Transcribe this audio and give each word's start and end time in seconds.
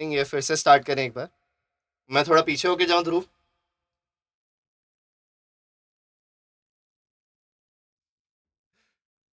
ये 0.00 0.24
फिर 0.24 0.40
से 0.40 0.56
स्टार्ट 0.56 0.84
करें 0.86 1.02
एक 1.04 1.12
बार। 1.14 1.28
मैं 2.10 2.24
थोड़ा 2.28 2.42
पीछे 2.42 2.68
होके 2.68 2.84
जाऊँ 2.86 3.04
Dhruv. 3.04 3.24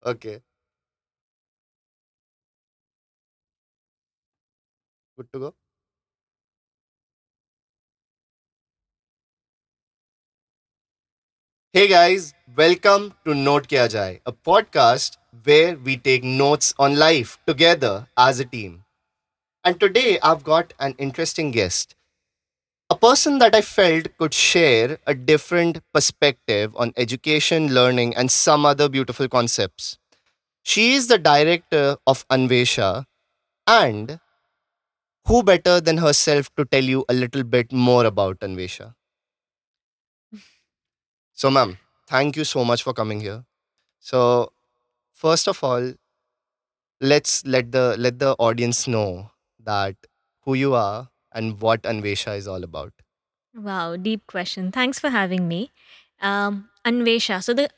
Okay. 0.03 0.35
Good 5.17 5.27
to 5.33 5.39
go 5.39 5.53
hey 11.75 11.85
guys 11.87 12.33
welcome 12.57 13.09
to 13.25 13.33
note 13.33 13.65
किया 13.67 13.85
जाए 13.87 14.15
a 14.27 14.31
podcast 14.45 15.19
where 15.47 15.75
we 15.87 15.95
take 16.05 16.23
notes 16.23 16.73
on 16.79 16.95
life 16.95 17.37
together 17.47 18.05
as 18.21 18.41
a 18.41 18.49
team 18.51 18.81
And 19.65 19.79
today 19.79 20.19
I've 20.21 20.43
got 20.43 20.73
an 20.79 20.95
interesting 20.97 21.51
guest, 21.51 21.95
a 22.89 22.97
person 22.97 23.39
that 23.39 23.55
I 23.55 23.61
felt 23.61 24.07
could 24.17 24.33
share 24.33 24.99
a 25.07 25.15
different 25.15 25.81
perspective 25.93 26.75
on 26.77 26.93
education, 26.97 27.73
learning, 27.73 28.15
and 28.15 28.31
some 28.31 28.65
other 28.65 28.89
beautiful 28.89 29.29
concepts. 29.29 29.97
She 30.63 30.93
is 30.93 31.07
the 31.07 31.19
director 31.19 31.97
of 32.07 32.27
Anvesha, 32.29 33.05
and 33.67 34.19
who 35.27 35.43
better 35.43 35.81
than 35.81 35.97
herself 35.97 36.49
to 36.55 36.63
tell 36.63 36.83
you 36.83 37.03
a 37.09 37.13
little 37.13 37.43
bit 37.43 37.71
more 37.73 38.05
about 38.05 38.39
Anvesha? 38.39 38.95
So, 41.33 41.49
ma'am, 41.51 41.77
thank 42.07 42.35
you 42.35 42.43
so 42.43 42.63
much 42.65 42.83
for 42.83 42.93
coming 42.93 43.19
here. 43.19 43.45
So, 43.99 44.53
first 45.13 45.47
of 45.47 45.63
all, 45.63 45.93
let's 47.01 47.45
let 47.45 47.71
the 47.71 47.95
let 47.97 48.19
the 48.19 48.33
audience 48.39 48.87
know 48.87 49.31
that 49.65 49.95
who 50.43 50.53
you 50.53 50.73
are 50.75 51.09
and 51.31 51.59
what 51.61 51.83
Anvesha 51.83 52.37
is 52.37 52.47
all 52.47 52.63
about. 52.63 52.93
Wow, 53.55 53.95
deep 53.95 54.25
question. 54.27 54.71
Thanks 54.71 54.99
for 54.99 55.09
having 55.09 55.47
me. 55.47 55.71
Um, 56.21 56.69
Anvesha. 56.85 57.43
So 57.43 57.53
the 57.53 57.69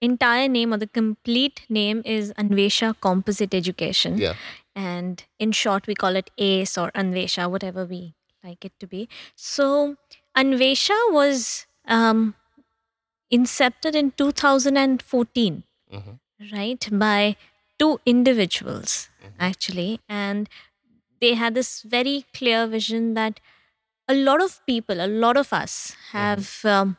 entire 0.00 0.48
name 0.48 0.72
or 0.72 0.78
the 0.78 0.86
complete 0.86 1.62
name 1.68 2.02
is 2.04 2.32
Anvesha 2.38 2.94
Composite 3.00 3.54
Education. 3.54 4.18
Yeah. 4.18 4.34
And 4.74 5.22
in 5.38 5.52
short, 5.52 5.86
we 5.86 5.94
call 5.94 6.16
it 6.16 6.30
ACE 6.38 6.76
or 6.78 6.90
Anvesha, 6.92 7.50
whatever 7.50 7.84
we 7.84 8.14
like 8.42 8.64
it 8.64 8.72
to 8.80 8.86
be. 8.86 9.08
So 9.34 9.96
Anvesha 10.36 10.96
was 11.12 11.66
um, 11.86 12.34
incepted 13.32 13.94
in 13.94 14.10
2014, 14.12 15.62
Mhm. 15.92 16.18
right, 16.52 16.88
by 16.92 17.36
two 17.78 18.00
individuals 18.06 19.08
Mhm. 19.22 19.34
actually. 19.38 20.00
And 20.08 20.48
they 21.20 21.34
had 21.34 21.54
this 21.54 21.82
very 21.82 22.24
clear 22.34 22.66
vision 22.66 23.14
that 23.14 23.40
a 24.08 24.14
lot 24.14 24.42
of 24.42 24.60
people, 24.66 25.00
a 25.00 25.06
lot 25.06 25.36
of 25.36 25.52
us 25.52 25.94
have 26.12 26.40
mm-hmm. 26.40 26.68
um, 26.68 26.96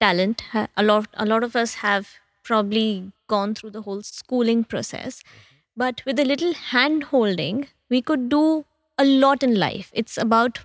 talent. 0.00 0.42
A 0.76 0.82
lot, 0.82 1.06
a 1.14 1.24
lot 1.24 1.44
of 1.44 1.56
us 1.56 1.74
have 1.74 2.08
probably 2.42 3.12
gone 3.28 3.54
through 3.54 3.70
the 3.70 3.82
whole 3.82 4.02
schooling 4.02 4.64
process, 4.64 5.22
mm-hmm. 5.22 5.76
but 5.76 6.02
with 6.04 6.18
a 6.18 6.24
little 6.24 6.52
hand 6.52 7.04
holding, 7.04 7.68
we 7.88 8.02
could 8.02 8.28
do 8.28 8.64
a 8.98 9.04
lot 9.04 9.42
in 9.42 9.54
life. 9.54 9.90
It's 9.94 10.18
about 10.18 10.58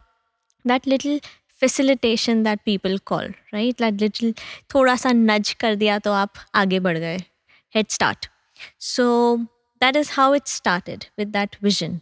that 0.65 0.85
little 0.85 1.19
facilitation 1.47 2.43
that 2.43 2.65
people 2.65 2.99
call, 2.99 3.27
right? 3.53 3.77
That 3.77 4.01
little 4.01 4.33
thoda 4.69 4.97
sa 4.99 5.13
nudge 5.13 5.57
kar 5.57 5.75
diya 5.75 6.01
to 6.07 6.15
aap 6.21 6.41
aage 6.63 6.81
bad 6.87 6.99
gaye. 7.05 7.27
Head 7.69 7.91
start. 7.91 8.27
So 8.77 9.47
that 9.79 9.95
is 9.95 10.11
how 10.17 10.33
it 10.33 10.47
started 10.47 11.07
with 11.17 11.31
that 11.33 11.55
vision. 11.61 12.01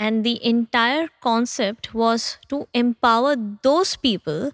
And 0.00 0.24
the 0.24 0.44
entire 0.44 1.10
concept 1.22 1.94
was 1.94 2.38
to 2.48 2.68
empower 2.74 3.36
those 3.62 3.96
people 3.96 4.52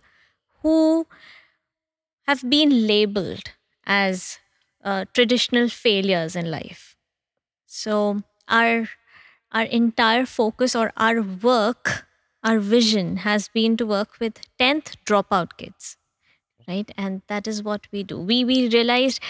who 0.63 1.07
have 2.27 2.49
been 2.49 2.87
labeled 2.87 3.51
as 3.87 4.39
uh, 4.85 5.05
traditional 5.13 5.69
failures 5.69 6.37
in 6.37 6.51
life. 6.51 6.97
So 7.67 8.23
our 8.49 8.89
our 9.53 9.65
entire 9.65 10.27
focus 10.27 10.77
or 10.77 10.93
our 10.97 11.23
work, 11.23 12.07
our 12.45 12.59
vision 12.61 13.19
has 13.19 13.49
been 13.49 13.77
to 13.79 13.87
work 13.87 14.21
with 14.21 14.41
10th 14.59 14.97
dropout 15.07 15.57
kids. 15.59 15.97
Right? 16.69 16.91
And 16.99 17.23
that 17.29 17.49
is 17.49 17.63
what 17.63 17.89
we 17.93 18.05
do. 18.05 18.19
We 18.19 18.45
we 18.45 18.69
realized 18.69 19.21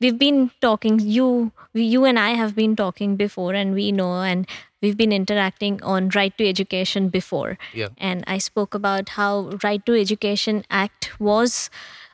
we've 0.00 0.18
been 0.18 0.50
talking 0.60 0.98
you 0.98 1.52
you 1.72 2.04
and 2.04 2.18
I 2.18 2.30
have 2.30 2.54
been 2.54 2.76
talking 2.76 3.16
before 3.16 3.54
and 3.54 3.74
we 3.74 3.90
know 3.92 4.22
and 4.22 4.46
we've 4.82 4.96
been 4.96 5.12
interacting 5.12 5.82
on 5.82 6.08
right 6.10 6.36
to 6.38 6.48
education 6.48 7.08
before 7.08 7.56
Yeah. 7.72 7.88
and 7.98 8.24
I 8.26 8.38
spoke 8.38 8.74
about 8.74 9.10
how 9.10 9.50
Right 9.62 9.84
to 9.86 9.98
Education 10.00 10.64
Act 10.70 11.18
was 11.18 11.70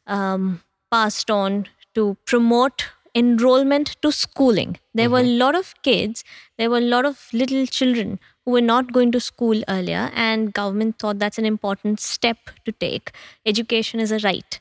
um, 0.07 0.63
passed 0.91 1.31
on 1.31 1.67
to 1.95 2.17
promote 2.27 2.87
enrollment 3.15 3.97
to 4.03 4.13
schooling. 4.13 4.77
There 4.95 5.11
were 5.11 5.21
a 5.21 5.25
lot 5.25 5.57
of 5.57 5.75
kids, 5.83 6.23
there 6.59 6.71
were 6.71 6.79
a 6.79 6.81
lot 6.93 7.05
of 7.05 7.29
little 7.33 7.67
children 7.67 8.21
who 8.45 8.53
were 8.53 8.61
not 8.61 8.93
going 8.93 9.11
to 9.13 9.21
school 9.21 9.63
earlier, 9.69 10.11
and 10.15 10.53
government 10.53 10.99
thought 11.01 11.19
that's 11.19 11.39
an 11.39 11.45
important 11.45 11.99
step 11.99 12.39
to 12.65 12.73
take. 12.73 13.11
Education 13.45 13.99
is 13.99 14.13
a 14.13 14.19
right. 14.21 14.61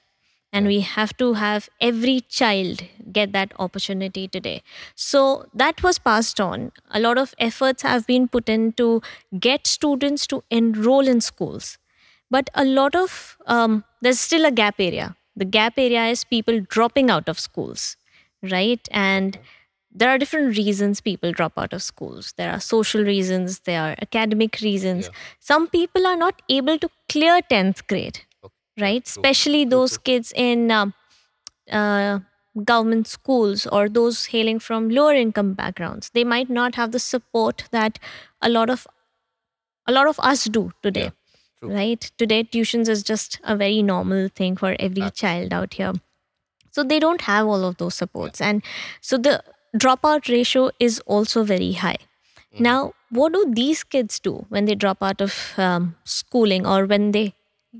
And 0.51 0.65
we 0.65 0.79
have 0.81 1.15
to 1.17 1.33
have 1.33 1.69
every 1.79 2.21
child 2.21 2.81
get 3.11 3.33
that 3.33 3.51
opportunity 3.59 4.27
today. 4.27 4.63
So 4.95 5.45
that 5.53 5.83
was 5.83 5.99
passed 5.99 6.39
on. 6.41 6.71
A 6.89 6.99
lot 6.99 7.19
of 7.19 7.35
efforts 7.37 7.83
have 7.83 8.07
been 8.07 8.27
put 8.27 8.49
in 8.49 8.71
to 8.73 9.01
get 9.39 9.67
students 9.67 10.25
to 10.27 10.43
enroll 10.49 11.07
in 11.07 11.21
schools 11.21 11.77
but 12.31 12.49
a 12.53 12.63
lot 12.63 12.95
of 12.95 13.37
um, 13.47 13.83
there's 14.01 14.19
still 14.19 14.45
a 14.45 14.51
gap 14.51 14.75
area 14.79 15.15
the 15.35 15.45
gap 15.45 15.73
area 15.77 16.05
is 16.07 16.23
people 16.23 16.59
dropping 16.69 17.09
out 17.09 17.27
of 17.27 17.39
schools 17.39 17.97
right 18.51 18.87
and 18.91 19.39
there 19.91 20.09
are 20.09 20.17
different 20.17 20.55
reasons 20.57 21.01
people 21.01 21.31
drop 21.31 21.53
out 21.57 21.73
of 21.73 21.81
schools 21.81 22.33
there 22.37 22.51
are 22.51 22.59
social 22.59 23.03
reasons 23.03 23.59
there 23.61 23.81
are 23.81 23.95
academic 24.01 24.59
reasons 24.61 25.05
Yeah. 25.07 25.17
some 25.39 25.67
people 25.67 26.05
are 26.05 26.15
not 26.15 26.41
able 26.49 26.77
to 26.77 26.89
clear 27.09 27.41
10th 27.41 27.87
grade. 27.87 28.19
Right 28.79 29.05
True. 29.05 29.21
especially 29.21 29.65
those 29.65 29.93
true. 29.97 30.03
kids 30.09 30.33
in 30.35 30.71
um, 30.71 30.93
uh, 31.71 32.19
government 32.65 33.07
schools 33.07 33.65
or 33.67 33.87
those 33.89 34.25
hailing 34.27 34.59
from 34.59 34.89
lower 34.89 35.13
income 35.13 35.53
backgrounds 35.53 36.09
they 36.13 36.23
might 36.23 36.49
not 36.49 36.75
have 36.75 36.91
the 36.91 36.99
support 36.99 37.65
that 37.71 37.99
a 38.41 38.49
lot 38.49 38.69
of 38.69 38.87
a 39.87 39.91
lot 39.91 40.07
of 40.07 40.19
us 40.19 40.43
do 40.45 40.71
today 40.83 41.11
Yeah, 41.61 41.69
right 41.77 42.11
today 42.17 42.43
tuitions 42.43 42.89
is 42.89 43.03
just 43.03 43.39
a 43.43 43.55
very 43.55 43.81
normal 43.81 44.29
thing 44.41 44.55
for 44.55 44.75
every 44.79 45.03
Absolutely. 45.03 45.19
child 45.21 45.53
out 45.53 45.73
here 45.75 45.93
so 46.71 46.83
they 46.83 46.99
don't 46.99 47.21
have 47.21 47.47
all 47.47 47.63
of 47.69 47.77
those 47.77 47.95
supports 47.95 48.41
and 48.41 48.63
so 49.01 49.17
the 49.17 49.41
dropout 49.77 50.29
ratio 50.29 50.69
is 50.79 50.99
also 51.15 51.43
very 51.43 51.73
high 51.85 51.97
Mhm. 52.53 52.61
now 52.67 52.77
what 53.17 53.33
do 53.33 53.41
these 53.57 53.83
kids 53.95 54.19
do 54.27 54.31
when 54.55 54.65
they 54.69 54.75
drop 54.83 55.03
out 55.09 55.21
of 55.25 55.35
um, 55.65 55.95
schooling 56.03 56.65
or 56.75 56.85
when 56.93 57.11
they 57.17 57.25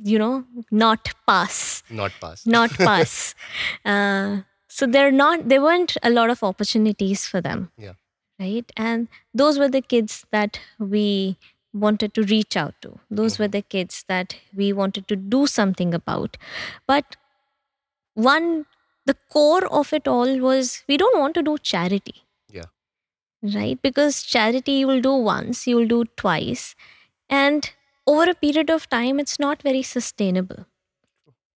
you 0.03 0.19
know 0.19 0.45
not 0.71 1.09
pass. 1.27 1.83
Not 1.89 2.11
pass. 2.21 2.45
not 2.45 2.71
pass. 2.71 3.35
Uh, 3.85 4.41
so 4.67 4.85
they're 4.85 5.11
not 5.11 5.49
there 5.49 5.61
weren't 5.61 5.97
a 6.03 6.09
lot 6.09 6.29
of 6.29 6.43
opportunities 6.43 7.25
for 7.27 7.41
them. 7.41 7.71
Yeah. 7.77 7.93
right? 8.39 8.71
And 8.77 9.07
those 9.33 9.57
were 9.59 9.67
the 9.69 9.81
kids 9.81 10.25
that 10.31 10.59
we 10.79 11.37
wanted 11.73 12.13
to 12.15 12.23
reach 12.23 12.55
out 12.57 12.75
to. 12.81 12.99
Those 13.09 13.37
were 13.39 13.47
the 13.47 13.61
kids 13.61 14.05
that 14.07 14.35
we 14.55 14.71
wanted 14.73 15.07
to 15.07 15.15
do 15.15 15.47
something 15.47 15.93
about. 15.93 16.37
But 16.87 17.15
one 18.13 18.65
the 19.05 19.15
core 19.31 19.65
of 19.67 19.91
it 19.93 20.07
all 20.07 20.37
was 20.39 20.83
we 20.87 20.97
don't 20.97 21.19
want 21.19 21.33
to 21.35 21.41
do 21.43 21.57
charity. 21.57 22.23
Yeah. 22.51 22.65
right? 23.41 23.81
Because 23.81 24.21
charity 24.23 24.73
you 24.73 24.87
will 24.87 25.01
do 25.01 25.13
once 25.13 25.65
you 25.67 25.75
will 25.77 25.87
do 25.87 26.05
twice. 26.15 26.75
And 27.29 27.71
over 28.11 28.29
a 28.31 28.35
period 28.45 28.69
of 28.77 28.89
time 28.97 29.19
it's 29.25 29.39
not 29.45 29.61
very 29.69 29.83
sustainable 29.93 30.65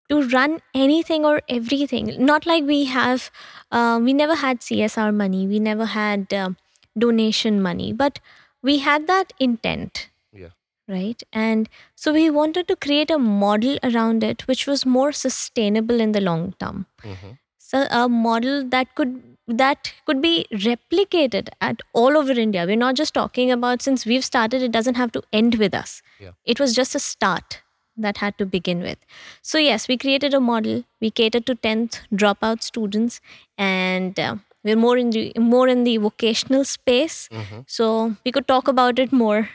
to 0.09 0.23
run 0.29 0.61
anything 0.75 1.25
or 1.25 1.41
everything 1.49 2.09
not 2.31 2.47
like 2.47 2.65
we 2.65 2.85
have 2.87 3.31
uh, 3.71 3.99
we 4.03 4.13
never 4.13 4.35
had 4.35 4.61
csr 4.61 5.11
money 5.15 5.47
we 5.47 5.61
never 5.61 5.87
had 5.87 6.33
um, 6.35 6.57
donation 6.99 7.61
money 7.63 7.93
but 7.93 8.19
we 8.63 8.79
had 8.79 9.07
that 9.07 9.33
intent 9.39 10.09
Yeah. 10.41 10.51
right 10.95 11.23
and 11.33 11.69
so 11.95 12.13
we 12.13 12.25
wanted 12.39 12.67
to 12.69 12.77
create 12.87 13.11
a 13.11 13.19
model 13.19 13.79
around 13.91 14.25
it 14.31 14.47
which 14.49 14.67
was 14.67 14.85
more 14.97 15.13
sustainable 15.13 16.01
in 16.07 16.13
the 16.19 16.21
long 16.31 16.45
term 16.65 16.87
Mhm. 17.13 17.37
so 17.71 17.85
a 18.01 18.09
model 18.09 18.65
that 18.75 18.95
could 19.01 19.15
that 19.59 19.93
could 20.07 20.21
be 20.23 20.47
replicated 20.53 21.49
at 21.61 21.81
all 21.93 22.17
over 22.17 22.33
india 22.45 22.65
we're 22.67 22.77
not 22.85 22.95
just 23.01 23.15
talking 23.15 23.51
about 23.51 23.83
since 23.83 24.05
we've 24.07 24.25
started 24.25 24.63
it 24.63 24.73
doesn't 24.73 24.95
have 25.03 25.13
to 25.13 25.23
end 25.33 25.57
with 25.65 25.75
us 25.75 26.03
Yeah. 26.21 26.33
it 26.45 26.61
was 26.61 26.75
just 26.75 26.95
a 26.95 27.01
start 27.01 27.61
that 27.97 28.19
had 28.25 28.37
to 28.39 28.47
begin 28.47 28.81
with 28.89 28.99
so 29.43 29.59
yes 29.59 29.87
we 29.89 29.97
created 30.05 30.35
a 30.35 30.41
model 30.41 30.85
we 31.01 31.11
catered 31.11 31.47
to 31.47 31.55
10th 31.55 32.01
dropout 32.13 32.63
students 32.63 33.21
and 33.59 34.19
uh, 34.19 34.37
we're 34.65 34.77
more 34.77 34.97
in 34.99 35.11
the 35.11 35.33
more 35.39 35.67
in 35.69 35.85
the 35.85 35.97
vocational 36.09 36.65
space 36.65 37.19
Mhm. 37.33 37.65
so 37.79 37.89
we 38.25 38.33
could 38.37 38.47
talk 38.53 38.69
about 38.69 38.99
it 39.07 39.13
more 39.13 39.49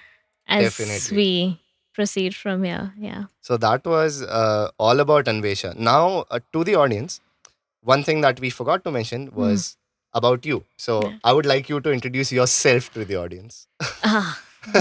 as 0.47 0.63
Definitely. 0.63 1.17
we 1.17 1.61
proceed 1.97 2.35
from 2.35 2.63
here. 2.63 2.93
Yeah. 2.99 3.23
So 3.41 3.55
that 3.57 3.85
was 3.85 4.21
uh, 4.21 4.69
all 4.77 4.99
about 4.99 5.25
Anvesha. 5.33 5.69
Now, 5.77 6.25
uh, 6.29 6.39
to 6.53 6.63
the 6.65 6.75
audience, 6.75 7.21
one 7.81 8.03
thing 8.03 8.19
that 8.25 8.39
we 8.41 8.49
forgot 8.49 8.83
to 8.83 8.91
mention 8.91 9.29
was 9.33 9.77
about 10.15 10.45
you. 10.45 10.65
So. 10.77 11.01
Yeah. 11.03 11.17
I 11.23 11.33
would 11.33 11.45
like 11.45 11.69
you 11.69 11.81
to 11.81 11.91
introduce 11.91 12.31
yourself 12.31 12.91
to 12.93 13.05
the 13.05 13.17
audience. 13.17 13.67
Ah. 14.03 14.41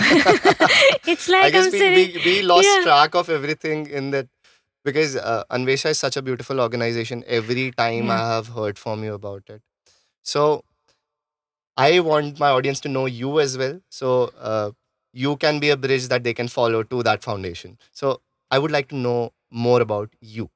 it's 1.07 1.29
I 1.41 1.51
like 1.51 1.53
guess 1.53 1.67
I'm 1.67 1.73
we, 1.73 1.79
sitting. 1.79 2.15
we, 2.15 2.23
we 2.25 2.43
lost 2.43 2.67
Yeah. 2.69 2.83
track 2.85 3.15
of 3.15 3.31
everything 3.31 3.87
in 3.89 4.11
that 4.13 4.29
because 4.85 5.17
uh, 5.17 5.45
Anvesha 5.51 5.91
is 5.91 5.99
such 5.99 6.17
a 6.17 6.23
beautiful 6.23 6.61
organization. 6.61 7.25
Every 7.27 7.71
time 7.73 8.11
I 8.11 8.19
have 8.19 8.49
heard 8.49 8.79
from 8.79 9.05
you 9.05 9.15
about 9.15 9.45
it. 9.49 9.63
So 10.23 10.65
I 11.77 12.01
want 12.01 12.39
my 12.41 12.51
audience 12.51 12.81
to 12.81 12.89
know 12.89 13.07
you 13.07 13.41
as 13.41 13.59
well. 13.59 13.81
So 13.91 14.33
uh, 14.39 14.73
you 15.13 15.37
can 15.37 15.61
be 15.61 15.71
a 15.71 15.77
bridge 15.77 16.09
that 16.09 16.25
they 16.25 16.35
can 16.35 16.49
follow 16.49 16.83
to 16.85 17.03
that 17.03 17.23
foundation. 17.23 17.79
So 17.93 18.21
I 18.51 18.59
would 18.59 18.71
like 18.71 18.89
to 18.89 18.97
know 18.97 19.33
more 19.51 19.81
about 19.81 20.11
you. 20.21 20.51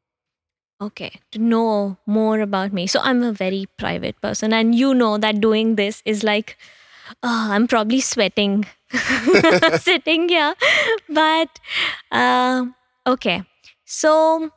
Okay, 0.81 1.11
to 1.33 1.39
know 1.41 1.97
more 2.07 2.41
about 2.41 2.73
me. 2.73 2.87
So 2.87 3.01
I'm 3.03 3.23
a 3.25 3.33
very 3.33 3.67
private 3.79 4.21
person, 4.21 4.53
and 4.53 4.75
you 4.75 4.95
know 4.95 5.19
that 5.19 5.41
doing 5.41 5.75
this 5.75 6.03
is 6.05 6.23
like, 6.23 6.57
oh, 7.23 7.49
I'm 7.51 7.67
probably 7.67 8.01
sweating 8.01 8.65
sitting 9.81 10.29
here. 10.29 10.55
But 11.09 11.59
um 12.13 12.77
okay, 13.07 13.43
so 13.85 14.51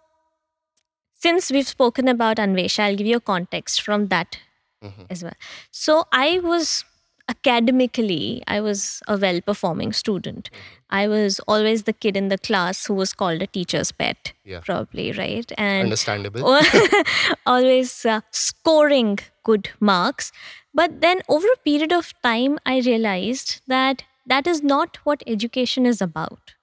since 1.14 1.52
we've 1.52 1.68
spoken 1.68 2.08
about 2.08 2.38
Anvesha, 2.38 2.80
I'll 2.84 2.96
give 2.96 3.08
you 3.08 3.18
a 3.18 3.22
context 3.32 3.82
from 3.82 4.08
that 4.08 4.38
Mhm. 4.84 5.06
as 5.10 5.24
well. 5.24 5.38
So 5.72 6.06
I 6.12 6.40
was 6.40 6.84
academically, 7.30 8.44
I 8.48 8.62
was 8.62 9.02
a 9.08 9.18
well 9.18 9.42
performing 9.42 9.94
student. 9.94 10.50
I 10.92 11.08
was 11.08 11.40
always 11.48 11.84
the 11.84 11.94
kid 11.94 12.18
in 12.18 12.28
the 12.28 12.38
class 12.38 12.86
who 12.86 12.94
was 12.94 13.14
called 13.14 13.42
a 13.42 13.48
teacher's 13.48 13.92
pet, 13.92 14.34
Yeah. 14.44 14.60
probably, 14.66 15.12
right? 15.14 15.52
And 15.58 15.84
Understandable. 15.86 16.60
always 17.46 18.06
uh, 18.06 18.22
scoring 18.32 19.20
good 19.44 19.70
marks. 19.80 20.32
But 20.74 21.02
then 21.02 21.22
over 21.28 21.48
a 21.48 21.58
period 21.64 21.92
of 21.92 22.14
time, 22.24 22.60
I 22.66 22.80
realized 22.80 23.62
that 23.68 24.04
that 24.26 24.48
is 24.48 24.62
not 24.64 24.98
what 25.04 25.24
education 25.28 25.86
is 25.86 26.02
about. 26.02 26.56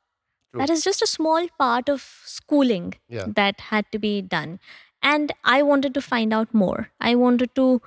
True. 0.53 0.61
That 0.61 0.71
is 0.71 0.83
just 0.85 1.03
a 1.03 1.07
small 1.07 1.47
part 1.59 1.89
of 1.89 2.03
schooling 2.25 2.95
Yeah. 3.09 3.27
that 3.37 3.61
had 3.73 3.87
to 3.93 3.99
be 3.99 4.23
done. 4.23 4.61
And 5.03 5.33
I 5.45 5.63
wanted 5.63 5.95
to 5.95 6.01
find 6.01 6.33
out 6.33 6.53
more. 6.53 6.91
I 7.01 7.15
wanted 7.15 7.55
to, 7.55 7.81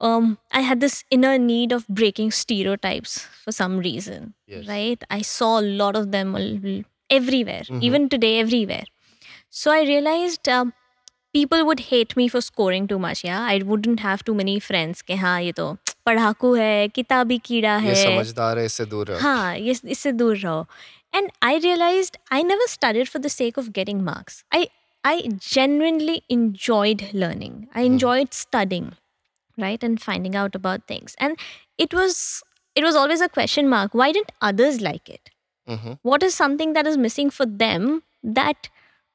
um, 0.00 0.38
I 0.52 0.60
had 0.60 0.80
this 0.80 1.04
inner 1.10 1.38
need 1.38 1.72
of 1.72 1.86
breaking 1.88 2.30
stereotypes 2.30 3.18
for 3.44 3.52
some 3.52 3.78
reason, 3.78 4.34
Yes. 4.46 4.66
right? 4.68 5.02
I 5.10 5.22
saw 5.22 5.58
a 5.60 5.66
lot 5.82 5.96
of 5.96 6.10
them 6.12 6.34
al- 6.36 6.82
everywhere, 7.10 7.62
Mhm. 7.68 7.82
even 7.82 8.08
today, 8.08 8.38
everywhere. 8.40 8.84
So 9.50 9.70
I 9.70 9.82
realized 9.82 10.48
um, 10.48 10.72
people 11.32 11.64
would 11.68 11.80
hate 11.92 12.16
me 12.16 12.28
for 12.28 12.40
scoring 12.40 12.86
too 12.88 12.98
much. 12.98 13.24
Yeah, 13.24 13.40
I 13.54 13.58
wouldn't 13.70 14.00
have 14.00 14.24
too 14.24 14.34
many 14.42 14.58
friends. 14.68 15.02
कि 15.02 15.14
हाँ 15.22 15.40
ये 15.42 15.52
तो 15.60 15.72
पढ़ाकू 16.06 16.54
है 16.54 16.88
किताबी 16.96 17.38
कीड़ा 17.44 17.76
ये 17.78 17.94
है 17.94 17.94
समझदार 18.04 18.58
है 18.58 18.64
इससे 18.64 18.84
दूर 18.92 19.06
रहो. 19.08 19.18
हाँ 19.20 19.56
ये 19.58 19.74
इससे 19.96 20.12
दूर 20.12 20.36
रहो 20.36 20.66
and 21.18 21.30
I 21.48 21.52
realized 21.64 22.16
I 22.36 22.42
never 22.42 22.66
studied 22.70 23.08
for 23.08 23.18
the 23.26 23.30
sake 23.34 23.56
of 23.62 23.72
getting 23.78 24.04
marks. 24.08 24.42
I 24.58 24.66
I 25.04 25.14
genuinely 25.48 26.16
enjoyed 26.36 27.02
learning. 27.22 27.54
I 27.74 27.82
enjoyed 27.90 28.32
studying, 28.38 28.88
right, 29.57 29.83
and 29.83 30.01
finding 30.01 30.35
out 30.35 30.55
about 30.55 30.87
things. 30.87 31.15
And 31.19 31.37
it 31.77 31.93
was 31.93 32.43
it 32.75 32.83
was 32.83 32.95
always 32.95 33.21
a 33.21 33.29
question 33.29 33.67
mark. 33.69 33.93
Why 33.93 34.11
didn't 34.11 34.31
others 34.41 34.81
like 34.81 35.09
it? 35.09 35.29
Mhm. 35.67 35.99
What 36.01 36.23
is 36.23 36.33
something 36.35 36.73
that 36.73 36.87
is 36.87 36.97
missing 36.97 37.29
for 37.29 37.45
them 37.45 38.03
that 38.23 38.69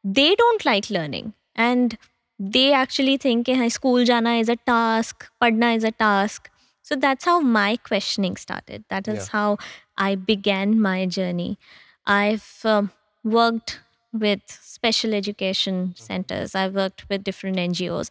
they 0.05 0.35
don't 0.35 0.65
like 0.65 0.91
learning 0.91 1.33
and 1.55 1.97
they 2.39 2.73
actually 2.73 3.17
think 3.17 3.47
hey, 3.47 3.69
school 3.69 4.05
jana 4.05 4.35
is 4.35 4.49
a 4.49 4.57
task, 4.57 5.29
padna 5.41 5.73
is 5.73 5.85
a 5.85 5.91
task. 5.93 6.51
So 6.83 6.95
that's 6.95 7.25
how 7.25 7.41
my 7.41 7.77
questioning 7.77 8.37
started. 8.37 8.85
That 8.91 9.09
is 9.09 9.25
Yeah. 9.25 9.33
how 9.33 9.59
I 9.99 10.15
began 10.15 10.81
my 10.81 11.07
journey. 11.07 11.59
I've 12.07 12.61
um, 12.65 12.93
worked 13.25 13.81
with 14.13 14.41
special 14.49 15.13
education 15.15 15.95
centers. 15.97 16.55
I've 16.55 16.75
worked 16.75 17.09
with 17.09 17.25
different 17.25 17.59
NGOs. 17.59 18.09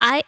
I, 0.00 0.22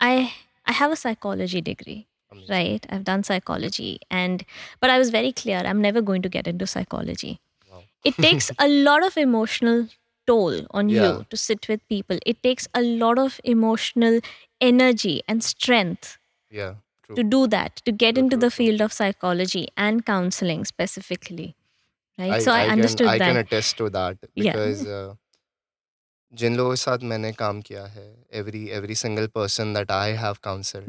I, 0.00 0.32
I 0.66 0.72
have 0.72 0.92
a 0.92 0.96
psychology 0.96 1.60
degree 1.60 2.06
Amazing. 2.30 2.54
right 2.54 2.86
i've 2.90 3.04
done 3.04 3.22
psychology 3.22 4.00
and 4.10 4.44
but 4.80 4.90
i 4.90 4.98
was 4.98 5.10
very 5.10 5.32
clear 5.32 5.58
i'm 5.58 5.80
never 5.82 6.00
going 6.00 6.22
to 6.22 6.28
get 6.28 6.46
into 6.46 6.66
psychology 6.66 7.40
Wow. 7.70 7.82
it 8.04 8.14
takes 8.16 8.50
a 8.58 8.68
lot 8.68 9.04
of 9.04 9.16
emotional 9.16 9.88
toll 10.26 10.60
on 10.70 10.88
Yeah. 10.88 11.02
you 11.18 11.26
to 11.30 11.36
sit 11.36 11.68
with 11.68 11.86
people 11.88 12.18
it 12.24 12.42
takes 12.42 12.68
a 12.74 12.80
lot 12.82 13.18
of 13.18 13.40
emotional 13.44 14.20
energy 14.60 15.22
and 15.28 15.42
strength 15.44 16.18
Yeah. 16.50 16.74
True. 17.04 17.16
to 17.16 17.22
do 17.24 17.46
that 17.48 17.76
to 17.84 17.92
get 17.92 18.14
True, 18.14 18.24
into 18.24 18.36
true, 18.36 18.40
the 18.48 18.50
field 18.50 18.80
of 18.80 18.92
psychology 18.92 19.68
and 19.76 20.06
counseling 20.06 20.64
specifically 20.64 21.54
right 22.18 22.40
so 22.42 22.52
i, 22.52 22.62
can, 22.64 22.72
understood 22.72 23.06
I 23.08 23.18
that 23.18 23.26
can 23.26 23.36
attest 23.38 23.76
to 23.78 23.90
that 23.90 24.16
Yeah. 24.34 24.52
because 24.52 24.86
uh, 24.86 25.14
जिन 26.32 26.56
लोगों 26.56 26.70
के 26.70 26.76
साथ 26.76 26.98
मैंने 27.04 27.32
काम 27.34 27.60
किया 27.60 27.84
है 27.86 28.06
every 28.32 28.66
every 28.70 28.94
single 28.94 29.26
person 29.34 29.74
that 29.74 29.90
I 29.90 30.12
have 30.16 30.36
counsel 30.42 30.84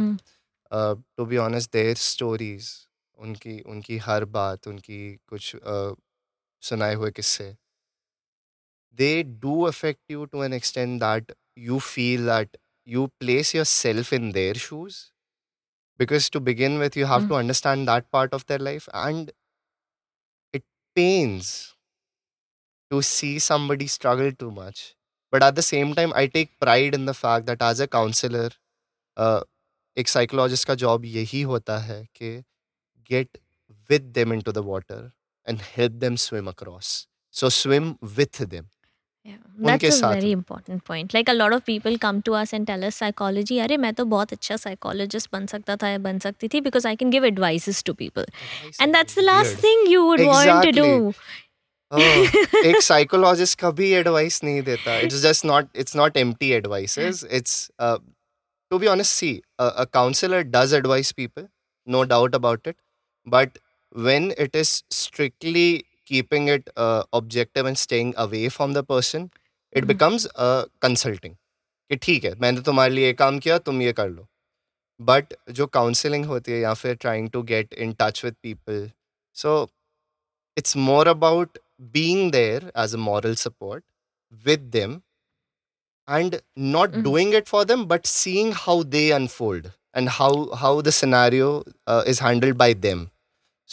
to 1.18 1.26
be 1.26 1.38
honest 1.40 1.72
their 1.74 1.96
stories 1.98 2.70
उनकी 3.20 3.60
उनकी 3.68 3.98
हर 3.98 4.26
बात 4.32 4.68
उनकी 4.68 5.02
कुछ 5.28 5.56
uh, 5.56 5.96
सुनाए 6.64 6.94
हुए 6.96 7.12
किस्से 7.12 7.56
they 8.98 9.12
do 9.24 9.62
affect 9.64 10.12
you 10.12 10.26
to 10.26 10.44
an 10.44 10.54
extent 10.54 11.00
that 11.00 11.34
you 11.60 11.80
feel 11.86 12.26
that 12.26 12.58
you 12.88 13.06
place 13.20 13.56
yourself 13.66 14.14
in 14.14 14.32
their 14.32 14.58
shoes 14.60 14.98
because 16.00 16.32
to 16.32 16.40
begin 16.42 16.78
with 16.80 16.98
you 16.98 17.06
have 17.08 17.28
to 17.30 17.36
understand 17.36 17.88
that 17.90 18.06
part 18.12 18.34
of 18.34 18.46
their 18.48 18.62
life 18.62 18.90
and 18.90 19.32
it 20.54 20.64
pains 20.96 21.54
to 22.92 23.02
see 23.04 23.40
somebody 23.42 23.88
struggle 23.90 24.32
too 24.34 24.52
much 24.54 24.84
but 25.34 25.44
at 25.46 25.56
the 25.60 25.66
same 25.68 25.94
time 26.00 26.14
i 26.22 26.26
take 26.36 26.52
pride 26.64 26.96
in 27.00 27.06
the 27.12 27.18
fact 27.20 27.48
that 27.52 27.66
as 27.70 27.80
a 27.86 27.88
counselor 27.98 28.50
uh, 29.18 29.42
एक 29.98 30.08
psychologist 30.08 30.68
का 30.68 30.76
job 30.84 31.06
यही 31.06 31.42
होता 31.50 31.78
है 31.80 32.04
कि 32.16 32.30
get 33.10 33.38
with 33.90 34.02
them 34.16 34.34
into 34.34 34.52
the 34.52 34.64
water 34.68 35.12
and 35.50 35.60
help 35.76 35.92
them 36.04 36.16
swim 36.24 36.48
across 36.50 36.96
so 37.40 37.50
swim 37.62 37.96
with 38.20 38.42
them 38.44 38.66
Yeah, 39.26 39.36
उनके 39.36 39.88
that's 39.88 39.96
a 39.96 40.00
साथ 40.00 40.16
very 40.16 40.32
important 40.36 40.82
point. 40.88 41.14
Like 41.16 41.30
a 41.32 41.36
lot 41.36 41.54
of 41.58 41.62
people 41.68 41.98
come 42.06 42.18
to 42.30 42.34
us 42.40 42.54
and 42.58 42.68
tell 42.70 42.82
us 42.88 42.98
psychology. 43.02 43.60
अरे 43.66 43.78
मैं 43.84 43.94
तो 44.00 44.06
बहुत 44.14 44.34
अच्छा 44.34 44.56
psychologist 44.64 45.32
बन 45.34 45.46
सकता 45.52 45.76
था 45.84 45.90
या 45.90 45.98
बन 46.08 46.20
सकती 46.26 46.48
थी 46.54 46.62
because 46.66 46.88
I 46.92 46.96
can 47.04 47.14
give 47.16 47.28
advices 47.30 47.80
to 47.90 47.96
people. 48.02 48.28
And 48.82 48.98
that's 48.98 49.16
the 49.20 49.26
last 49.30 49.64
thing 49.66 49.86
you 49.94 50.04
would 50.10 50.26
want 50.32 50.68
to 50.68 50.74
do. 50.80 50.90
Oh, 51.94 52.66
एक 52.66 52.82
साइकोलॉजिस्ट 52.92 53.60
कभी 53.60 53.90
एडवाइस 53.94 54.44
नहीं 54.44 54.62
देता। 54.64 54.98
It's 55.00 55.16
just 55.22 55.46
not 55.46 55.68
it's 55.78 55.96
not 55.96 56.18
empty 56.18 56.50
advices 56.54 57.24
it's 57.32 57.56
to 58.72 58.78
be 58.80 58.88
honest 58.88 59.14
see 59.14 59.32
a 59.60 59.84
counsellor 59.94 60.42
does 60.56 60.74
advice 60.74 61.12
people 61.12 61.48
no 61.88 62.04
doubt 62.14 62.36
about 62.36 62.68
it 62.68 62.76
but 63.28 63.58
when 63.96 64.24
it 64.44 64.56
is 64.60 64.70
strictly 64.98 65.64
keeping 66.12 66.46
it 66.54 66.70
uh, 66.84 67.04
objective 67.18 67.68
and 67.72 67.80
staying 67.82 68.14
away 68.24 68.40
from 68.56 68.72
the 68.78 68.82
person 68.92 69.26
it 69.26 69.84
Mhm. 69.84 69.90
becomes 69.92 70.26
uh, 70.46 70.64
consulting. 70.86 71.36
कि 71.92 71.96
ठीक 71.96 72.24
है 72.26 72.34
मैंने 72.42 72.62
तुम्हारे 72.70 72.94
लिए 72.94 73.06
ये 73.06 73.14
काम 73.14 73.38
किया 73.40 73.58
तुम 73.68 73.82
ये 73.82 73.92
कर 73.94 74.10
लो। 74.10 74.26
बट 75.00 75.34
जो 75.60 75.68
काउंसलिंग 75.78 76.26
होती 76.26 76.52
है 76.52 76.60
या 76.60 76.74
फिर 76.82 76.96
trying 76.96 77.30
to 77.30 77.42
get 77.52 77.74
in 77.86 77.94
touch 78.00 78.24
with 78.26 78.36
people 78.44 78.90
so 79.36 79.54
it's 80.58 80.78
more 80.78 81.10
about 81.14 81.60
being 81.97 82.31
there 82.39 82.71
as 82.85 82.95
a 82.95 83.03
moral 83.09 83.37
support 83.45 83.85
with 84.49 84.71
them 84.79 84.97
and 86.09 86.37
not 86.75 86.95
Mhm. 86.95 87.03
doing 87.07 87.33
it 87.39 87.49
for 87.53 87.65
them 87.71 87.85
but 87.93 88.07
seeing 88.11 88.53
how 88.67 88.77
they 88.97 89.05
unfold 89.21 89.71
and 90.01 90.13
how 90.19 90.31
how 90.63 90.71
the 90.89 90.93
scenario 90.99 91.49
uh, 91.93 92.03
is 92.13 92.21
handled 92.27 92.57
by 92.63 92.69
them 92.87 93.03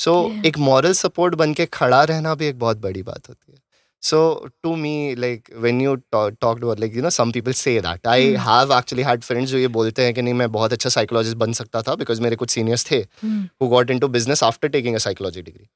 so 0.05 0.15
Yeah. 0.21 0.41
एक 0.49 0.57
moral 0.69 0.97
support 1.01 1.35
बन 1.43 1.53
के 1.59 1.65
खड़ा 1.79 2.03
रहना 2.11 2.33
भी 2.41 2.47
एक 2.47 2.59
बहुत 2.59 2.77
बड़ी 2.87 3.03
बात 3.11 3.29
होती 3.29 3.51
है 3.53 3.63
so 4.07 4.17
to 4.65 4.71
me 4.81 4.89
like 5.21 5.47
when 5.65 5.79
you 5.83 5.93
talk, 6.15 6.33
talked 6.45 6.63
about 6.65 6.81
like 6.83 6.97
you 6.97 7.03
know 7.05 7.11
some 7.17 7.31
people 7.37 7.55
say 7.59 7.75
that 7.85 8.09
I 8.15 8.17
Hmm. 8.23 8.41
have 8.47 8.73
actually 8.79 9.05
had 9.07 9.23
friends 9.29 9.51
जो 9.51 9.57
ये 9.57 9.67
बोलते 9.77 10.05
हैं 10.05 10.13
कि 10.13 10.21
नहीं 10.21 10.33
मैं 10.41 10.51
बहुत 10.57 10.73
अच्छा 10.73 10.89
psychologist 10.95 11.39
बन 11.45 11.53
सकता 11.61 11.81
था 11.87 11.95
because 12.01 12.21
मेरे 12.27 12.35
कुछ 12.43 12.57
seniors 12.57 12.85
थे 12.91 12.99
Hmm. 13.23 13.39
who 13.61 13.71
got 13.75 13.93
into 13.95 14.11
business 14.17 14.43
after 14.49 14.71
taking 14.75 14.99
a 14.99 15.03
psychology 15.05 15.45
degree. 15.49 15.69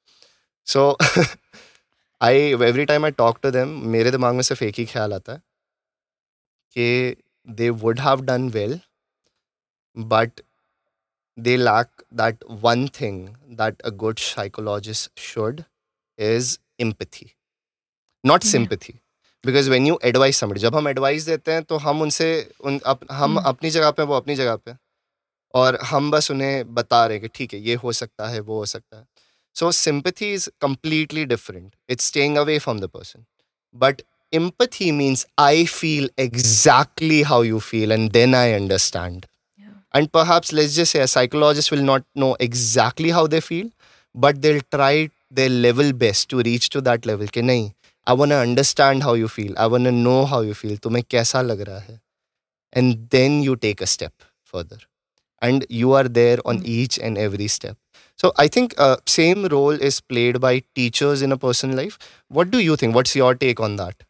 So 0.74 0.84
I 2.23 2.39
every 2.39 2.85
time 2.85 3.05
I 3.05 3.11
talk 3.11 3.39
to 3.43 3.51
them 3.51 3.69
मेरे 3.69 4.11
दिमाग 4.11 4.35
में 4.35 4.43
सिर्फ़ 4.43 4.65
एक 4.65 4.75
ही 4.79 4.87
ख्याल 4.87 5.15
आता 5.15 5.33
है 5.33 5.39
कि 6.73 7.17
they 7.49 7.71
would 7.71 8.01
have 8.01 8.21
done 8.21 8.49
well 8.49 8.81
but 9.99 10.41
they 11.39 11.57
lack 11.57 11.87
that 12.15 12.39
one 12.51 12.89
thing 12.89 13.29
that 13.29 13.83
a 13.83 13.91
good 13.91 14.19
psychologist 14.19 15.19
should 15.19 15.63
is 16.19 16.59
empathy 16.81 17.31
not 18.27 18.43
sympathy 18.43 19.01
because 19.47 19.71
when 19.71 19.87
you 19.87 20.01
advice 20.05 20.37
समझ 20.37 20.59
जब 20.59 20.77
हम 20.77 20.89
एडवाइस 20.89 21.23
देते 21.23 21.53
हैं 21.53 21.63
तो 21.63 21.77
हम 21.77 22.03
उनसे 22.03 22.53
उन 22.61 22.79
अप, 22.79 23.01
हम 23.13 23.37
hmm. 23.37 23.47
अपनी 23.47 23.71
जगह 23.71 23.91
पे 23.91 24.03
वो 24.03 24.15
अपनी 24.15 24.35
जगह 24.35 24.57
पे। 24.57 24.75
और 25.55 25.79
हम 25.83 26.11
बस 26.11 26.31
उन्हें 26.31 26.75
बता 26.75 27.07
रहे 27.07 27.17
हैं 27.17 27.23
कि 27.23 27.29
ठीक 27.29 27.55
है 27.55 27.61
ये 27.61 27.75
हो 27.75 27.93
सकता 27.93 28.29
है 28.29 28.41
वो 28.41 28.59
हो 28.59 28.67
सकता 28.67 28.99
है। 28.99 29.07
So 29.55 29.71
sympathy 29.71 30.33
is 30.33 30.51
completely 30.61 31.25
different. 31.27 31.77
It's 31.89 32.05
staying 32.05 32.37
away 32.37 32.59
from 32.59 32.79
the 32.79 32.89
person. 32.89 33.27
But 33.73 34.03
empathy 34.33 34.91
means 34.91 35.27
I 35.39 35.65
feel 35.65 36.09
exactly 36.19 37.23
how 37.23 37.43
you 37.43 37.61
feel 37.61 37.93
and 37.93 38.13
then 38.13 38.35
I 38.35 38.53
understand. 38.53 39.27
And 39.93 40.13
perhaps 40.13 40.53
let's 40.53 40.75
just 40.75 40.91
say 40.91 41.01
a 41.01 41.07
psychologist 41.07 41.71
will 41.71 41.85
not 41.85 42.05
know 42.17 42.37
exactly 42.41 43.11
how 43.11 43.29
they 43.29 43.41
feel, 43.41 43.71
but 44.13 44.43
they'll 44.43 44.61
try 44.73 45.11
their 45.31 45.49
level 45.49 45.93
best 45.93 46.29
to 46.31 46.39
reach 46.39 46.69
to 46.71 46.81
that 46.81 47.07
level. 47.07 47.29
Ke, 47.29 47.45
nahin, 47.51 47.75
I 48.05 48.13
want 48.15 48.33
to 48.33 48.39
understand 48.39 49.05
how 49.05 49.15
you 49.15 49.29
feel. 49.29 49.55
I 49.57 49.69
want 49.69 49.85
to 49.85 49.93
know 49.93 50.25
how 50.25 50.41
you 50.41 50.53
feel. 50.53 50.77
Tumhe 50.79 51.09
kaisa 51.09 51.45
lag 51.45 51.61
raha 51.61 51.87
hai? 51.87 52.01
And 52.73 53.09
then 53.09 53.41
you 53.45 53.55
take 53.55 53.81
a 53.81 53.87
step 53.87 54.13
further. 54.43 54.79
And 55.41 55.65
you 55.69 55.93
are 55.93 56.09
there 56.09 56.39
on 56.45 56.59
hmm. 56.59 56.67
each 56.67 56.99
and 56.99 57.17
every 57.17 57.47
step. 57.47 57.79
So 58.17 58.33
I 58.37 58.49
think 58.49 58.75
uh, 58.79 58.97
same 59.07 59.47
role 59.47 59.71
is 59.71 60.01
played 60.01 60.41
by 60.41 60.63
teachers 60.75 61.23
in 61.23 61.33
a 61.33 61.37
person's 61.37 61.75
life. 61.75 61.99
What 62.29 62.51
do 62.51 62.59
you 62.59 62.77
think? 62.77 62.95
What's 62.95 63.15
your 63.17 63.35
take 63.35 63.61
on 63.61 63.77
that? 63.77 64.03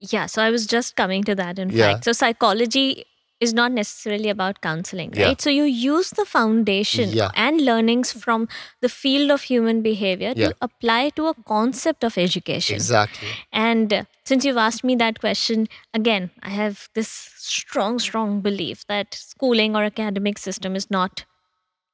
Yeah, 0.00 0.26
so 0.26 0.42
I 0.42 0.50
was 0.50 0.66
just 0.66 0.96
coming 0.96 1.24
to 1.24 1.34
that 1.36 1.58
in 1.58 1.70
Yeah. 1.70 1.92
fact. 1.92 2.04
So 2.04 2.12
psychology 2.12 3.04
is 3.40 3.54
not 3.54 3.70
necessarily 3.72 4.28
about 4.30 4.60
counseling, 4.60 5.12
Yeah. 5.14 5.26
right? 5.28 5.40
So 5.40 5.50
you 5.50 5.64
use 5.64 6.10
the 6.10 6.24
foundation 6.24 7.10
Yeah. 7.10 7.30
and 7.34 7.60
learnings 7.60 8.12
from 8.12 8.48
the 8.80 8.88
field 8.88 9.30
of 9.30 9.42
human 9.42 9.80
behavior 9.82 10.32
Yeah. 10.36 10.48
to 10.48 10.56
apply 10.60 11.10
to 11.10 11.28
a 11.28 11.34
concept 11.34 12.02
of 12.04 12.18
education. 12.18 12.76
Exactly. 12.76 13.28
And 13.52 13.92
uh, 13.92 14.04
since 14.24 14.44
you've 14.44 14.56
asked 14.56 14.82
me 14.84 14.96
that 14.96 15.20
question, 15.20 15.68
again, 15.94 16.30
I 16.42 16.50
have 16.50 16.88
this 16.94 17.08
strong, 17.36 17.98
strong 18.00 18.40
belief 18.40 18.84
that 18.88 19.14
schooling 19.14 19.76
or 19.76 19.84
academic 19.84 20.38
system 20.38 20.74
is 20.76 20.90
not 20.90 21.24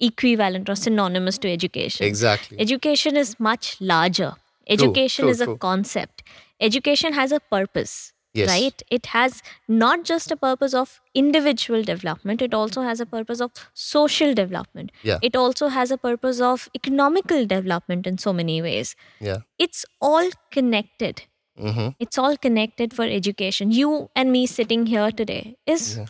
equivalent 0.01 0.69
or 0.69 0.75
synonymous 0.75 1.39
to 1.39 1.51
education. 1.51 2.07
Exactly. 2.07 2.59
Education 2.61 3.17
is 3.17 3.39
much 3.39 3.81
larger. 3.81 4.35
Education 4.69 5.25
true, 5.25 5.31
is 5.31 5.41
a 5.41 5.47
true. 5.47 5.57
concept. 5.59 6.23
Education 6.61 7.13
has 7.13 7.33
a 7.33 7.41
purpose, 7.41 8.13
yes. 8.33 8.49
right? 8.49 8.83
It 8.91 9.07
has 9.07 9.43
not 9.69 10.05
just 10.05 10.31
a 10.31 10.37
purpose 10.37 10.73
of 10.73 11.01
individual 11.15 11.83
development, 11.83 12.41
it 12.41 12.55
also 12.55 12.83
has 12.83 13.01
a 13.01 13.07
purpose 13.07 13.41
of 13.41 13.53
social 13.75 14.35
development. 14.35 14.91
Yeah. 15.03 15.19
It 15.23 15.37
also 15.37 15.69
has 15.69 15.91
a 15.91 15.99
purpose 15.99 16.41
of 16.41 16.69
economical 16.75 17.47
development 17.47 18.07
in 18.07 18.19
so 18.19 18.33
many 18.33 18.63
ways. 18.63 18.97
Yeah. 19.21 19.39
It's 19.59 19.85
all 20.01 20.31
connected. 20.51 21.25
Mm-hmm. 21.59 21.91
It's 22.01 22.19
all 22.19 22.37
connected 22.37 22.93
for 22.95 23.05
education. 23.05 23.71
You 23.71 24.09
and 24.17 24.33
me 24.33 24.47
sitting 24.47 24.87
here 24.87 25.11
today 25.13 25.57
is 25.67 25.99
Yeah 25.99 26.07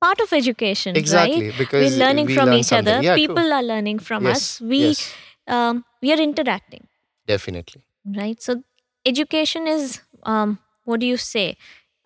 part 0.00 0.20
of 0.20 0.32
education, 0.32 0.94
right? 0.94 0.98
Exactly. 1.00 1.52
Because 1.58 1.92
We're 1.92 1.98
learning 2.06 2.26
we 2.26 2.34
from 2.34 2.46
learn 2.50 2.58
each 2.58 2.66
something. 2.66 2.94
other. 2.94 3.04
Yeah, 3.04 3.14
true. 3.16 3.26
People 3.26 3.52
are 3.52 3.62
learning 3.62 3.98
from 4.00 4.24
yes. 4.26 4.36
us. 4.36 4.60
We 4.60 4.78
yes. 4.86 5.14
um, 5.48 5.84
we 6.02 6.12
are 6.12 6.20
interacting, 6.20 6.86
Definitely. 7.26 7.82
right? 8.16 8.40
So 8.42 8.62
education 9.06 9.66
is 9.66 10.00
um, 10.24 10.58
what 10.84 11.00
do 11.00 11.06
you 11.06 11.16
say? 11.16 11.56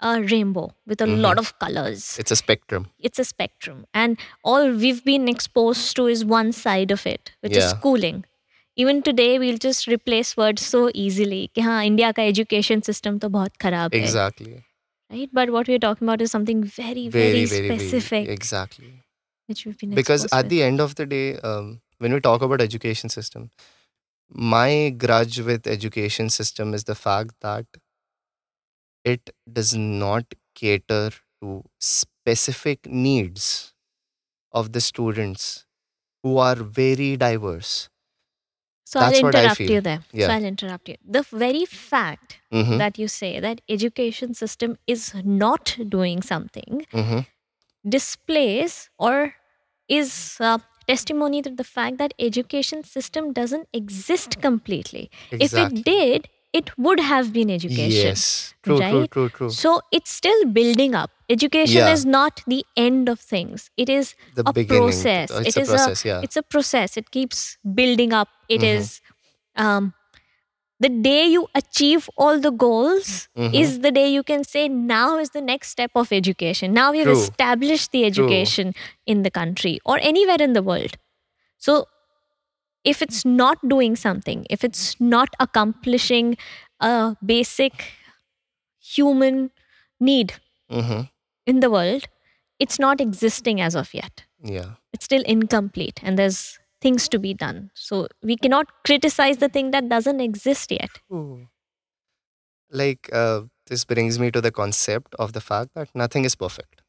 A 0.06 0.20
rainbow 0.20 0.62
with 0.86 1.00
a 1.00 1.06
Mhm. 1.06 1.20
lot 1.24 1.38
of 1.38 1.58
colors. 1.58 2.18
It's 2.18 2.30
a 2.30 2.36
spectrum. 2.36 2.82
It's 2.98 3.18
a 3.18 3.24
spectrum, 3.24 3.86
and 3.94 4.18
all 4.44 4.66
we've 4.82 5.02
been 5.06 5.26
exposed 5.32 5.96
to 5.96 6.04
is 6.14 6.22
one 6.32 6.52
side 6.52 6.90
of 6.96 7.06
it, 7.06 7.30
which 7.40 7.56
is 7.56 7.64
Yeah. 7.64 7.70
schooling. 7.78 8.18
Even 8.84 9.00
today, 9.06 9.38
we'll 9.38 9.56
just 9.66 9.86
replace 9.92 10.36
words 10.40 10.66
so 10.74 10.80
easily. 11.04 11.40
कि 11.54 11.60
हाँ 11.68 11.78
India 11.84 12.10
का 12.18 12.22
education 12.32 12.82
system 12.90 13.18
तो 13.22 13.28
बहुत 13.38 13.56
खराब 13.56 13.94
है, 13.94 14.00
Exactly. 14.02 14.52
right? 15.11 15.29
But 15.31 15.49
what 15.51 15.67
we're 15.67 15.79
talking 15.79 16.07
about 16.07 16.21
is 16.21 16.31
something 16.31 16.63
very, 16.63 17.07
Very, 17.09 17.45
very, 17.45 17.45
very, 17.45 17.67
very. 17.69 17.77
specific, 17.79 18.29
Exactly. 18.29 18.93
which 19.47 19.65
we've 19.65 19.77
been 19.77 19.91
because 19.93 20.25
at 20.31 20.43
with. 20.43 20.49
the 20.49 20.63
end 20.63 20.79
of 20.81 20.95
the 20.95 21.05
day 21.05 21.37
um, 21.39 21.81
when 21.99 22.13
we 22.13 22.19
talk 22.19 22.41
about 22.41 22.61
education 22.61 23.09
system 23.09 23.49
my 24.33 24.89
grudge 24.97 25.39
with 25.39 25.67
education 25.67 26.29
system 26.29 26.73
is 26.73 26.85
the 26.85 26.95
fact 26.95 27.31
that 27.41 27.65
it 29.03 29.29
does 29.51 29.75
not 29.75 30.25
cater 30.55 31.11
to 31.41 31.63
specific 31.79 32.85
needs 32.87 33.73
of 34.51 34.73
the 34.73 34.81
students 34.81 35.65
who 36.23 36.37
are 36.37 36.55
very 36.55 37.17
diverse 37.17 37.89
So 38.91 38.99
That's 38.99 39.23
I'll 39.23 39.27
interrupt 39.33 39.59
you 39.61 39.81
there. 39.81 39.99
Yeah. 40.11 40.27
So 40.27 40.33
I'll 40.33 40.43
interrupt 40.45 40.89
you. 40.89 40.95
The 41.17 41.23
very 41.23 41.65
fact 41.65 42.39
Mhm, 42.51 42.77
that 42.79 42.99
you 42.99 43.07
say 43.07 43.39
that 43.39 43.61
education 43.69 44.33
system 44.33 44.77
is 44.87 45.13
not 45.23 45.77
doing 45.89 46.21
something 46.21 46.85
mhm. 46.93 47.25
displays 47.87 48.89
or 48.97 49.35
is 49.87 50.37
uh, 50.39 50.59
testimony 50.87 51.41
to 51.41 51.49
the 51.49 51.63
fact 51.63 51.97
that 51.97 52.13
education 52.19 52.83
system 52.83 53.33
doesn't 53.33 53.67
exist 53.73 54.39
completely. 54.41 55.09
If 55.39 55.57
it 55.57 55.83
did, 55.83 56.27
it 56.59 56.69
would 56.77 56.99
have 56.99 57.31
been 57.33 57.49
education. 57.49 57.91
yes 58.05 58.53
true 58.63 58.77
true 58.77 58.99
right? 59.01 59.11
true 59.11 59.29
true 59.29 59.49
So 59.49 59.79
it's 59.91 60.11
still 60.11 60.45
building 60.57 60.95
up. 60.95 61.11
Education 61.29 61.77
Yeah. 61.83 61.93
is 61.93 62.05
not 62.05 62.41
the 62.53 62.65
end 62.75 63.07
of 63.13 63.19
things. 63.19 63.69
It 63.77 63.89
is 63.89 64.15
the 64.35 64.43
a 64.45 64.53
beginning 64.53 64.81
process. 64.83 65.31
it's 65.31 65.55
It 65.55 65.57
a 65.57 65.61
is 65.61 65.69
a- 65.69 65.71
process 65.77 66.05
yeah 66.09 66.21
it's 66.27 66.35
a 66.41 66.43
process 66.43 66.97
it 66.97 67.09
keeps 67.11 67.57
building 67.81 68.13
up 68.21 68.27
It 68.49 68.61
Mhm. 68.61 68.75
is 68.75 69.01
um 69.55 69.93
the 70.83 70.89
day 71.07 71.23
you 71.31 71.41
achieve 71.59 72.09
all 72.17 72.39
the 72.45 72.51
goals 72.65 73.09
Mhm. 73.37 73.53
is 73.61 73.73
the 73.85 73.91
day 73.97 74.05
you 74.13 74.23
can 74.29 74.43
say 74.51 74.67
now 74.67 75.07
is 75.23 75.29
the 75.37 75.41
next 75.49 75.69
step 75.77 75.91
of 76.03 76.11
education 76.19 76.73
now 76.77 76.85
we've 76.95 77.11
established 77.15 77.91
the 77.97 78.03
education 78.11 78.73
in 79.15 79.21
the 79.27 79.31
country 79.39 79.73
or 79.85 79.97
anywhere 80.11 80.41
in 80.47 80.53
the 80.59 80.63
world 80.69 80.97
so 81.67 81.75
if 82.83 83.01
it's 83.01 83.23
not 83.25 83.57
doing 83.67 83.95
something 83.95 84.45
if 84.49 84.63
it's 84.63 84.99
not 84.99 85.29
accomplishing 85.39 86.35
a 86.79 87.15
basic 87.25 87.85
human 88.79 89.51
need 89.99 90.33
Mhm. 90.71 91.09
in 91.45 91.59
the 91.59 91.69
world 91.69 92.07
it's 92.59 92.79
not 92.79 93.01
existing 93.01 93.61
as 93.61 93.75
of 93.75 93.93
yet 93.93 94.25
yeah 94.43 94.71
it's 94.93 95.05
still 95.05 95.23
incomplete 95.23 95.99
and 96.03 96.17
there's 96.17 96.59
things 96.81 97.07
to 97.07 97.19
be 97.19 97.31
done. 97.31 97.69
So 97.75 98.07
we 98.23 98.35
cannot 98.35 98.65
criticize 98.83 99.37
the 99.37 99.49
thing 99.49 99.69
that 99.69 99.87
doesn't 99.87 100.19
exist 100.19 100.71
yet. 100.71 100.89
Ooh. 101.13 101.47
Like, 102.69 103.09
uh, 103.13 103.41
this 103.67 103.85
brings 103.85 104.17
me 104.19 104.31
to 104.31 104.41
the 104.41 104.51
concept 104.51 105.13
of 105.19 105.33
the 105.33 105.41
fact 105.41 105.71
that 105.75 105.89
nothing 105.93 106.25
is 106.25 106.35
perfect, 106.35 106.81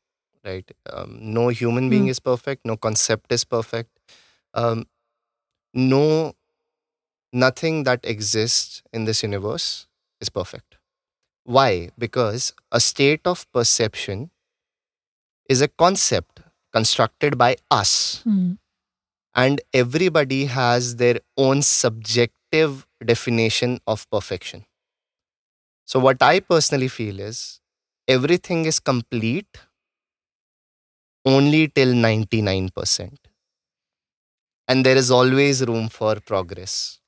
right? 0.45 0.71
Um, 0.91 1.19
no 1.21 1.49
human 1.49 1.91
being 1.91 2.07
Mm. 2.07 2.11
is 2.11 2.21
perfect, 2.21 2.65
no 2.65 2.77
concept 2.77 3.33
is 3.33 3.45
perfect. 3.45 3.91
Um, 4.55 4.87
no, 5.75 6.35
nothing 7.33 7.85
that 7.85 8.01
exists 8.05 8.83
in 8.93 9.05
this 9.05 9.23
universe 9.23 9.87
is 10.21 10.29
perfect. 10.29 10.77
Why? 11.45 11.91
Because 11.99 12.53
a 12.71 12.81
state 12.81 13.27
of 13.27 13.51
perception 13.53 14.31
is 15.49 15.61
a 15.61 15.69
concept 15.69 16.41
constructed 16.73 17.37
by 17.37 17.57
us 17.71 18.23
hmm. 18.25 18.53
and 19.35 19.61
everybody 19.75 20.47
has 20.47 20.97
their 20.97 21.19
own 21.37 21.63
subjective 21.63 22.87
definition 23.05 23.81
of 23.87 24.09
perfection. 24.11 24.65
So, 25.85 25.99
what 25.99 26.23
I 26.23 26.41
personally 26.41 26.89
feel 26.89 27.21
is 27.21 27.61
everything 28.07 28.65
is 28.65 28.79
complete 28.79 29.59
only 31.25 31.69
till 31.69 31.93
99%. 31.93 33.17
And 34.69 34.87
there 34.87 34.97
is 34.97 35.11
always 35.11 35.65
room 35.67 35.89
for 35.89 36.17
progress. 36.21 36.99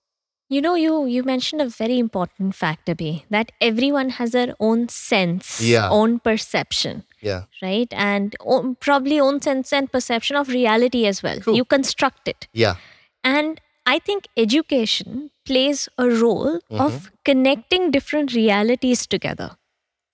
You 0.51 0.61
know, 0.61 0.75
you 0.75 1.07
you 1.07 1.23
mentioned 1.25 1.63
a 1.63 1.69
very 1.69 1.99
important 1.99 2.55
fact, 2.55 2.87
Abhi, 2.89 3.25
that 3.31 3.51
everyone 3.61 4.11
has 4.11 4.33
their 4.33 4.55
own 4.61 4.89
sense, 4.89 5.61
Yeah. 5.61 5.89
own 5.91 6.19
perception, 6.21 7.05
Yeah. 7.23 7.45
right? 7.63 7.89
And 7.93 8.37
own, 8.41 8.75
probably 8.77 9.19
own 9.19 9.41
sense 9.41 9.73
and 9.73 9.91
perception 9.91 10.37
of 10.37 10.49
reality 10.49 11.07
as 11.07 11.23
well. 11.23 11.41
True. 11.41 11.55
You 11.57 11.65
construct 11.65 12.29
it. 12.29 12.47
Yeah. 12.53 12.77
And 13.25 13.61
I 13.87 13.99
think 13.99 14.29
education 14.37 15.31
plays 15.47 15.89
a 15.99 16.09
role 16.09 16.61
Mm-hmm. 16.71 16.81
of 16.81 17.11
connecting 17.25 17.91
different 17.91 18.33
realities 18.35 19.07
together 19.07 19.57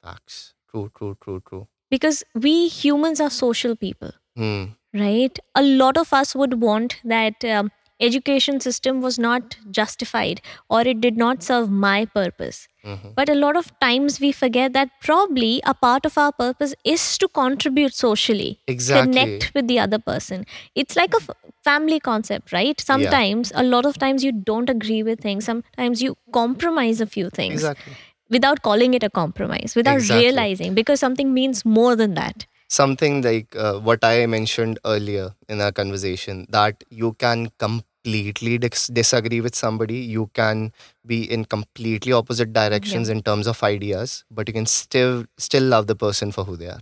Facts. 0.02 0.54
True, 0.70 0.90
true, 0.96 1.16
true, 1.22 1.40
true. 1.48 1.66
because 1.90 2.22
we 2.34 2.68
humans 2.68 3.20
are 3.20 3.30
social 3.30 3.74
people. 3.76 4.12
Hmm. 4.36 4.64
Right 4.94 5.38
a 5.54 5.62
lot 5.62 5.96
of 5.96 6.12
us 6.12 6.34
would 6.34 6.60
want 6.60 6.96
that 7.04 7.44
um, 7.44 7.70
education 8.00 8.58
system 8.60 9.00
was 9.00 9.18
not 9.18 9.56
justified 9.70 10.40
or 10.68 10.80
it 10.80 11.00
did 11.00 11.16
not 11.16 11.42
serve 11.42 11.70
my 11.70 12.04
purpose 12.06 12.66
Mhm. 12.90 13.08
But 13.14 13.28
a 13.28 13.34
lot 13.34 13.56
of 13.60 13.66
times 13.84 14.14
we 14.20 14.28
forget 14.32 14.72
that 14.74 14.88
probably 15.06 15.60
a 15.70 15.74
part 15.74 16.06
of 16.08 16.14
our 16.16 16.32
purpose 16.32 16.72
is 16.92 17.02
to 17.18 17.28
contribute 17.28 17.94
socially, 17.94 18.58
Exactly. 18.74 19.02
connect 19.12 19.52
with 19.54 19.66
the 19.68 19.78
other 19.78 19.98
person. 19.98 20.46
It's 20.74 20.96
like 20.96 21.12
a 21.12 21.18
f- 21.18 21.28
family 21.62 21.98
concept, 22.00 22.54
right? 22.54 22.80
Sometimes, 22.80 23.52
a 23.54 23.62
lot 23.74 23.84
of 23.90 23.98
times, 23.98 24.24
you 24.24 24.32
don't 24.32 24.70
agree 24.70 25.02
with 25.02 25.20
things. 25.20 25.44
Sometimes 25.44 26.00
you 26.06 26.16
compromise 26.32 27.02
a 27.02 27.06
few 27.16 27.28
things 27.28 27.56
Exactly. 27.64 27.92
without 28.30 28.62
calling 28.62 28.94
it 28.94 29.02
a 29.02 29.10
compromise, 29.10 29.76
without 29.76 29.96
Exactly. 29.96 30.24
realizing 30.24 30.72
because 30.74 31.00
something 31.00 31.34
means 31.34 31.64
more 31.66 31.94
than 31.96 32.14
that. 32.14 32.46
Something 32.70 33.20
like 33.22 33.54
uh, 33.56 33.80
what 33.80 34.04
I 34.04 34.26
mentioned 34.26 34.78
earlier 34.84 35.34
in 35.48 35.60
our 35.60 35.72
conversation 35.72 36.46
that 36.50 36.84
you 36.88 37.14
can 37.14 37.50
completely 37.58 38.58
dis- 38.58 38.86
disagree 38.86 39.40
with 39.40 39.56
somebody, 39.56 39.96
you 39.96 40.30
can 40.34 40.72
be 41.04 41.24
in 41.30 41.44
completely 41.46 42.12
opposite 42.12 42.52
directions 42.52 43.08
in 43.08 43.22
terms 43.22 43.48
of 43.48 43.62
ideas, 43.64 44.24
but 44.30 44.48
you 44.48 44.54
can 44.54 44.66
still 44.66 45.24
still 45.36 45.64
love 45.64 45.88
the 45.88 45.96
person 45.96 46.30
for 46.30 46.44
who 46.44 46.56
they 46.56 46.68
are. 46.68 46.80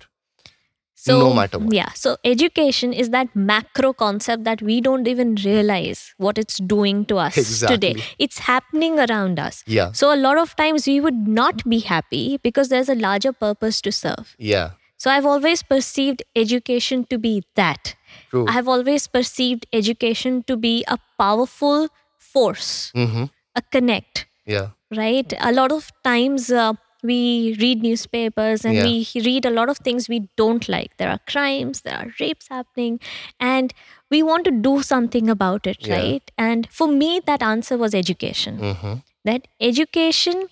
So, 0.94 1.20
No 1.20 1.32
matter 1.32 1.58
what. 1.60 1.72
Yeah. 1.72 1.92
So, 1.94 2.16
education 2.24 2.92
is 2.92 3.10
that 3.10 3.34
macro 3.34 3.92
concept 3.92 4.42
that 4.44 4.60
we 4.60 4.80
don't 4.80 5.06
even 5.06 5.36
realize 5.36 6.12
what 6.18 6.38
it's 6.38 6.58
doing 6.58 7.04
to 7.06 7.18
us 7.18 7.34
today. 7.34 7.92
Exactly. 7.92 8.02
It's 8.18 8.40
happening 8.40 8.98
around 8.98 9.38
us. 9.38 9.62
Yeah. 9.66 9.92
So, 9.92 10.12
a 10.12 10.16
lot 10.16 10.38
of 10.38 10.56
times 10.56 10.88
we 10.88 11.00
would 11.00 11.28
not 11.28 11.62
be 11.68 11.78
happy 11.78 12.38
because 12.42 12.68
there's 12.68 12.88
a 12.88 12.96
larger 12.96 13.32
purpose 13.32 13.80
to 13.82 13.92
serve. 13.92 14.34
Yeah. 14.38 14.72
So, 14.98 15.10
I've 15.10 15.26
always 15.26 15.62
perceived 15.62 16.22
education 16.36 17.04
to 17.10 17.18
be 17.18 17.42
that. 17.54 17.94
True. 18.30 18.46
I 18.48 18.52
have 18.52 18.68
always 18.68 19.06
perceived 19.06 19.66
education 19.72 20.42
to 20.44 20.56
be 20.56 20.84
a 20.88 20.98
powerful 21.18 21.88
force, 22.18 22.92
mm-hmm. 22.94 23.24
a 23.56 23.62
connect 23.70 24.26
Yeah. 24.46 24.68
right? 24.90 25.32
A 25.40 25.52
lot 25.52 25.72
of 25.72 25.90
times 26.04 26.50
uh, 26.50 26.72
we 27.02 27.56
read 27.60 27.82
newspapers 27.82 28.64
and 28.64 28.74
Yeah. 28.74 28.84
we 28.84 29.06
read 29.24 29.44
a 29.46 29.50
lot 29.50 29.68
of 29.68 29.78
things 29.78 30.08
we 30.08 30.28
don't 30.36 30.68
like. 30.68 30.96
There 30.96 31.08
are 31.10 31.20
crimes, 31.28 31.82
there 31.82 31.96
are 31.96 32.08
rapes 32.20 32.48
happening, 32.48 32.98
and 33.38 33.72
we 34.10 34.22
want 34.22 34.44
to 34.46 34.50
do 34.50 34.82
something 34.82 35.30
about 35.30 35.66
it, 35.66 35.86
Yeah. 35.86 35.96
right? 36.00 36.30
And 36.36 36.68
for 36.70 36.88
me, 36.88 37.20
that 37.26 37.42
answer 37.42 37.78
was 37.78 37.94
education. 37.94 38.58
Mm-hmm. 38.58 38.94
That 39.24 39.46
education 39.60 40.48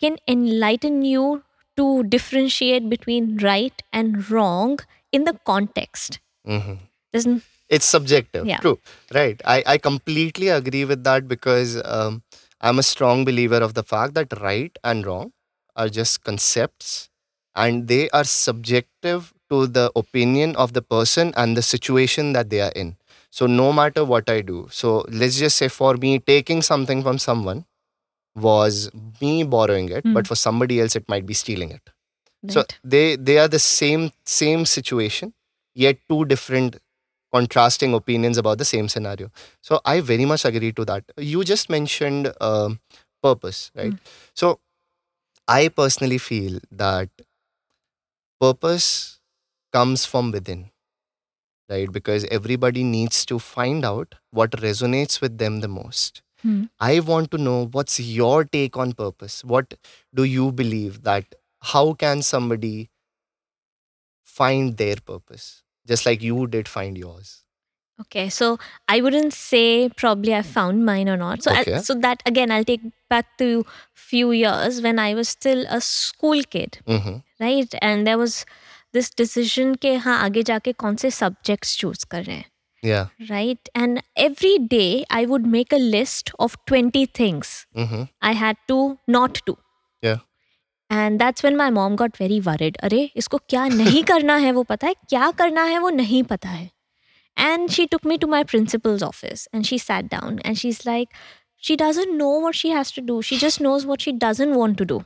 can 0.00 0.16
enlighten 0.28 1.02
you 1.02 1.42
to 1.78 2.04
differentiate 2.04 2.90
between 2.90 3.38
right 3.38 3.82
and 3.92 4.30
wrong 4.30 4.78
in 5.12 5.24
the 5.24 5.38
context. 5.46 6.20
Mm-hmm. 6.46 7.38
It's 7.68 7.86
subjective 7.86 8.46
Yeah. 8.46 8.58
true 8.58 8.78
right 9.14 9.40
I, 9.44 9.62
I 9.66 9.78
completely 9.78 10.48
agree 10.48 10.84
with 10.84 11.04
that 11.04 11.28
because 11.28 11.80
um, 11.84 12.22
i'm 12.60 12.78
a 12.78 12.82
strong 12.82 13.24
believer 13.24 13.58
of 13.58 13.74
the 13.74 13.82
fact 13.82 14.14
that 14.14 14.32
right 14.40 14.76
and 14.84 15.06
wrong 15.06 15.32
are 15.76 15.88
just 15.88 16.24
concepts 16.24 17.10
and 17.54 17.88
they 17.88 18.08
are 18.10 18.24
subjective 18.24 19.32
to 19.50 19.66
the 19.66 19.90
opinion 19.96 20.56
of 20.56 20.72
the 20.72 20.82
person 20.82 21.32
and 21.36 21.56
the 21.56 21.62
situation 21.62 22.32
that 22.32 22.50
they 22.50 22.60
are 22.60 22.72
in 22.74 22.96
so 23.30 23.46
no 23.46 23.72
matter 23.72 24.04
what 24.04 24.30
i 24.30 24.40
do 24.40 24.66
so 24.70 25.04
let's 25.10 25.38
just 25.38 25.56
say 25.56 25.68
for 25.68 25.94
me 25.96 26.18
taking 26.18 26.62
something 26.62 27.02
from 27.02 27.18
someone 27.18 27.64
was 28.36 28.90
me 29.20 29.42
borrowing 29.44 29.88
it 29.90 30.04
Hmm. 30.04 30.12
but 30.14 30.26
for 30.26 30.36
somebody 30.36 30.80
else 30.80 30.96
it 30.96 31.08
might 31.08 31.26
be 31.26 31.34
stealing 31.34 31.70
it. 31.70 31.90
So 32.50 32.64
they 32.84 33.16
they 33.16 33.38
are 33.38 33.48
the 33.48 33.58
same 33.58 34.10
same 34.26 34.64
situation 34.66 35.34
yet 35.74 35.98
two 36.08 36.24
different 36.26 36.76
contrasting 37.34 37.94
opinions 37.94 38.38
about 38.38 38.58
the 38.58 38.64
same 38.64 38.88
scenario. 38.88 39.30
So 39.62 39.80
i 39.84 40.00
very 40.00 40.24
much 40.24 40.44
agree 40.44 40.72
to 40.72 40.84
that. 40.86 41.04
You 41.18 41.44
just 41.44 41.70
mentioned 41.70 42.32
um, 42.40 42.80
purpose 43.22 43.70
right? 43.74 43.92
Mm. 43.92 43.98
so 44.34 44.60
i 45.48 45.68
personally 45.68 46.18
feel 46.18 46.60
that 46.70 47.10
purpose 48.40 49.20
comes 49.72 50.04
from 50.04 50.30
within 50.32 50.70
right? 51.68 51.90
Because 51.90 52.24
everybody 52.26 52.82
needs 52.82 53.24
to 53.26 53.38
find 53.38 53.84
out 53.84 54.14
what 54.30 54.50
resonates 54.52 55.20
with 55.20 55.38
them 55.38 55.60
the 55.60 55.68
most 55.68 56.22
Hmm. 56.43 56.63
i 56.79 56.99
want 56.99 57.31
to 57.31 57.37
know 57.37 57.67
what's 57.71 57.99
your 57.99 58.43
take 58.43 58.77
on 58.77 58.91
purpose 58.93 59.43
what 59.43 59.75
do 60.13 60.23
you 60.23 60.51
believe 60.51 61.03
that 61.03 61.35
how 61.73 61.93
can 61.93 62.21
somebody 62.21 62.89
find 64.21 64.77
their 64.77 64.95
purpose 64.95 65.63
just 65.87 66.05
like 66.05 66.21
you 66.21 66.47
did 66.47 66.67
find 66.67 66.97
yours 66.97 67.39
Okay, 68.01 68.27
so 68.27 68.57
I 68.87 69.01
wouldn't 69.01 69.33
say 69.33 69.87
probably 69.87 70.33
I 70.33 70.41
found 70.41 70.83
mine 70.83 71.07
or 71.07 71.15
not. 71.15 71.43
So, 71.43 71.51
I- 71.51 71.61
Okay. 71.61 71.77
so 71.79 71.93
that 72.05 72.23
again, 72.25 72.51
I'll 72.51 72.63
take 72.63 72.81
back 73.07 73.37
to 73.37 73.65
few 73.93 74.31
years 74.31 74.81
when 74.81 74.97
I 74.97 75.13
was 75.13 75.29
still 75.29 75.61
a 75.69 75.79
school 75.79 76.41
kid, 76.55 76.79
mm-hmm. 76.87 77.17
right? 77.39 77.75
And 77.81 78.07
there 78.07 78.17
was 78.17 78.45
this 78.93 79.11
decision 79.11 79.75
के 79.77 79.93
हाँ 80.07 80.17
आगे 80.23 80.43
जाके 80.49 80.73
कौन 80.73 80.95
से 81.03 81.11
subjects 81.11 81.75
choose 81.83 82.03
कर 82.03 82.23
रहे 82.23 82.35
हैं, 82.35 82.45
yeah 82.83 83.07
right? 83.29 83.69
And 83.73 84.03
every 84.17 84.57
day 84.59 85.05
I 85.09 85.25
would 85.25 85.45
make 85.45 85.71
a 85.71 85.79
list 85.79 86.31
of 86.37 86.57
20 86.67 87.05
things 87.05 87.65
mm-hmm. 87.75 88.03
I 88.21 88.33
had 88.33 88.57
to 88.67 88.99
not 89.07 89.41
do. 89.45 89.57
Yeah. 90.01 90.17
And 90.89 91.19
that's 91.19 91.41
when 91.41 91.55
my 91.57 91.69
mom 91.69 91.95
got 91.95 92.17
very 92.17 92.39
worried. 92.39 92.77
अरे 92.83 93.09
इसको 93.15 93.37
क्या 93.49 93.67
नहीं 93.67 94.03
करना 94.03 94.35
है 94.45 94.51
वो 94.51 94.63
पता 94.63 94.87
है 94.87 94.93
क्या 95.09 95.31
करना 95.41 95.63
है 95.63 95.79
वो 95.79 95.89
नहीं 95.89 96.23
पता 96.31 96.49
है 96.49 96.71
and 97.35 97.71
she 97.71 97.87
took 97.87 98.05
me 98.05 98.17
to 98.17 98.27
my 98.27 98.43
principal's 98.43 99.01
office 99.01 99.47
and 99.51 99.65
she 99.65 99.77
sat 99.77 100.09
down 100.09 100.39
and 100.39 100.57
she's 100.57 100.85
like 100.85 101.09
she 101.57 101.75
doesn't 101.75 102.15
know 102.17 102.29
what 102.29 102.55
she 102.55 102.69
has 102.69 102.91
to 102.91 103.01
do 103.01 103.21
she 103.21 103.37
just 103.37 103.59
knows 103.59 103.85
what 103.85 104.01
she 104.01 104.11
doesn't 104.11 104.53
want 104.53 104.77
to 104.77 104.85
do 104.85 105.03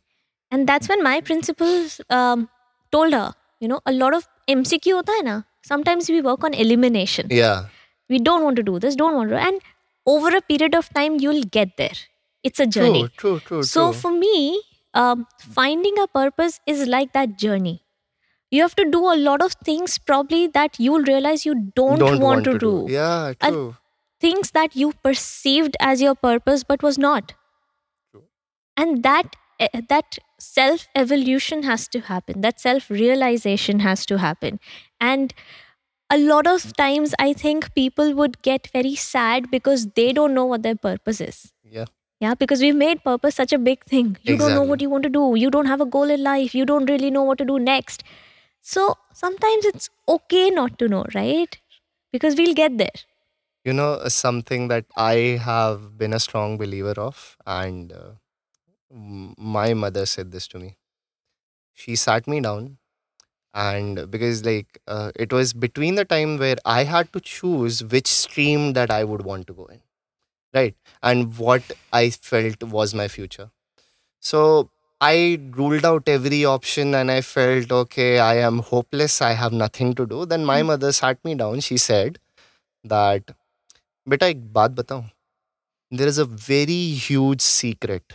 and 0.51 0.67
that's 0.67 0.87
when 0.87 1.03
my 1.03 1.19
principal 1.21 1.87
um, 2.09 2.47
told 2.91 3.13
her 3.13 3.33
you 3.59 3.67
know 3.67 3.81
a 3.85 3.91
lot 3.91 4.13
of 4.13 4.27
mcq 4.47 4.93
hota 4.93 5.17
hai 5.17 5.25
na 5.29 5.41
sometimes 5.72 6.08
we 6.14 6.20
work 6.28 6.44
on 6.48 6.54
elimination. 6.54 7.28
Yeah. 7.30 7.66
We 8.08 8.18
don't 8.28 8.44
want 8.44 8.56
to 8.60 8.62
do 8.70 8.78
this 8.84 8.96
don't 9.00 9.14
want 9.20 9.30
to 9.30 9.38
and 9.48 9.60
over 10.14 10.30
a 10.36 10.40
period 10.52 10.74
of 10.74 10.88
time 11.00 11.18
you'll 11.26 11.44
get 11.58 11.76
there. 11.82 11.98
It's 12.42 12.58
a 12.64 12.66
journey. 12.78 13.02
True 13.16 13.38
true 13.38 13.40
true 13.50 13.62
so 13.62 13.90
true. 13.92 14.00
for 14.00 14.10
me 14.12 14.62
um, 14.94 15.26
finding 15.60 15.98
a 16.04 16.06
purpose 16.08 16.60
is 16.66 16.86
like 16.88 17.12
that 17.18 17.38
journey. 17.38 17.76
You 18.50 18.62
have 18.62 18.74
to 18.76 18.84
do 18.90 19.00
a 19.12 19.16
lot 19.24 19.42
of 19.42 19.52
things 19.68 19.98
probably 19.98 20.46
that 20.54 20.78
you'll 20.84 21.04
realize 21.10 21.44
you 21.46 21.54
don't, 21.76 22.00
want, 22.20 22.44
to, 22.46 22.58
do. 22.58 22.86
yeah 22.88 23.34
And- 23.40 23.54
true. 23.54 23.76
things 24.24 24.50
that 24.56 24.74
you 24.74 24.92
perceived 25.04 25.76
as 25.90 26.02
your 26.02 26.14
purpose 26.16 26.64
but 26.72 26.82
was 26.82 26.98
not. 26.98 27.34
True. 28.10 28.24
and 28.76 29.04
that 29.04 29.36
that 29.88 30.18
self 30.38 30.88
evolution 30.94 31.62
has 31.64 31.86
to 31.88 32.00
happen 32.00 32.40
that 32.40 32.60
self 32.60 32.90
realization 32.90 33.80
has 33.80 34.06
to 34.06 34.18
happen. 34.18 34.58
And 35.00 35.34
a 36.10 36.18
lot 36.18 36.46
of 36.46 36.76
times 36.76 37.14
i 37.20 37.32
think 37.32 37.72
people 37.74 38.14
would 38.14 38.40
get 38.42 38.68
very 38.72 38.94
sad 38.96 39.50
because 39.50 39.86
they 39.98 40.12
don't 40.12 40.34
know 40.34 40.44
what 40.44 40.62
their 40.62 40.76
purpose 40.76 41.20
is. 41.20 41.52
Yeah. 41.64 41.84
Yeah 42.20 42.34
because 42.34 42.60
we've 42.60 42.76
made 42.76 43.04
purpose 43.04 43.34
such 43.34 43.52
a 43.52 43.58
big 43.58 43.84
thing. 43.84 44.16
You 44.22 44.36
don't 44.36 44.54
know 44.54 44.62
what 44.62 44.80
you 44.80 44.90
want 44.90 45.04
to 45.04 45.08
do. 45.10 45.34
You 45.36 45.50
don't 45.50 45.66
have 45.66 45.80
a 45.80 45.86
goal 45.86 46.10
in 46.10 46.22
life. 46.22 46.54
You 46.54 46.66
don't 46.66 46.86
really 46.86 47.10
know 47.10 47.22
what 47.22 47.38
to 47.38 47.44
do 47.44 47.58
next. 47.58 48.02
So 48.62 48.96
sometimes 49.12 49.64
it's 49.64 49.88
okay 50.08 50.50
not 50.50 50.78
to 50.80 50.88
know 50.88 51.04
right? 51.14 51.58
Because 52.12 52.36
we'll 52.36 52.54
get 52.54 52.76
there. 52.78 53.00
You 53.64 53.72
know 53.74 54.08
something 54.08 54.68
that 54.68 54.86
i 54.96 55.14
have 55.46 55.98
been 55.98 56.14
a 56.14 56.20
strong 56.26 56.56
believer 56.56 56.94
of 56.98 57.36
and 57.46 57.92
uh, 57.92 58.12
my 58.90 59.74
mother 59.74 60.06
said 60.06 60.32
this 60.32 60.46
to 60.48 60.58
me. 60.58 60.76
She 61.74 61.96
sat 61.96 62.26
me 62.26 62.40
down, 62.40 62.78
and 63.54 64.10
because 64.10 64.44
like 64.44 64.80
uh, 64.86 65.12
it 65.16 65.32
was 65.32 65.52
between 65.52 65.94
the 65.94 66.04
time 66.04 66.38
where 66.38 66.56
I 66.64 66.84
had 66.84 67.12
to 67.12 67.20
choose 67.20 67.82
which 67.84 68.06
stream 68.08 68.72
that 68.74 68.90
I 68.90 69.04
would 69.04 69.22
want 69.22 69.46
to 69.48 69.52
go 69.54 69.66
in, 69.66 69.80
right, 70.54 70.74
and 71.02 71.36
what 71.38 71.62
I 71.92 72.10
felt 72.10 72.62
was 72.62 72.94
my 72.94 73.08
future. 73.08 73.50
So 74.20 74.70
I 75.00 75.40
ruled 75.56 75.84
out 75.86 76.08
every 76.08 76.44
option 76.44 76.94
and 76.94 77.10
I 77.10 77.22
felt, 77.22 77.72
okay, 77.72 78.18
I 78.18 78.36
am 78.36 78.58
hopeless. 78.58 79.22
I 79.22 79.32
have 79.32 79.52
nothing 79.52 79.94
to 79.94 80.06
do. 80.06 80.26
Then 80.26 80.44
my 80.44 80.60
hmm. 80.60 80.68
mother 80.68 80.92
sat 80.92 81.24
me 81.24 81.34
down. 81.34 81.60
She 81.60 81.78
said 81.78 82.18
that, 82.84 83.30
Beta, 84.06 84.26
ek 84.26 84.38
baat 84.58 84.74
batao. 84.74 85.10
there 85.98 86.08
is 86.08 86.18
a 86.18 86.24
very 86.24 86.82
huge 87.04 87.40
secret 87.40 88.14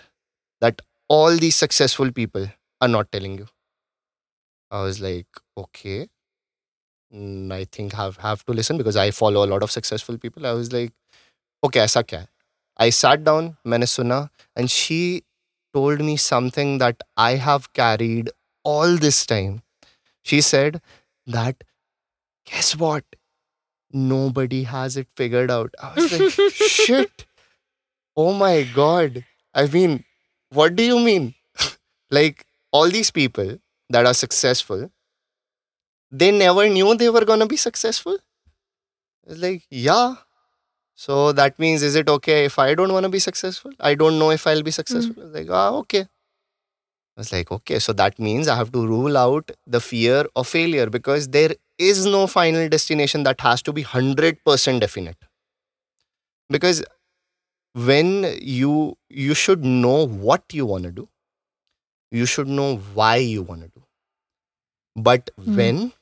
that 0.60 0.80
all 1.08 1.36
these 1.36 1.56
successful 1.56 2.12
people 2.12 2.46
are 2.80 2.88
not 2.88 3.10
telling 3.12 3.38
you 3.38 3.46
i 4.70 4.82
was 4.82 5.00
like 5.00 5.26
okay 5.56 6.08
Mm, 7.14 7.52
i 7.52 7.64
think 7.64 7.92
have 7.92 8.16
have 8.18 8.44
to 8.46 8.52
listen 8.52 8.76
because 8.78 8.96
i 8.96 9.10
follow 9.10 9.44
a 9.44 9.50
lot 9.52 9.62
of 9.64 9.70
successful 9.70 10.16
people 10.16 10.46
i 10.46 10.52
was 10.52 10.72
like 10.72 10.92
okay 11.66 11.80
ऐसा 11.80 12.02
क्या 12.12 12.20
है 12.20 12.28
i 12.86 12.90
sat 12.98 13.24
down 13.28 13.48
मैंने 13.72 13.86
सुना 13.92 14.18
and 14.56 14.70
she 14.76 14.98
told 15.78 16.04
me 16.10 16.16
something 16.26 16.76
that 16.82 17.02
i 17.26 17.30
have 17.46 17.66
carried 17.80 18.30
all 18.74 18.96
this 19.06 19.18
time 19.32 19.56
she 20.32 20.40
said 20.50 20.80
that 21.38 21.64
guess 22.52 22.72
what 22.84 23.04
nobody 23.92 24.62
has 24.74 24.96
it 24.96 25.08
figured 25.16 25.50
out 25.50 25.74
i 25.80 25.92
was 25.94 26.12
like 26.12 26.30
shit 26.76 27.26
oh 28.16 28.32
my 28.32 28.54
god 28.80 29.24
i 29.54 29.66
mean 29.66 30.04
what 30.55 30.75
do 30.75 30.83
you 30.83 30.99
mean? 30.99 31.33
like 32.11 32.45
all 32.71 32.89
these 32.89 33.11
people 33.11 33.57
that 33.89 34.05
are 34.05 34.13
successful, 34.13 34.89
they 36.11 36.31
never 36.31 36.67
knew 36.69 36.95
they 36.95 37.09
were 37.09 37.25
gonna 37.25 37.47
be 37.47 37.57
successful. 37.57 38.17
It's 39.27 39.39
like, 39.39 39.65
yeah. 39.69 40.15
So 40.95 41.31
that 41.33 41.59
means 41.59 41.83
is 41.83 41.95
it 41.95 42.09
okay 42.09 42.45
if 42.45 42.57
I 42.57 42.73
don't 42.75 42.93
want 42.93 43.03
to 43.03 43.09
be 43.09 43.19
successful? 43.19 43.71
I 43.79 43.95
don't 43.95 44.17
know 44.17 44.31
if 44.31 44.47
I'll 44.47 44.63
be 44.63 44.71
successful. 44.71 45.23
It's 45.23 45.35
like, 45.35 45.49
ah, 45.49 45.71
okay. 45.79 46.01
I 46.01 47.21
was 47.21 47.31
like, 47.31 47.51
okay, 47.51 47.79
so 47.79 47.93
that 47.93 48.19
means 48.19 48.47
I 48.47 48.55
have 48.55 48.71
to 48.73 48.85
rule 48.85 49.17
out 49.17 49.51
the 49.65 49.79
fear 49.81 50.25
of 50.35 50.47
failure 50.47 50.89
because 50.89 51.29
there 51.29 51.55
is 51.77 52.05
no 52.05 52.27
final 52.27 52.67
destination 52.69 53.23
that 53.23 53.41
has 53.41 53.61
to 53.63 53.73
be 53.73 53.83
100% 53.83 54.79
definite. 54.79 55.17
Because 56.49 56.83
when 57.75 58.37
you 58.41 58.97
you 59.09 59.35
should 59.35 59.63
know 59.65 60.07
what 60.07 60.43
you 60.53 60.65
want 60.65 60.85
to 60.85 60.91
do. 60.91 61.09
You 62.11 62.25
should 62.25 62.47
know 62.47 62.77
why 62.77 63.17
you 63.17 63.43
want 63.43 63.61
to 63.61 63.67
do. 63.67 63.83
But 64.95 65.29
Hmm. 65.45 65.55
when 65.55 65.93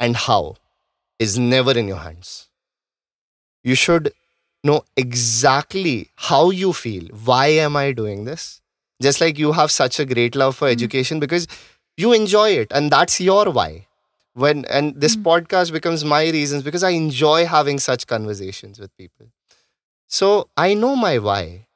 and 0.00 0.16
how 0.16 0.56
is 1.18 1.38
never 1.38 1.72
in 1.78 1.88
your 1.88 1.98
hands. 1.98 2.48
You 3.62 3.74
should 3.74 4.12
know 4.62 4.84
exactly 4.96 6.10
how 6.16 6.50
you 6.50 6.72
feel. 6.72 7.06
Why 7.24 7.46
am 7.48 7.76
i 7.76 7.92
doing 7.92 8.24
this? 8.24 8.60
Just 9.02 9.20
like 9.20 9.38
you 9.38 9.52
have 9.52 9.70
such 9.70 9.98
a 10.00 10.06
great 10.06 10.34
love 10.36 10.56
for 10.56 10.68
Hmm. 10.68 10.72
education 10.72 11.20
because 11.20 11.46
you 11.96 12.12
enjoy 12.12 12.50
it 12.50 12.72
and 12.72 12.90
that's 12.90 13.20
your 13.20 13.50
why. 13.50 13.86
When 14.34 14.64
and 14.66 15.00
this 15.00 15.16
Hmm. 15.16 15.22
podcast 15.22 15.72
becomes 15.72 16.04
my 16.04 16.22
reasons 16.30 16.62
because 16.62 16.82
i 16.82 16.90
enjoy 16.90 17.46
having 17.46 17.78
such 17.78 18.06
conversations 18.06 18.78
with 18.80 18.96
people 18.96 19.26
so 20.07 20.49
I 20.57 20.73
know 20.73 20.95
my 20.95 21.17
why. 21.19 21.67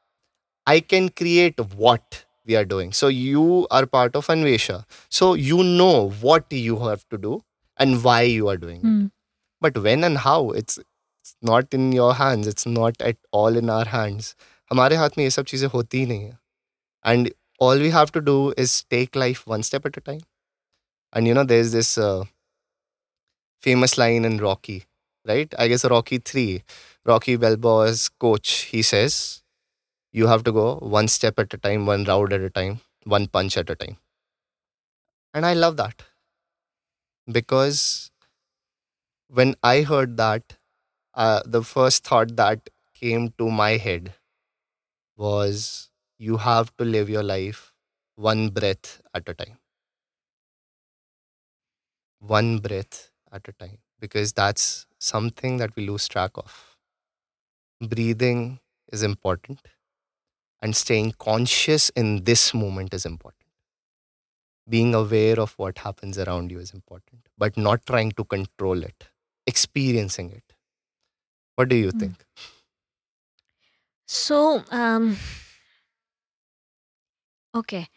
I 0.65 0.79
can 0.79 1.09
create 1.09 1.59
what 1.75 2.25
we 2.45 2.55
are 2.55 2.65
doing. 2.65 2.93
So 2.93 3.07
you 3.07 3.67
are 3.69 3.85
part 3.85 4.15
of 4.15 4.27
Anvesha. 4.27 4.85
So 5.09 5.33
you 5.33 5.63
know 5.63 6.09
what 6.21 6.45
you 6.51 6.79
have 6.79 7.07
to 7.09 7.17
do 7.17 7.43
and 7.77 8.03
why 8.03 8.21
you 8.21 8.47
are 8.47 8.57
doing 8.57 8.77
it. 8.77 8.87
Hmm. 8.87 9.05
But 9.59 9.77
when 9.77 10.03
and 10.03 10.17
how, 10.17 10.51
it's, 10.51 10.77
it's 11.21 11.35
not 11.41 11.73
in 11.73 11.91
your 11.91 12.13
hands. 12.15 12.47
It's 12.47 12.65
not 12.65 13.01
at 13.01 13.17
all 13.31 13.57
in 13.57 13.69
our 13.69 13.85
hands. 13.85 14.35
हमारे 14.71 14.95
हाथ 14.95 15.17
में 15.17 15.23
ये 15.23 15.29
सब 15.29 15.45
चीज़ें 15.45 15.67
होती 15.69 15.99
ही 15.99 16.05
नहीं 16.05 16.23
है. 16.23 16.37
And 17.03 17.31
all 17.59 17.77
we 17.77 17.89
have 17.89 18.11
to 18.13 18.21
do 18.21 18.53
is 18.57 18.83
take 18.89 19.15
life 19.15 19.45
one 19.45 19.63
step 19.63 19.85
at 19.85 19.97
a 19.97 20.01
time. 20.01 20.21
And 21.13 21.27
you 21.27 21.33
know, 21.33 21.43
there's 21.43 21.71
this 21.71 21.97
uh, 21.97 22.23
famous 23.61 23.97
line 23.97 24.25
in 24.25 24.37
Rocky, 24.37 24.85
right? 25.25 25.53
I 25.57 25.67
guess 25.67 25.85
Rocky 25.85 26.17
3, 26.17 26.63
Rocky 27.08 27.36
Balboa's 27.36 28.08
coach, 28.08 28.50
he 28.70 28.82
says, 28.82 29.42
you 30.12 30.26
have 30.28 30.44
to 30.44 30.52
go 30.52 30.76
one 30.76 31.08
step 31.08 31.38
at 31.38 31.54
a 31.54 31.58
time, 31.58 31.86
one 31.86 32.04
round 32.04 32.32
at 32.32 32.40
a 32.42 32.50
time, 32.50 32.80
one 33.04 33.28
punch 33.28 33.56
at 33.58 33.70
a 33.70 33.76
time. 33.76 33.98
And 35.34 35.46
I 35.46 35.54
love 35.54 35.76
that 35.78 36.02
because 37.30 38.10
when 39.28 39.54
I 39.62 39.82
heard 39.82 40.16
that, 40.18 40.56
uh, 41.14 41.42
the 41.46 41.62
first 41.62 42.04
thought 42.04 42.36
that 42.36 42.70
came 42.94 43.32
to 43.38 43.50
my 43.50 43.72
head 43.78 44.14
was 45.16 45.90
you 46.18 46.38
have 46.38 46.74
to 46.76 46.84
live 46.84 47.08
your 47.10 47.22
life 47.22 47.72
one 48.16 48.48
breath 48.50 49.00
at 49.14 49.28
a 49.28 49.34
time. 49.34 49.58
One 52.20 52.58
breath 52.60 53.10
at 53.32 53.48
a 53.48 53.52
time 53.52 53.78
because 53.98 54.32
that's 54.32 54.86
something 55.00 55.56
that 55.56 55.74
we 55.74 55.84
lose 55.88 56.06
track 56.06 56.30
of. 56.36 56.67
Breathing 57.80 58.60
is 58.92 59.02
important 59.02 59.60
and 60.62 60.74
staying 60.76 61.12
conscious 61.18 61.90
in 61.90 62.24
this 62.24 62.54
moment 62.54 62.94
is 62.94 63.04
important. 63.04 63.48
Being 64.68 64.94
aware 64.94 65.40
of 65.40 65.52
what 65.58 65.78
happens 65.78 66.16
around 66.18 66.50
you 66.50 66.58
is 66.60 66.72
important, 66.72 67.28
but 67.36 67.56
not 67.56 67.84
trying 67.86 68.12
to 68.12 68.24
control 68.24 68.82
it, 68.84 69.08
experiencing 69.46 70.30
it. 70.30 70.54
What 71.56 71.68
do 71.68 71.76
you 71.76 71.92
Mm. 71.92 71.98
think? 71.98 72.24
So, 74.06 74.64
um, 74.70 75.16
okay. 77.54 77.88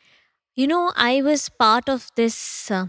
You 0.56 0.68
know, 0.68 0.92
I 0.96 1.22
was 1.22 1.50
part 1.50 1.90
of 1.90 2.10
this 2.16 2.72
uh, 2.72 2.88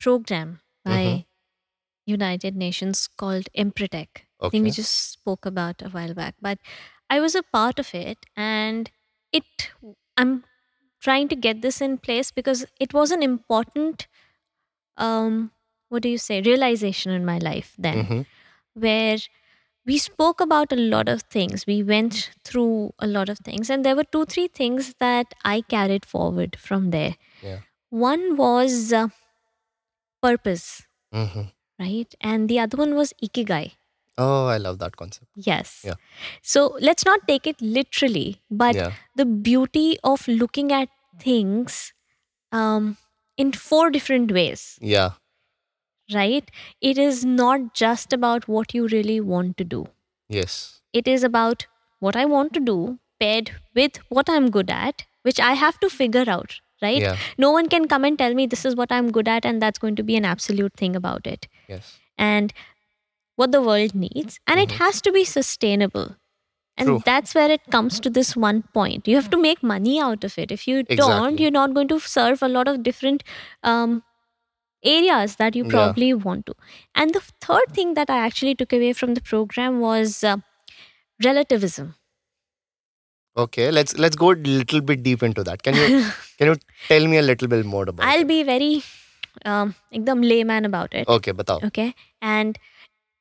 program 0.00 0.60
by 0.84 1.24
Mhm. 1.24 1.24
United 2.06 2.56
Nations 2.56 3.08
called 3.08 3.48
Empretec. 3.56 4.24
I 4.42 4.48
think 4.48 4.64
we 4.64 4.70
just 4.70 5.12
spoke 5.12 5.46
about 5.46 5.82
a 5.82 5.88
while 5.90 6.14
back, 6.14 6.34
but 6.40 6.58
I 7.08 7.20
was 7.20 7.34
a 7.34 7.42
part 7.42 7.78
of 7.78 7.94
it, 7.94 8.18
and 8.36 8.90
it. 9.32 9.44
I'm 10.16 10.44
trying 11.00 11.28
to 11.28 11.36
get 11.36 11.62
this 11.62 11.80
in 11.80 11.98
place 11.98 12.30
because 12.30 12.66
it 12.78 12.92
was 12.94 13.10
an 13.10 13.22
important, 13.22 14.06
um, 14.96 15.52
what 15.88 16.02
do 16.02 16.08
you 16.08 16.18
say, 16.18 16.40
realization 16.42 17.12
in 17.12 17.24
my 17.24 17.38
life 17.38 17.74
then 17.78 18.04
Mhm. 18.06 18.26
where 18.74 19.18
we 19.86 19.98
spoke 19.98 20.40
about 20.40 20.72
a 20.72 20.76
lot 20.76 21.08
of 21.08 21.22
things. 21.22 21.66
We 21.66 21.82
went 21.82 22.30
through 22.44 22.92
a 22.98 23.06
lot 23.06 23.28
of 23.28 23.38
things, 23.40 23.70
and 23.70 23.84
there 23.84 23.96
were 23.96 24.04
two, 24.04 24.26
three 24.26 24.48
things 24.48 24.94
that 25.00 25.34
I 25.44 25.62
carried 25.62 26.04
forward 26.06 26.56
from 26.60 26.90
there. 26.90 27.16
Yeah. 27.42 27.60
One 27.90 28.36
was 28.36 28.92
uh, 28.92 29.08
purpose, 30.22 30.86
Mhm. 31.12 31.52
right? 31.78 32.14
And 32.20 32.48
the 32.48 32.58
other 32.58 32.76
one 32.76 32.94
was 32.94 33.12
ikigai. 33.22 33.72
Oh, 34.18 34.46
I 34.46 34.58
love 34.58 34.78
that 34.80 34.96
concept. 34.96 35.26
Yes. 35.34 35.82
Yeah. 35.84 35.94
So 36.42 36.76
let's 36.80 37.04
not 37.04 37.26
take 37.26 37.46
it 37.46 37.60
literally, 37.62 38.40
but 38.50 38.74
yeah. 38.74 38.92
the 39.16 39.24
beauty 39.24 39.98
of 40.04 40.26
looking 40.28 40.72
at 40.72 40.88
things 41.18 41.92
um, 42.52 42.96
in 43.36 43.52
four 43.52 43.90
different 43.90 44.30
ways, 44.32 44.78
Yeah. 44.80 45.10
right? 46.14 46.50
It 46.80 46.98
is 46.98 47.24
not 47.24 47.74
just 47.74 48.12
about 48.12 48.48
what 48.48 48.74
you 48.74 48.86
really 48.88 49.20
want 49.20 49.56
to 49.58 49.64
do. 49.64 49.86
Yes. 50.28 50.80
it 50.92 51.06
is 51.08 51.24
about 51.24 51.66
what 51.98 52.16
I 52.16 52.24
want 52.24 52.52
to 52.54 52.60
do 52.60 52.98
paired 53.20 53.50
with 53.74 53.96
what 54.08 54.28
I'm 54.30 54.48
good 54.50 54.70
at, 54.70 55.04
which 55.22 55.38
I 55.40 55.52
have 55.54 55.78
to 55.80 55.88
figure 55.90 56.24
out, 56.28 56.54
right? 56.82 57.00
Yeah. 57.00 57.16
No 57.38 57.50
one 57.50 57.68
can 57.68 57.86
come 57.88 58.04
and 58.04 58.18
tell 58.18 58.34
me 58.34 58.46
this 58.46 58.64
is 58.64 58.74
what 58.76 58.90
I'm 58.92 59.10
good 59.10 59.28
at, 59.28 59.44
and 59.44 59.60
that's 59.62 59.78
going 59.78 59.96
to 59.96 60.02
be 60.02 60.16
an 60.16 60.24
absolute 60.24 60.74
thing 60.76 60.96
about 60.96 61.26
it. 61.26 61.46
Yes. 61.68 61.98
And 62.16 62.52
what 63.42 63.52
the 63.56 63.62
world 63.68 63.94
needs, 64.06 64.38
and 64.46 64.60
it 64.64 64.74
Mhm. 64.74 64.82
has 64.84 65.00
to 65.08 65.12
be 65.18 65.24
sustainable. 65.36 66.08
And 66.82 66.88
True. 66.88 67.00
that's 67.06 67.34
where 67.36 67.50
it 67.54 67.64
comes 67.74 67.96
to 68.04 68.10
this 68.18 68.28
one 68.42 68.60
point. 68.76 69.08
You 69.12 69.16
have 69.16 69.30
to 69.32 69.38
make 69.46 69.62
money 69.70 69.96
out 70.04 70.22
of 70.28 70.36
it. 70.42 70.52
If 70.58 70.62
you 70.68 70.76
don't, 71.00 71.40
you're 71.44 71.56
not 71.56 71.74
going 71.78 71.88
to 71.92 71.98
serve 72.12 72.44
a 72.48 72.48
lot 72.56 72.70
of 72.72 72.78
different 72.86 73.24
um, 73.72 73.96
areas 74.92 75.34
that 75.42 75.58
you 75.60 75.64
Yeah. 75.64 75.74
probably 75.74 76.10
want 76.28 76.46
to. 76.50 76.54
And 77.02 77.12
the 77.18 77.22
third 77.48 77.74
thing 77.80 77.92
that 78.00 78.14
I 78.18 78.18
actually 78.28 78.54
took 78.62 78.72
away 78.78 78.92
from 79.02 79.14
the 79.18 79.24
program 79.32 79.80
was 79.86 80.14
uh, 80.32 80.36
relativism. 81.28 81.90
Okay. 83.36 83.70
Let's 83.70 83.96
let's 83.98 84.16
go 84.16 84.32
a 84.32 84.38
little 84.60 84.80
bit 84.80 85.02
deep 85.02 85.22
into 85.22 85.44
that. 85.44 85.62
Can 85.62 85.74
you 85.82 85.88
can 86.38 86.48
you 86.52 86.56
tell 86.88 87.06
me 87.06 87.18
a 87.18 87.22
little 87.22 87.48
bit 87.48 87.64
more 87.74 87.84
about 87.88 88.06
I'll 88.06 88.20
it? 88.26 88.28
be 88.28 88.42
very 88.42 88.82
um, 89.44 89.74
ekdam 89.94 90.24
layman 90.32 90.64
about 90.64 90.94
it. 90.94 91.08
Okay, 91.08 91.32
batao. 91.32 91.62
Okay. 91.70 91.94
And 92.20 92.58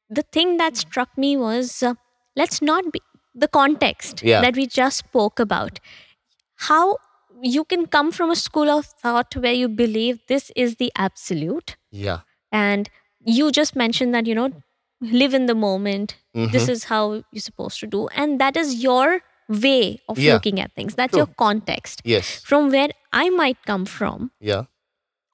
the 0.09 0.23
thing 0.23 0.57
that 0.57 0.77
struck 0.77 1.17
me 1.17 1.37
was 1.37 1.83
uh, 1.83 1.93
let's 2.35 2.61
not 2.61 2.91
be 2.91 3.01
the 3.35 3.47
context 3.47 4.21
Yeah. 4.23 4.41
that 4.41 4.55
we 4.55 4.65
just 4.67 4.97
spoke 4.97 5.39
about. 5.39 5.79
How 6.55 6.97
you 7.41 7.63
can 7.63 7.85
come 7.87 8.11
from 8.11 8.29
a 8.31 8.35
school 8.35 8.69
of 8.69 8.85
thought 8.85 9.35
where 9.35 9.53
you 9.53 9.69
believe 9.69 10.19
this 10.27 10.51
is 10.55 10.75
the 10.75 10.91
absolute. 10.97 11.77
Yeah. 11.91 12.19
And 12.51 12.89
you 13.23 13.51
just 13.51 13.75
mentioned 13.75 14.13
that, 14.13 14.25
you 14.25 14.35
know, 14.35 14.49
live 15.01 15.33
in 15.33 15.45
the 15.45 15.55
moment. 15.55 16.15
This 16.33 16.65
Mhm. 16.65 16.69
is 16.69 16.83
how 16.85 17.23
you're 17.31 17.41
supposed 17.41 17.79
to 17.81 17.87
do. 17.87 18.07
And 18.09 18.39
that 18.41 18.57
is 18.57 18.83
your 18.83 19.21
way 19.47 19.99
of 20.09 20.19
Yeah. 20.19 20.33
looking 20.33 20.59
at 20.59 20.73
things. 20.75 20.95
That's 20.95 21.11
True. 21.11 21.19
your 21.19 21.27
context. 21.27 22.01
Yes. 22.03 22.41
From 22.43 22.69
where 22.71 22.89
I 23.13 23.29
might 23.29 23.57
come 23.65 23.85
from, 23.85 24.31
Yeah. 24.39 24.63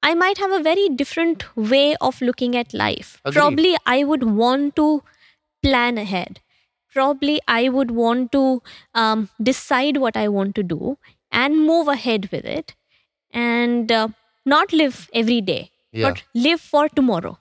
I 0.05 0.13
might 0.13 0.37
have 0.37 0.51
a 0.51 0.61
very 0.61 0.87
different 0.89 1.43
way 1.57 1.95
of 1.99 2.21
looking 2.21 2.55
at 2.55 2.73
life. 2.73 3.19
Agreed. 3.25 3.39
Probably 3.39 3.77
I 3.85 4.03
would 4.03 4.23
want 4.23 4.75
to 4.75 5.01
plan 5.63 5.97
ahead. 5.97 6.41
Probably 6.93 7.39
I 7.47 7.69
would 7.69 7.91
want 7.91 8.31
to 8.33 8.61
um, 8.93 9.29
decide 9.41 9.97
what 9.97 10.15
I 10.15 10.27
want 10.27 10.53
to 10.55 10.63
do 10.63 10.97
and 11.31 11.65
move 11.69 11.87
ahead 11.87 12.29
with 12.31 12.45
it 12.45 12.75
and 13.31 13.91
uh, 13.91 14.07
not 14.45 14.71
live 14.71 15.09
every 15.13 15.41
day, 15.41 15.71
Yeah. 15.91 16.09
but 16.09 16.23
live 16.35 16.61
for 16.61 16.87
tomorrow. 16.87 17.37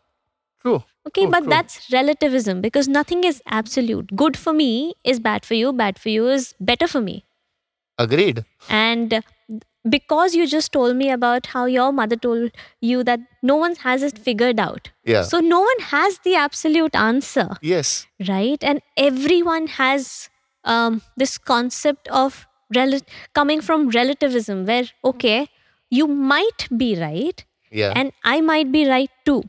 True. 0.63 0.83
Okay, 1.07 1.27
but 1.27 1.41
true. 1.41 1.51
that's 1.51 1.93
relativism 1.93 2.63
because 2.63 2.89
nothing 2.89 3.25
is 3.25 3.43
absolute. 3.47 4.17
Good 4.17 4.39
for 4.39 4.55
me 4.55 4.95
is 5.05 5.21
bad 5.21 5.45
for 5.45 5.55
you, 5.55 5.73
bad 5.85 5.99
for 5.99 6.09
you 6.09 6.27
is 6.29 6.55
better 6.59 6.89
for 6.89 7.03
me. 7.03 7.25
Agreed. 7.99 8.45
And 8.69 9.23
because 9.89 10.35
you 10.35 10.47
just 10.47 10.73
told 10.73 10.97
me 10.97 11.11
about 11.11 11.47
how 11.47 11.67
your 11.67 11.93
mother 11.93 12.17
told 12.17 12.51
you 12.81 13.05
that 13.05 13.21
no 13.43 13.57
one 13.57 13.75
has 13.77 14.03
it 14.03 14.19
figured 14.19 14.59
out. 14.59 14.91
Yeah. 15.05 15.23
So 15.23 15.41
no 15.41 15.61
one 15.61 15.81
has 15.81 16.19
the 16.25 16.35
absolute 16.37 16.97
answer, 16.97 17.51
yes. 17.61 18.07
right? 18.29 18.63
And 18.63 18.81
everyone 18.97 19.67
has 19.67 20.31
um, 20.65 21.03
this 21.17 21.37
concept 21.39 22.09
of 22.09 22.47
rel- 22.75 23.01
coming 23.35 23.61
from 23.61 23.89
relativism 23.91 24.65
where 24.65 24.85
okay 25.05 25.49
you 25.91 26.07
might 26.07 26.69
be 26.77 26.97
right 26.99 27.45
Yeah. 27.71 27.93
and 27.95 28.13
i 28.25 28.41
might 28.41 28.71
be 28.73 28.89
right 28.89 29.11
too 29.25 29.43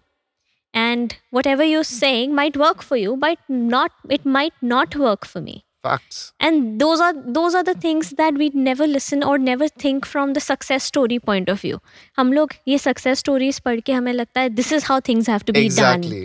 and 0.74 1.16
whatever 1.30 1.64
you're 1.64 1.84
saying 1.84 2.34
might 2.36 2.58
work 2.58 2.82
for 2.82 2.98
you 2.98 3.16
but 3.18 3.38
not 3.48 3.92
it 4.10 4.26
might 4.26 4.54
not 4.62 4.96
work 4.96 5.26
for 5.26 5.42
me 5.42 5.64
Facts. 5.87 6.17
and 6.47 6.81
those 6.81 7.01
are 7.05 7.13
those 7.37 7.55
are 7.59 7.63
the 7.67 7.75
things 7.83 8.11
that 8.17 8.35
we 8.41 8.51
never 8.55 8.87
listen 8.87 9.23
or 9.29 9.37
never 9.45 9.69
think 9.85 10.09
from 10.15 10.35
the 10.39 10.41
success 10.47 10.85
story 10.93 11.19
point 11.31 11.49
of 11.53 11.61
view 11.63 11.79
हम 12.19 12.33
लोग 12.39 12.53
ये 12.69 12.79
success 12.87 13.23
stories 13.25 13.61
पढ़ 13.69 13.81
के 13.87 13.93
हमें 13.93 14.13
लगता 14.13 14.41
है 14.41 14.51
this 14.59 14.73
is 14.79 14.89
how 14.91 14.99
things 15.11 15.31
have 15.35 15.47
to 15.51 15.55
be 15.61 15.63
done 15.69 16.05
Exactly. 16.05 16.21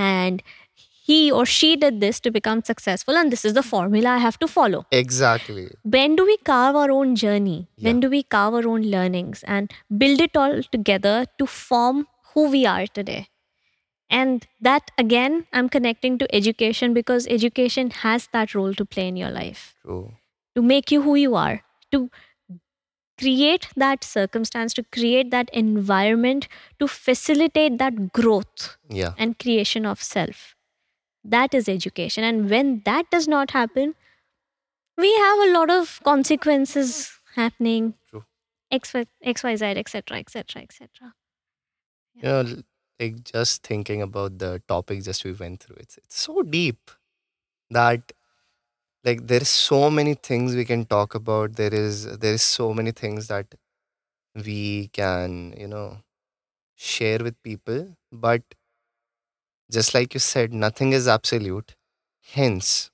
and 0.00 0.42
he 1.08 1.18
or 1.38 1.44
she 1.52 1.70
did 1.76 2.00
this 2.00 2.20
to 2.26 2.30
become 2.36 2.60
successful 2.66 3.16
and 3.22 3.32
this 3.36 3.44
is 3.50 3.54
the 3.54 3.62
formula 3.70 4.10
i 4.10 4.18
have 4.26 4.38
to 4.44 4.48
follow 4.58 4.84
Exactly. 5.00 5.66
when 5.96 6.14
do 6.20 6.24
we 6.32 6.36
carve 6.52 6.76
our 6.84 6.90
own 7.00 7.16
journey 7.26 7.58
when 7.86 7.96
Yeah. 7.96 8.00
do 8.06 8.10
we 8.16 8.22
carve 8.36 8.54
our 8.60 8.68
own 8.74 8.82
learnings 8.96 9.42
and 9.56 9.72
build 10.04 10.20
it 10.28 10.36
all 10.44 10.62
together 10.76 11.16
to 11.38 11.46
form 11.46 12.06
who 12.34 12.48
we 12.56 12.64
are 12.76 12.86
today 13.00 13.20
And 14.09 14.47
that 14.61 14.91
again 14.97 15.45
i'm 15.53 15.67
connecting 15.69 16.17
to 16.17 16.27
education 16.35 16.93
because 16.93 17.27
education 17.27 17.89
has 17.91 18.27
that 18.31 18.53
role 18.55 18.73
to 18.73 18.85
play 18.85 19.07
in 19.07 19.17
your 19.17 19.29
life 19.29 19.75
True. 19.83 20.13
to 20.55 20.61
make 20.61 20.91
you 20.91 21.01
who 21.01 21.15
you 21.15 21.35
are 21.35 21.61
to 21.91 22.09
create 23.19 23.67
that 23.75 24.03
circumstance 24.03 24.73
to 24.73 24.83
create 24.97 25.31
that 25.31 25.49
environment 25.51 26.47
to 26.79 26.87
facilitate 26.87 27.77
that 27.79 28.13
growth 28.13 28.77
Yeah. 28.89 29.13
and 29.17 29.37
creation 29.39 29.85
of 29.85 30.01
self. 30.03 30.55
That 31.23 31.53
is 31.53 31.67
education. 31.67 32.23
And 32.23 32.49
when 32.49 32.81
that 32.85 33.09
does 33.09 33.27
not 33.27 33.51
happen, 33.51 33.95
we 34.97 35.11
have 35.15 35.39
a 35.47 35.51
lot 35.51 35.71
of 35.71 35.99
consequences 36.03 37.11
happening. 37.35 37.95
True. 38.11 38.23
X, 38.71 38.93
Y- 38.93 39.05
XYZ, 39.25 39.77
etc., 39.77 40.19
etc., 40.19 40.61
etc. 40.61 41.13
L- 42.21 42.63
like 42.99 43.23
just 43.23 43.63
thinking 43.63 44.01
about 44.01 44.39
the 44.39 44.61
topic 44.67 45.03
just 45.03 45.23
we 45.23 45.33
went 45.33 45.61
through, 45.63 45.77
it's 45.79 45.97
it's 45.97 46.19
so 46.19 46.41
deep 46.41 46.91
that 47.71 48.13
like 49.03 49.27
there's 49.27 49.49
so 49.49 49.89
many 49.89 50.13
things 50.15 50.55
we 50.55 50.65
can 50.65 50.85
talk 50.85 51.15
about. 51.15 51.55
There 51.55 51.73
is 51.73 52.05
there 52.19 52.33
is 52.33 52.41
so 52.43 52.73
many 52.73 52.91
things 52.91 53.27
that 53.27 53.47
we 54.35 54.89
can, 54.93 55.53
you 55.57 55.67
know, 55.67 55.99
share 56.75 57.19
with 57.19 57.41
people. 57.43 57.95
But 58.11 58.43
just 59.71 59.93
like 59.93 60.13
you 60.13 60.19
said, 60.19 60.53
nothing 60.53 60.93
is 60.93 61.07
absolute. 61.07 61.75
Hence, 62.33 62.91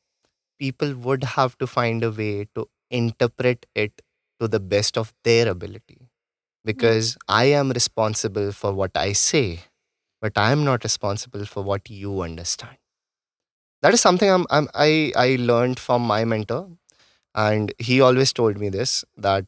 people 0.60 0.96
would 0.96 1.24
have 1.24 1.58
to 1.60 1.68
find 1.68 2.04
a 2.04 2.12
way 2.12 2.48
to 2.56 2.70
interpret 2.92 3.66
it 3.76 4.02
to 4.40 4.48
the 4.48 4.60
best 4.60 4.98
of 4.98 5.14
their 5.24 5.50
ability. 5.50 5.98
Hmm. 6.00 6.06
Because 6.66 7.18
I 7.28 7.46
am 7.46 7.72
responsible 7.72 8.52
for 8.52 8.74
what 8.74 8.92
I 8.96 9.14
say, 9.14 9.62
but 10.24 10.38
I 10.38 10.52
am 10.54 10.64
not 10.66 10.86
responsible 10.86 11.46
for 11.46 11.64
what 11.64 11.90
you 11.92 12.22
understand. 12.24 12.78
That 13.82 13.94
is 13.94 14.02
something 14.02 14.30
I'm, 14.30 14.46
I'm, 14.50 14.68
I, 14.74 15.12
I 15.16 15.36
learned 15.40 15.80
from 15.80 16.02
my 16.04 16.26
mentor. 16.26 16.70
And 17.36 17.74
he 17.80 18.02
always 18.02 18.34
told 18.34 18.58
me 18.60 18.70
this 18.70 19.06
that 19.18 19.46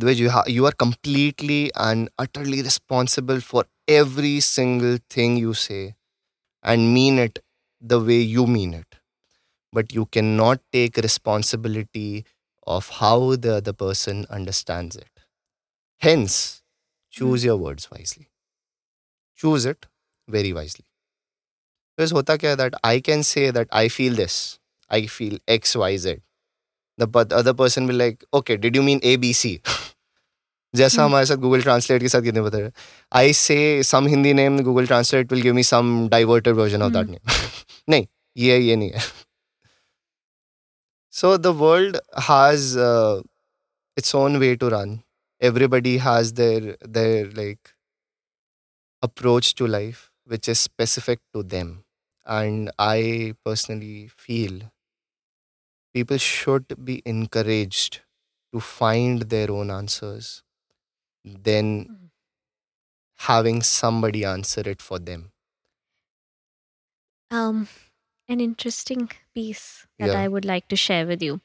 Dwej, 0.00 0.16
you, 0.16 0.30
ha- 0.30 0.44
you 0.46 0.66
are 0.66 0.72
completely 0.72 1.70
and 1.74 2.08
utterly 2.18 2.62
responsible 2.62 3.40
for 3.40 3.64
every 3.86 4.40
single 4.40 4.98
thing 5.10 5.36
you 5.36 5.54
say 5.54 5.94
and 6.62 6.94
mean 6.94 7.18
it 7.18 7.40
the 7.80 8.00
way 8.00 8.20
you 8.20 8.46
mean 8.46 8.74
it. 8.74 8.96
But 9.72 9.94
you 9.94 10.06
cannot 10.06 10.60
take 10.72 10.96
responsibility 10.98 12.26
of 12.66 12.88
how 12.88 13.36
the 13.36 13.56
other 13.56 13.74
person 13.74 14.26
understands 14.30 14.96
it. 14.96 15.10
Hence, 16.00 16.62
hmm. 17.18 17.18
choose 17.18 17.44
your 17.44 17.58
words 17.58 17.90
wisely. 17.90 18.29
Choose 19.40 19.68
it 19.68 19.86
very 20.28 20.52
wisely 20.52 20.84
because 21.98 22.14
होता 22.14 22.36
क्या 22.36 22.50
है 22.50 22.56
that 22.56 22.76
I 22.84 23.00
can 23.00 23.22
say 23.22 23.50
that 23.52 23.68
I 23.72 23.88
feel 23.88 24.16
this 24.16 24.36
I 24.90 25.06
feel 25.06 25.40
X 25.48 25.76
Y 25.76 25.98
Z 25.98 26.22
the 26.98 27.16
other 27.32 27.52
person 27.52 27.86
will 27.86 27.98
like 27.98 28.24
okay 28.32 28.56
did 28.56 28.76
you 28.76 28.82
mean 28.82 29.00
A 29.04 29.16
B 29.16 29.32
C 29.34 29.60
जैसा 30.74 31.04
हमारे 31.04 31.26
साथ 31.26 31.36
Google 31.36 31.62
translate 31.62 32.02
के 32.02 32.08
साथ 32.08 32.22
कितने 32.22 32.40
बता 32.40 32.58
रहे 32.58 32.70
I 33.12 33.32
say 33.32 33.82
some 33.82 34.06
Hindi 34.06 34.32
name 34.34 34.60
Google 34.60 34.86
Translate 34.86 35.32
will 35.32 35.42
give 35.42 35.54
me 35.54 35.62
some 35.62 36.08
diverted 36.08 36.54
version 36.56 36.82
of 36.82 36.92
that 36.92 37.06
name 37.06 37.30
नहीं 37.88 38.06
ये 38.36 38.58
ये 38.58 38.76
नहीं 38.76 38.90
है. 38.90 39.00
So 41.14 41.36
the 41.38 41.46
world 41.46 41.96
has 42.28 42.78
its 43.96 44.14
own 44.14 44.36
way 44.36 44.54
to 44.56 44.68
run 44.68 44.98
everybody 45.42 45.96
has 45.98 46.32
their 46.34 46.76
their 46.88 47.32
like 47.36 47.68
approach 49.02 49.54
to 49.54 49.66
life 49.66 50.10
which 50.26 50.48
is 50.48 50.60
specific 50.60 51.20
to 51.34 51.42
them 51.42 51.84
and 52.26 52.70
i 52.78 53.34
personally 53.44 54.08
feel 54.08 54.60
people 55.94 56.16
should 56.18 56.84
be 56.84 57.02
encouraged 57.04 58.00
to 58.52 58.60
find 58.60 59.22
their 59.22 59.50
own 59.50 59.70
answers 59.70 60.42
than 61.24 61.66
Mm. 61.88 62.10
having 63.18 63.62
somebody 63.62 64.24
answer 64.24 64.62
it 64.68 64.82
for 64.82 64.98
them 64.98 65.32
Um, 67.30 67.68
an 68.28 68.40
interesting 68.40 69.10
piece 69.34 69.86
that 69.98 70.08
Yeah. 70.12 70.20
I 70.20 70.28
would 70.28 70.44
like 70.44 70.68
to 70.68 70.76
share 70.76 71.06
with 71.06 71.22
you. 71.22 71.40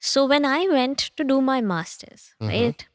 So 0.00 0.26
when 0.26 0.44
I 0.44 0.66
went 0.68 0.98
to 1.16 1.24
do 1.24 1.40
my 1.40 1.60
masters, 1.60 2.34
Mhm. 2.40 2.48
right, 2.48 2.86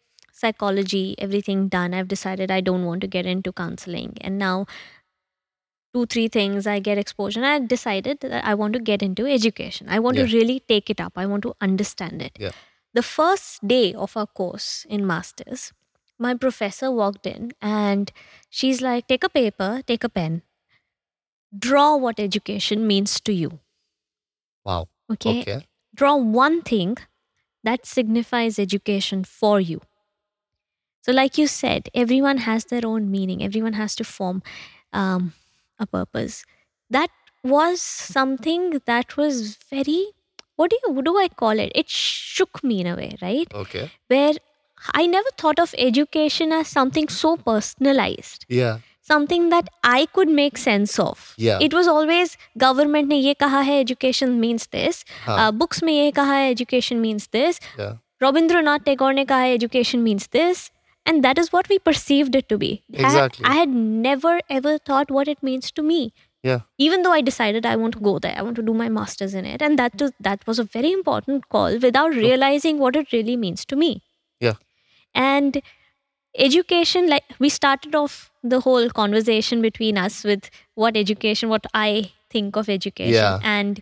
psychology, 0.43 1.15
everything 1.27 1.67
done, 1.69 1.93
I've 1.93 2.07
decided 2.09 2.51
I 2.51 2.61
don't 2.61 2.85
want 2.85 3.01
to 3.01 3.07
get 3.07 3.25
into 3.25 3.51
counseling, 3.53 4.17
and 4.21 4.37
now 4.37 4.65
two 5.93 6.05
three 6.05 6.27
things 6.27 6.65
I 6.65 6.79
get 6.79 6.97
exposure, 6.97 7.39
and 7.43 7.47
I 7.47 7.59
decided 7.65 8.19
that 8.21 8.43
I 8.45 8.53
want 8.55 8.73
to 8.73 8.79
get 8.79 9.01
into 9.03 9.25
education. 9.25 9.87
I 9.89 9.99
want 9.99 10.17
Yeah. 10.17 10.25
to 10.25 10.33
really 10.35 10.59
take 10.73 10.89
it 10.89 10.99
up. 10.99 11.13
I 11.17 11.25
want 11.25 11.43
to 11.43 11.53
understand 11.61 12.21
it. 12.21 12.37
Yeah. 12.39 12.51
The 12.93 13.03
first 13.03 13.67
day 13.67 13.93
of 13.93 14.15
our 14.17 14.27
course 14.27 14.85
in 14.89 15.05
masters, 15.07 15.71
my 16.19 16.33
professor 16.35 16.91
walked 16.91 17.25
in 17.27 17.51
and 17.61 18.11
she's 18.49 18.81
like, 18.81 19.07
"Take 19.07 19.23
a 19.23 19.29
paper, 19.29 19.81
take 19.93 20.03
a 20.03 20.09
pen." 20.09 20.41
draw 21.57 21.95
what 21.95 22.19
education 22.19 22.85
means 22.87 23.19
to 23.21 23.33
you. 23.33 23.59
wow 24.65 24.87
Okay? 25.11 25.41
okay 25.41 25.67
Draw 25.95 26.15
one 26.15 26.61
thing 26.63 26.97
that 27.63 27.85
signifies 27.85 28.59
education 28.59 29.23
for 29.23 29.59
you. 29.61 29.81
So, 31.02 31.12
like 31.12 31.38
you 31.38 31.46
said, 31.46 31.88
everyone 31.94 32.38
has 32.38 32.66
their 32.66 32.84
own 32.84 33.10
meaning, 33.10 33.42
everyone 33.42 33.72
has 33.74 33.94
to 33.96 34.04
form 34.04 34.42
um, 34.92 35.32
a 35.78 35.86
purpose. 35.86 36.44
That 36.90 37.10
was 37.42 37.80
something 37.80 38.80
that 38.84 39.16
was 39.16 39.56
very, 39.70 40.08
what 40.56 40.70
do 40.70 40.78
you, 40.84 40.92
what 40.92 41.04
do 41.04 41.16
I 41.18 41.28
call 41.28 41.58
it? 41.58 41.72
It 41.74 41.88
shook 41.88 42.62
me 42.62 42.80
in 42.80 42.86
a 42.86 42.96
way, 42.96 43.16
right? 43.22 43.46
okay 43.54 43.90
Where 44.08 44.34
I 44.94 45.06
never 45.06 45.28
thought 45.36 45.58
of 45.58 45.74
education 45.78 46.52
as 46.52 46.68
something 46.68 47.08
so 47.08 47.36
personalized. 47.36 48.44
yeah 48.48 48.78
something 49.08 49.48
that 49.48 49.68
I 49.82 50.06
could 50.06 50.28
make 50.28 50.58
sense 50.58 50.98
of. 50.98 51.34
Yeah. 51.38 51.58
It 51.66 51.72
was 51.72 51.88
always 51.88 52.36
government 52.58 53.08
ने 53.08 53.16
ये 53.16 53.34
कहा 53.42 53.60
है 53.68 53.84
education 53.84 54.38
means 54.40 54.66
this. 54.66 55.04
हाँ. 55.24 55.38
Uh, 55.38 55.52
books 55.60 55.82
में 55.82 55.92
ये 55.92 56.10
कहा 56.18 56.34
है 56.34 56.54
education 56.54 57.00
means 57.00 57.28
this. 57.28 57.60
yeah 57.78 57.94
Rabindranath 58.22 58.84
Tagore 58.84 59.14
ने 59.14 59.24
कहा 59.24 59.38
है 59.38 59.56
education 59.58 60.04
means 60.08 60.28
this. 60.28 60.70
And 61.05 61.23
that 61.23 61.37
is 61.37 61.51
what 61.51 61.67
we 61.69 61.77
perceived 61.79 62.35
it 62.35 62.47
to 62.49 62.57
be. 62.57 62.83
I- 62.97 63.01
Exactly. 63.05 63.45
I, 63.45 63.55
had 63.55 63.69
never 63.69 64.39
ever 64.49 64.77
thought 64.77 65.11
what 65.11 65.27
it 65.27 65.43
means 65.49 65.71
to 65.79 65.83
me. 65.93 65.99
yeah 66.47 66.61
Even 66.85 67.03
though 67.03 67.11
I 67.17 67.21
decided 67.27 67.65
I 67.71 67.75
want 67.81 67.93
to 67.97 67.99
go 68.05 68.13
there, 68.23 68.35
I 68.37 68.41
want 68.45 68.55
to 68.61 68.63
do 68.69 68.73
my 68.79 68.87
masters 68.97 69.33
in 69.41 69.45
it, 69.53 69.61
and 69.67 69.79
that 69.81 70.01
was 70.03 70.13
that 70.29 70.47
was 70.51 70.59
a 70.63 70.65
very 70.77 70.91
important 70.95 71.47
call 71.55 71.77
without 71.87 72.17
realizing 72.23 72.79
what 72.85 72.95
it 73.01 73.13
really 73.17 73.35
means 73.43 73.65
to 73.73 73.79
me. 73.83 73.91
Yeah. 74.47 74.57
And 75.27 75.61
education, 76.37 77.09
like 77.09 77.23
we 77.39 77.49
started 77.49 77.95
off 77.95 78.31
the 78.43 78.59
whole 78.61 78.89
conversation 78.89 79.61
between 79.61 79.97
us 79.97 80.23
with 80.23 80.49
what 80.75 80.97
education, 80.97 81.49
what 81.49 81.65
I 81.73 82.11
think 82.29 82.55
of 82.55 82.69
education, 82.69 83.13
Yeah. 83.13 83.39
and 83.43 83.81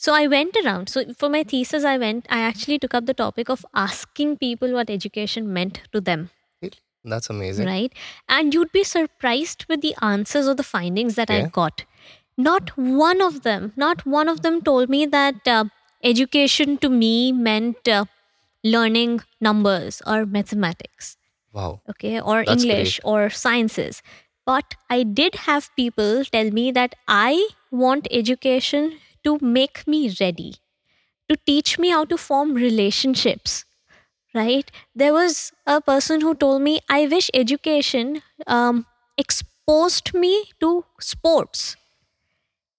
so 0.00 0.14
I 0.14 0.26
went 0.28 0.56
around. 0.64 0.88
So 0.88 1.04
for 1.12 1.28
my 1.28 1.42
thesis, 1.42 1.84
I 1.84 1.98
went. 1.98 2.26
I 2.30 2.40
actually 2.40 2.78
took 2.78 2.94
up 2.94 3.04
the 3.04 3.12
topic 3.12 3.50
of 3.50 3.66
asking 3.74 4.38
people 4.38 4.72
what 4.72 4.88
education 4.88 5.52
meant 5.52 5.82
to 5.92 6.00
them. 6.00 6.30
That's 7.04 7.28
amazing. 7.28 7.66
Right? 7.66 7.92
And 8.28 8.54
you'd 8.54 8.72
be 8.72 8.84
surprised 8.84 9.66
with 9.68 9.82
the 9.82 9.94
answers 10.00 10.48
or 10.48 10.54
the 10.54 10.62
findings 10.62 11.16
that 11.16 11.30
i 11.30 11.42
got. 11.46 11.84
Not 12.36 12.70
one 12.76 13.20
of 13.20 13.42
them 13.42 13.72
not 13.76 14.06
one 14.06 14.28
of 14.28 14.40
them 14.42 14.62
told 14.62 14.88
me 14.88 15.04
that 15.06 15.46
uh, 15.46 15.64
education 16.02 16.78
to 16.78 16.88
me 16.88 17.32
meant 17.32 17.88
uh, 17.88 18.04
learning 18.64 19.20
numbers 19.40 20.00
or 20.06 20.24
mathematics. 20.24 21.16
Wow. 21.52 21.82
Okay? 21.90 22.20
Or 22.20 22.44
That's 22.44 22.62
english 22.62 23.00
or 23.04 23.28
sciences. 23.28 24.02
But 24.46 24.74
i 24.88 25.02
did 25.02 25.34
have 25.46 25.70
people 25.76 26.24
tell 26.24 26.50
me 26.50 26.70
that 26.72 26.94
i 27.06 27.48
want 27.70 28.08
education 28.10 28.92
to 29.24 29.38
make 29.40 29.86
me 29.86 30.14
ready 30.20 30.54
to 31.28 31.36
teach 31.46 31.78
me 31.78 31.90
how 31.90 32.04
to 32.04 32.16
form 32.16 32.54
relationships 32.54 33.64
right? 34.34 34.70
There 34.94 35.12
was 35.12 35.52
a 35.66 35.80
person 35.80 36.20
who 36.20 36.34
told 36.34 36.62
me 36.62 36.80
i 36.90 37.06
wish 37.06 37.30
education 37.34 38.22
um, 38.46 38.86
exposed 39.18 40.14
me 40.14 40.44
to 40.60 40.84
sports. 41.00 41.76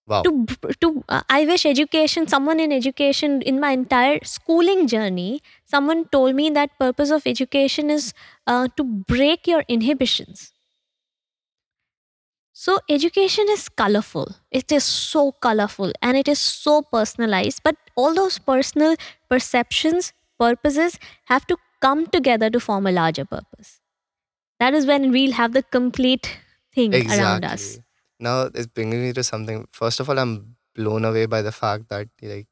Wow. 0.08 0.24
to 0.26 0.32
to 0.84 0.88
uh, 1.10 1.22
i 1.36 1.46
wish 1.50 1.64
education 1.70 2.28
someone 2.34 2.60
in 2.66 2.72
education 2.78 3.42
in 3.52 3.60
my 3.64 3.72
entire 3.78 4.20
schooling 4.32 4.86
journey 4.94 5.42
someone 5.74 6.04
told 6.16 6.36
me 6.36 6.50
that 6.58 6.78
purpose 6.80 7.12
of 7.18 7.26
education 7.26 7.90
is 7.90 8.14
uh, 8.48 8.68
to 8.78 8.84
break 9.14 9.48
your 9.48 9.64
inhibitions 9.78 10.52
so 12.64 12.78
education 12.96 13.52
is 13.56 13.68
colorful 13.84 14.34
it 14.62 14.72
is 14.78 14.84
so 14.84 15.32
colorful 15.48 15.94
and 16.02 16.18
it 16.24 16.28
is 16.34 16.40
so 16.40 16.82
personalized 16.96 17.62
but 17.64 17.76
all 17.96 18.14
those 18.14 18.38
personal 18.38 18.96
perceptions 19.30 20.14
purposes 20.40 21.00
have 21.26 21.46
to 21.54 21.58
come 21.82 22.06
together 22.18 22.50
to 22.50 22.60
form 22.60 22.88
a 22.88 22.92
larger 22.92 23.26
purpose 23.26 23.80
that 24.60 24.74
is 24.74 24.86
when 24.86 25.12
we'll 25.12 25.40
have 25.44 25.54
the 25.54 25.64
complete 25.78 26.36
thing 26.74 26.94
around 26.96 27.44
us 27.54 27.64
Exactly. 27.64 27.86
Now 28.22 28.52
it's 28.54 28.68
bringing 28.68 29.02
me 29.02 29.14
to 29.14 29.24
something. 29.24 29.68
First 29.72 30.00
of 30.00 30.10
all, 30.10 30.20
I'm 30.20 30.56
blown 30.76 31.04
away 31.04 31.26
by 31.26 31.42
the 31.42 31.52
fact 31.52 31.90
that 31.90 32.08
like 32.22 32.48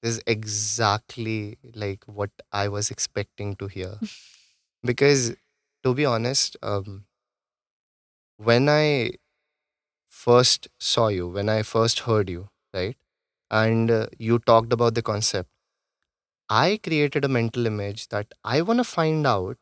this 0.00 0.16
is 0.16 0.22
exactly 0.28 1.58
like 1.74 2.04
what 2.06 2.30
I 2.52 2.68
was 2.68 2.90
expecting 2.92 3.56
to 3.56 3.66
hear. 3.66 3.98
because 4.84 5.34
to 5.82 5.92
be 5.92 6.06
honest, 6.06 6.56
um, 6.62 7.04
when 8.36 8.68
I 8.68 9.10
first 10.24 10.68
saw 10.80 11.08
you, 11.08 11.28
when 11.28 11.48
I 11.48 11.62
first 11.62 12.00
heard 12.00 12.30
you, 12.30 12.48
right, 12.74 12.96
and 13.50 13.90
uh, 13.90 14.06
you 14.18 14.38
talked 14.40 14.72
about 14.72 14.94
the 14.94 15.02
concept, 15.02 15.50
I 16.50 16.78
created 16.82 17.24
a 17.24 17.28
mental 17.28 17.66
image 17.66 18.08
that 18.08 18.34
I 18.44 18.60
want 18.60 18.80
to 18.80 18.84
find 18.84 19.26
out 19.26 19.56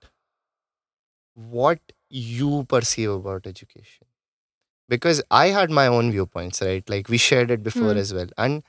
what 1.35 1.81
you 2.09 2.64
perceive 2.69 3.11
about 3.11 3.47
education 3.47 4.07
because 4.88 5.23
I 5.31 5.49
had 5.49 5.71
my 5.71 5.87
own 5.87 6.11
viewpoints, 6.12 6.62
right? 6.62 6.88
Like 6.88 7.09
we 7.09 7.19
shared 7.19 7.51
it 7.51 7.62
before 7.62 7.92
Hmm. 7.92 7.99
as 7.99 8.14
well. 8.14 8.29
And 8.38 8.62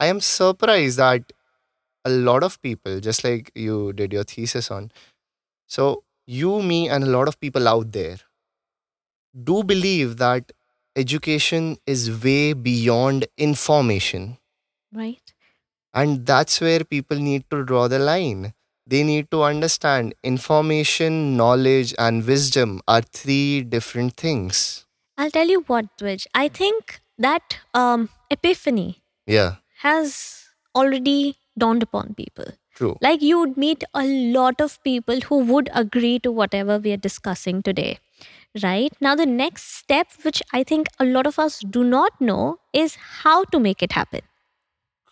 I 0.00 0.06
am 0.06 0.20
surprised 0.20 0.98
that 0.98 1.32
a 2.04 2.10
lot 2.10 2.42
of 2.44 2.60
people, 2.62 3.00
just 3.00 3.24
like 3.24 3.52
you 3.54 3.92
did 3.92 4.12
your 4.12 4.24
thesis 4.24 4.70
on, 4.70 4.92
so 5.68 6.04
you, 6.26 6.62
me, 6.62 6.88
and 6.88 7.04
a 7.04 7.08
lot 7.08 7.28
of 7.28 7.40
people 7.40 7.68
out 7.68 7.92
there 7.92 8.18
do 9.42 9.62
believe 9.64 10.16
that 10.18 10.52
education 10.96 11.76
is 11.86 12.10
way 12.24 12.52
beyond 12.52 13.26
information. 13.36 14.38
right 14.92 15.32
And 15.94 16.26
that's 16.26 16.60
where 16.60 16.84
people 16.84 17.18
need 17.18 17.44
to 17.50 17.64
draw 17.64 17.88
the 17.88 17.98
line. 17.98 18.52
They 18.86 19.02
need 19.02 19.30
to 19.30 19.42
understand 19.42 20.14
information, 20.22 21.36
knowledge, 21.36 21.94
and 21.98 22.26
wisdom 22.26 22.80
are 22.86 23.00
three 23.02 23.62
different 23.62 24.16
things. 24.16 24.86
I'll 25.16 25.30
tell 25.30 25.48
you 25.48 25.60
what, 25.68 25.86
Twitch. 25.98 26.26
I 26.34 26.48
think 26.48 27.00
that 27.18 27.58
um, 27.72 28.08
epiphany 28.30 29.02
Yeah, 29.26 29.56
has 29.78 30.46
already 30.74 31.36
dawned 31.56 31.82
upon 31.82 32.14
people. 32.14 32.46
true. 32.74 32.96
Like 33.00 33.22
you 33.22 33.38
would 33.38 33.56
meet 33.56 33.84
a 33.94 34.04
lot 34.04 34.60
of 34.60 34.82
people 34.82 35.20
who 35.20 35.38
would 35.52 35.70
agree 35.72 36.18
to 36.20 36.32
whatever 36.32 36.78
we 36.78 36.92
are 36.92 36.96
discussing 37.08 37.62
today. 37.62 37.98
Right 38.62 38.92
now, 39.00 39.14
the 39.16 39.26
next 39.26 39.76
step, 39.78 40.06
which 40.22 40.42
I 40.52 40.62
think 40.62 40.86
a 41.00 41.04
lot 41.04 41.26
of 41.26 41.38
us 41.38 41.60
do 41.60 41.82
not 41.82 42.20
know, 42.20 42.58
is 42.72 42.94
how 42.94 43.44
to 43.44 43.58
make 43.58 43.82
it 43.82 43.92
happen. 43.92 44.20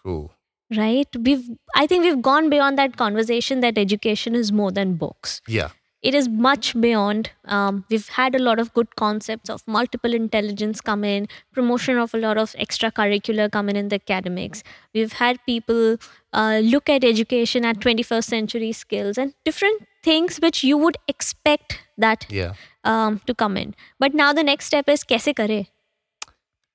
Cool. 0.03 0.33
Right? 0.77 1.09
We've, 1.19 1.49
I 1.75 1.87
think 1.87 2.05
we've 2.05 2.23
gone 2.23 2.49
beyond 2.51 2.79
that 2.79 2.97
conversation 2.97 3.61
that 3.61 3.77
education 3.77 4.35
is 4.35 4.53
more 4.53 4.71
than 4.71 4.95
books. 4.95 5.41
Yeah 5.49 5.71
it 6.04 6.14
is 6.14 6.28
much 6.30 6.80
beyond. 6.80 7.30
Um, 7.46 7.84
we've 7.90 8.08
had 8.10 8.36
a 8.36 8.40
lot 8.40 8.60
of 8.60 8.74
good 8.74 8.96
concepts 8.96 9.50
of 9.50 9.64
multiple 9.68 10.14
intelligence 10.14 10.80
come 10.80 11.04
in, 11.04 11.28
promotion 11.54 11.98
of 11.98 12.14
a 12.14 12.18
lot 12.18 12.38
of 12.38 12.52
extracurricular 12.66 13.52
come 13.52 13.70
in 13.70 13.76
in 13.76 13.88
the 13.90 13.96
academics. 13.96 14.64
We've 14.94 15.14
had 15.14 15.40
people 15.46 15.98
uh, 16.34 16.60
look 16.64 16.90
at 16.90 17.04
education 17.04 17.66
at 17.66 17.80
21st 17.80 18.24
century 18.24 18.72
skills 18.74 19.18
and 19.18 19.34
different 19.44 19.88
things 20.04 20.38
which 20.38 20.64
you 20.64 20.78
would 20.78 20.98
expect 21.08 21.80
that 21.98 22.28
Yeah. 22.30 22.54
um, 22.84 23.20
to 23.26 23.34
come 23.34 23.58
in. 23.58 23.74
But 24.00 24.14
now 24.14 24.32
the 24.34 24.44
next 24.44 24.66
step 24.74 24.88
is 24.98 25.04
कैसे 25.04 25.34
करे? 25.34 25.66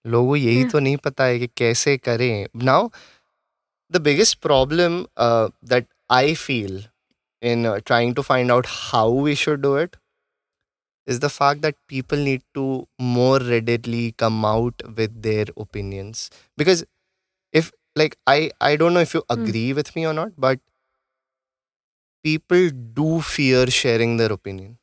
लोगों 0.07 0.29
को 0.29 0.37
यही 0.37 0.63
Yeah. 0.63 0.71
तो 0.73 0.79
नहीं 0.79 0.97
पता 1.05 1.25
है 1.25 1.39
कि 1.39 1.47
कैसे 1.57 1.97
करें 1.97 2.47
now 2.65 2.89
the 3.93 4.01
biggest 4.07 4.39
problem 4.43 5.05
that 5.73 5.87
I 6.11 6.35
feel 6.35 6.85
in 7.42 7.66
uh, 7.66 7.80
trying 7.86 8.14
to 8.16 8.24
find 8.24 8.52
out 8.52 8.66
how 8.66 9.10
we 9.10 9.36
should 9.36 9.62
do 9.62 9.76
it 9.78 9.98
is 11.06 11.20
the 11.20 11.30
fact 11.30 11.62
that 11.62 11.76
people 11.88 12.18
need 12.18 12.42
to 12.54 12.88
more 13.00 13.40
readily 13.40 14.12
come 14.14 14.44
out 14.46 14.82
with 14.96 15.22
their 15.22 15.46
opinions. 15.58 16.30
Because 16.58 16.84
if 17.54 17.72
like 17.96 18.18
i 18.28 18.52
i 18.62 18.76
don't 18.76 18.94
know 18.94 19.02
if 19.08 19.14
you 19.14 19.24
Hmm. 19.30 19.42
agree 19.42 19.74
with 19.74 19.96
me 19.96 20.06
or 20.08 20.14
not 20.14 20.32
but 20.38 20.60
people 22.24 22.70
do 22.70 23.22
fear 23.22 23.68
sharing 23.72 24.18
their 24.18 24.32
opinion. 24.32 24.78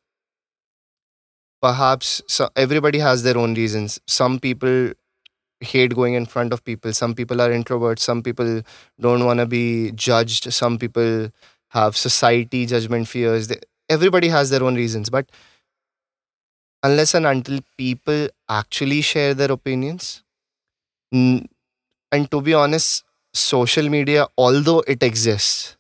Perhaps 1.63 2.23
so 2.29 2.49
everybody 2.57 2.99
has 2.99 3.23
their 3.23 3.39
own 3.39 3.55
reasons. 3.55 3.99
Some 4.07 4.39
people 4.39 4.93
hate 5.61 5.95
going 5.95 6.15
in 6.15 6.27
front 6.27 6.53
of 6.53 6.65
people. 6.65 6.93
Some 6.93 7.15
people 7.15 7.41
are 7.41 7.51
introverts. 7.51 8.01
Some 8.01 8.23
people 8.23 8.63
don't 9.01 9.25
want 9.25 9.41
to 9.41 9.47
be 9.47 9.93
judged. 9.93 10.53
Some 10.53 10.79
people 10.79 11.31
have 11.75 11.97
society 11.97 12.67
judgment 12.67 13.09
fears 13.09 13.53
everybody 13.91 14.29
has 14.29 14.51
their 14.51 14.65
own 14.65 14.75
reasons. 14.77 15.11
But 15.11 15.31
unless 16.85 17.15
and 17.15 17.27
until 17.27 17.61
people 17.77 18.29
actually 18.49 19.01
share 19.01 19.35
their 19.35 19.51
opinions 19.53 20.23
and 21.13 22.31
to 22.31 22.41
be 22.41 22.55
honest 22.55 23.05
social 23.35 23.89
media 23.89 24.27
although 24.39 24.81
it 24.87 25.03
exists 25.03 25.77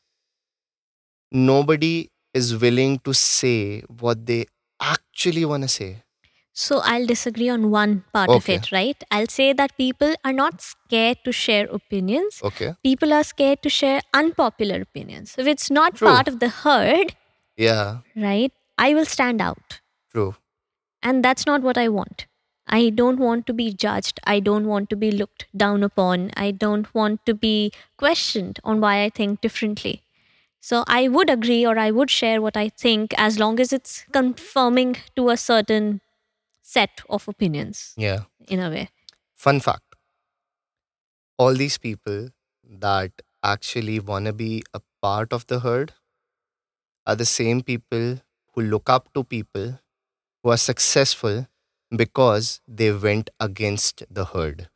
nobody 1.32 2.10
is 2.32 2.56
willing 2.56 2.98
to 3.00 3.12
say 3.14 3.80
what 4.00 4.26
they 4.26 4.46
actually 4.80 5.44
want 5.44 5.62
to 5.62 5.68
say 5.68 6.03
So 6.56 6.78
I'll 6.84 7.04
disagree 7.06 7.48
on 7.48 7.70
one 7.70 8.04
part 8.12 8.30
of 8.30 8.48
it, 8.48 8.70
right? 8.70 9.02
I'll 9.10 9.26
say 9.26 9.52
that 9.52 9.76
people 9.76 10.14
are 10.24 10.32
not 10.32 10.60
scared 10.62 11.18
to 11.24 11.32
share 11.32 11.66
opinions. 11.78 12.40
okay 12.50 12.74
people 12.82 13.12
are 13.12 13.24
scared 13.24 13.60
to 13.62 13.68
share 13.68 14.00
unpopular 14.14 14.80
opinions. 14.80 15.34
If 15.36 15.48
it's 15.48 15.70
not 15.70 15.96
True. 15.96 16.08
part 16.08 16.28
of 16.28 16.38
the 16.40 16.48
herd, 16.48 17.14
yeah 17.56 17.98
right, 18.16 18.52
I 18.78 18.94
will 18.94 19.04
stand 19.16 19.40
out. 19.40 19.80
true 20.12 20.36
And 21.02 21.24
that's 21.24 21.46
not 21.46 21.62
what 21.62 21.76
I 21.76 21.88
want. 21.88 22.26
I 22.66 22.90
don't 22.90 23.18
want 23.18 23.46
to 23.48 23.52
be 23.52 23.72
judged. 23.72 24.20
I 24.24 24.40
don't 24.40 24.66
want 24.66 24.88
to 24.90 24.96
be 24.96 25.10
looked 25.10 25.46
down 25.64 25.82
upon. 25.82 26.30
I 26.36 26.50
don't 26.50 26.92
want 26.94 27.26
to 27.26 27.34
be 27.34 27.72
questioned 27.98 28.60
on 28.64 28.80
why 28.80 29.02
I 29.02 29.10
think 29.10 29.40
differently. 29.40 30.02
So 30.60 30.82
I 30.86 31.08
would 31.08 31.28
agree 31.28 31.66
or 31.66 31.78
I 31.78 31.90
would 31.90 32.10
share 32.10 32.40
what 32.40 32.56
I 32.56 32.70
think 32.70 33.12
as 33.18 33.38
long 33.38 33.60
as 33.60 33.72
it's 33.72 34.06
confirming 34.12 34.96
to 35.16 35.28
a 35.28 35.36
certain 35.36 36.00
set 36.72 37.02
of 37.10 37.28
opinions 37.28 37.80
yeah 37.96 38.22
in 38.48 38.60
a 38.60 38.70
way. 38.76 38.88
Fun 39.46 39.60
fact 39.60 39.96
all 41.38 41.54
these 41.62 41.78
people 41.78 42.28
that 42.86 43.12
actually 43.42 43.98
want 44.00 44.26
to 44.26 44.32
be 44.32 44.62
a 44.72 44.80
part 45.02 45.32
of 45.32 45.46
the 45.48 45.60
herd 45.60 45.92
are 47.06 47.16
the 47.16 47.26
same 47.30 47.60
people 47.62 48.20
who 48.54 48.62
look 48.62 48.88
up 48.88 49.12
to 49.14 49.24
people 49.24 49.78
who 50.42 50.50
are 50.50 50.56
successful 50.56 51.46
because 52.02 52.60
they 52.66 52.90
went 52.92 53.30
against 53.40 54.04
the 54.10 54.24
herd. 54.26 54.68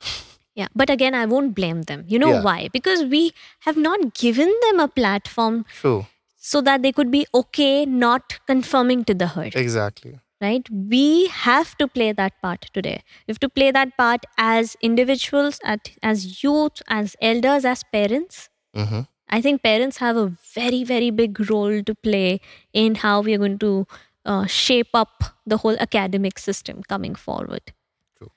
Yeah, 0.55 0.69
but 0.75 0.91
again, 0.91 1.15
I 1.15 1.25
won't 1.27 1.55
blame 1.55 1.83
them. 1.83 2.05
You 2.09 2.19
know 2.19 2.33
Yeah. 2.33 2.43
why? 2.43 2.69
Because 2.77 3.05
we 3.05 3.33
have 3.61 3.77
not 3.77 4.13
given 4.15 4.53
them 4.67 4.81
a 4.81 4.89
platform 4.89 5.65
True. 5.81 6.07
so 6.37 6.61
that 6.69 6.83
they 6.83 6.93
could 6.93 7.11
be 7.13 7.27
okay 7.33 7.87
not 7.87 8.39
conforming 8.47 9.05
to 9.05 9.15
the 9.15 9.29
herd, 9.29 9.55
Exactly. 9.55 10.19
Right? 10.41 10.69
We 10.71 11.27
have 11.29 11.77
to 11.79 11.89
play 11.89 12.13
that 12.13 12.41
part 12.43 12.67
today. 12.73 13.03
We 13.27 13.33
have 13.33 13.41
to 13.41 13.49
play 13.49 13.71
that 13.71 13.97
part 13.97 14.25
as 14.37 14.77
individuals, 14.81 15.61
at, 15.65 15.91
as 16.03 16.43
youth, 16.43 16.83
as 16.89 17.17
elders, 17.21 17.65
as 17.65 17.83
parents. 17.93 18.49
hmm 18.75 19.01
I 19.31 19.43
think 19.43 19.63
parents 19.63 19.99
have 19.99 20.17
a 20.17 20.33
very, 20.55 20.85
very 20.85 21.11
big 21.11 21.39
role 21.51 21.83
to 21.83 21.95
play 21.95 22.41
in 22.73 22.95
how 22.95 23.21
we 23.21 23.35
are 23.35 23.39
going 23.39 23.59
to 23.59 23.87
uh, 24.25 24.47
shape 24.47 24.89
up 24.95 25.23
the 25.47 25.59
whole 25.59 25.77
academic 25.79 26.39
system 26.39 26.83
coming 26.83 27.15
forward. 27.15 27.75
True. 28.17 28.31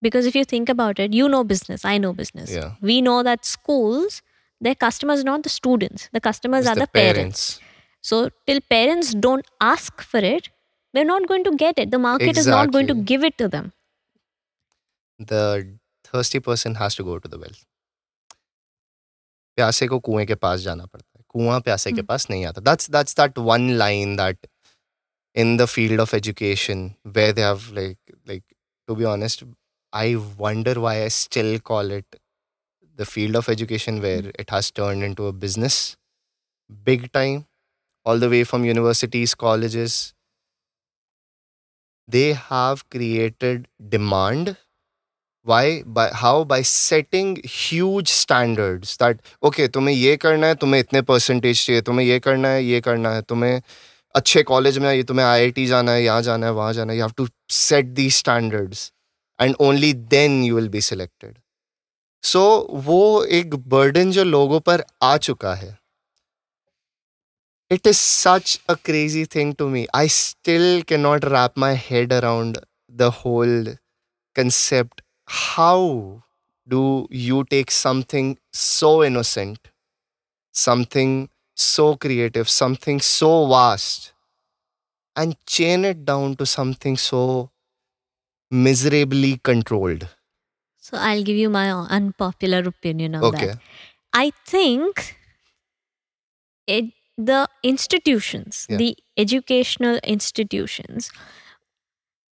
Because 0.00 0.24
if 0.24 0.34
you 0.34 0.44
think 0.44 0.70
about 0.70 0.98
it, 0.98 1.12
you 1.12 1.28
know 1.28 1.44
business, 1.44 1.84
I 1.84 1.98
know 1.98 2.14
business. 2.14 2.50
Yeah. 2.50 2.72
We 2.80 3.02
know 3.02 3.22
that 3.22 3.44
schools, 3.44 4.22
their 4.62 4.74
customers 4.74 5.20
are 5.20 5.24
not 5.24 5.42
the 5.42 5.50
students, 5.50 6.08
the 6.14 6.20
customers 6.20 6.64
It's 6.64 6.70
are 6.70 6.80
the, 6.80 6.86
parents. 6.86 7.60
So, 8.00 8.30
till 8.46 8.60
parents 8.70 9.12
don't 9.12 9.46
ask 9.60 10.00
for 10.00 10.18
it, 10.18 10.48
they're 10.93 11.05
not 11.11 11.27
going 11.27 11.43
to 11.45 11.55
get 11.55 11.79
it. 11.79 11.91
The 11.91 11.99
market 11.99 12.37
is 12.37 12.47
not 12.47 12.71
going 12.71 12.87
to 12.87 12.93
Exactly. 12.93 13.05
give 13.13 13.23
it 13.23 13.37
to 13.37 13.47
them. 13.47 13.71
The 15.19 15.43
thirsty 16.03 16.39
person 16.39 16.75
has 16.75 16.95
to 16.95 17.03
go 17.03 17.19
to 17.19 17.27
the 17.27 17.39
well. 17.45 17.55
प्यासे 19.57 19.87
को 19.87 19.99
कुएं 20.05 20.25
के 20.27 20.35
पास 20.35 20.59
जाना 20.59 20.85
पड़ता 20.85 21.17
है 21.17 21.23
कुआं 21.29 21.59
प्यासे 21.61 21.91
के 21.91 21.95
हम्म। 21.95 22.05
पास 22.07 22.29
नहीं 22.29 22.45
आता 22.45 22.61
that's 22.61 22.89
that's 22.91 23.15
that 23.19 23.37
one 23.51 23.69
line 23.83 24.15
that 24.15 24.47
in 25.43 25.49
the 25.59 25.65
field 25.69 26.01
of 26.01 26.11
education 26.17 26.81
where 27.15 27.31
they 27.37 27.43
have 27.45 27.63
like 27.77 28.11
like 28.29 28.43
to 28.89 28.95
be 28.99 29.07
honest 29.13 29.41
i 29.93 30.03
wonder 30.43 30.73
why 30.83 30.93
i 30.99 31.09
still 31.15 31.49
call 31.69 31.91
it 31.95 32.15
the 33.01 33.07
field 33.13 33.39
of 33.39 33.49
education 33.53 33.97
where 34.05 34.29
it 34.43 34.53
has 34.55 34.69
turned 34.79 35.07
into 35.07 35.27
a 35.31 35.33
business 35.41 35.79
big 36.89 37.03
time 37.19 37.43
all 38.05 38.23
the 38.25 38.29
way 38.35 38.41
from 38.53 38.69
universities 38.69 39.35
colleges 39.43 39.97
they 42.12 42.32
have 42.48 42.88
created 42.90 43.68
demand. 43.94 44.56
Why? 45.46 45.82
By, 45.86 46.08
how? 46.22 46.44
By 46.44 46.62
setting 46.62 47.36
huge 47.44 48.08
standards 48.08 48.96
that, 48.98 49.22
okay, 49.42 49.68
तुम्हें 49.68 49.94
ये 49.94 50.16
करना 50.16 50.46
है, 50.46 50.54
तुम्हें 50.54 50.80
इतने 50.80 51.02
percentage 51.02 51.64
चाहिए, 51.66 51.82
तुम्हें 51.82 52.06
ये 52.06 52.18
करना 52.20 52.48
है, 52.48 52.64
ये 52.64 52.80
करना 52.80 53.14
है, 53.14 53.22
तुम्हें 53.22 53.60
अच्छे 54.14 54.42
कॉलेज 54.42 54.78
में 54.78 54.92
ये 54.92 55.02
तुम्हें 55.02 55.26
आईआईटी 55.26 55.66
जाना 55.66 55.92
है, 55.92 56.02
यहाँ 56.02 56.22
जाना 56.22 56.46
है, 56.46 56.52
वहाँ 56.52 56.72
जाना 56.72 56.92
है 56.92 56.98
you 56.98 57.04
have 57.04 57.12
to 57.16 57.28
set 57.50 57.86
the 57.86 58.10
standards 58.10 58.92
and 59.40 59.54
only 59.60 59.92
then 60.14 60.42
you 60.44 60.56
will 60.56 60.68
be 60.68 60.80
selected 60.80 61.38
so 62.24 62.42
वो 62.86 63.24
एक 63.24 63.54
बर्डन 63.68 64.10
जो 64.12 64.24
लोगों 64.24 64.60
पर 64.60 64.84
आ 65.02 65.16
चुका 65.16 65.54
है। 65.54 65.78
It 67.70 67.86
is 67.86 67.98
such 67.98 68.58
a 68.68 68.76
crazy 68.76 69.24
thing 69.24 69.54
to 69.54 69.68
me. 69.70 69.86
I 69.94 70.08
still 70.08 70.82
cannot 70.82 71.24
wrap 71.30 71.56
my 71.56 71.72
head 71.74 72.12
around 72.12 72.58
the 72.88 73.10
whole 73.10 73.64
concept. 74.34 75.02
How 75.26 76.22
do 76.68 77.06
you 77.10 77.44
take 77.44 77.70
something 77.70 78.38
so 78.52 79.04
innocent 79.04 79.58
something 80.52 81.28
so 81.54 81.96
creative 81.96 82.48
something 82.48 83.00
so 83.00 83.46
vast 83.48 84.12
and 85.16 85.36
chain 85.46 85.84
it 85.84 86.04
down 86.04 86.36
to 86.36 86.46
something 86.46 86.96
so 86.96 87.50
miserably 88.50 89.38
controlled? 89.38 90.08
So 90.78 90.96
I'll 90.96 91.22
give 91.22 91.36
you 91.36 91.50
my 91.50 91.70
unpopular 91.72 92.60
opinion 92.60 93.16
on 93.16 93.24
okay. 93.24 93.46
that. 93.48 93.58
I 94.12 94.32
think 94.46 95.16
it, 96.66 96.92
the 97.26 97.48
institutions, 97.62 98.66
Yeah. 98.68 98.78
the 98.78 98.96
educational 99.16 99.98
institutions, 100.04 101.10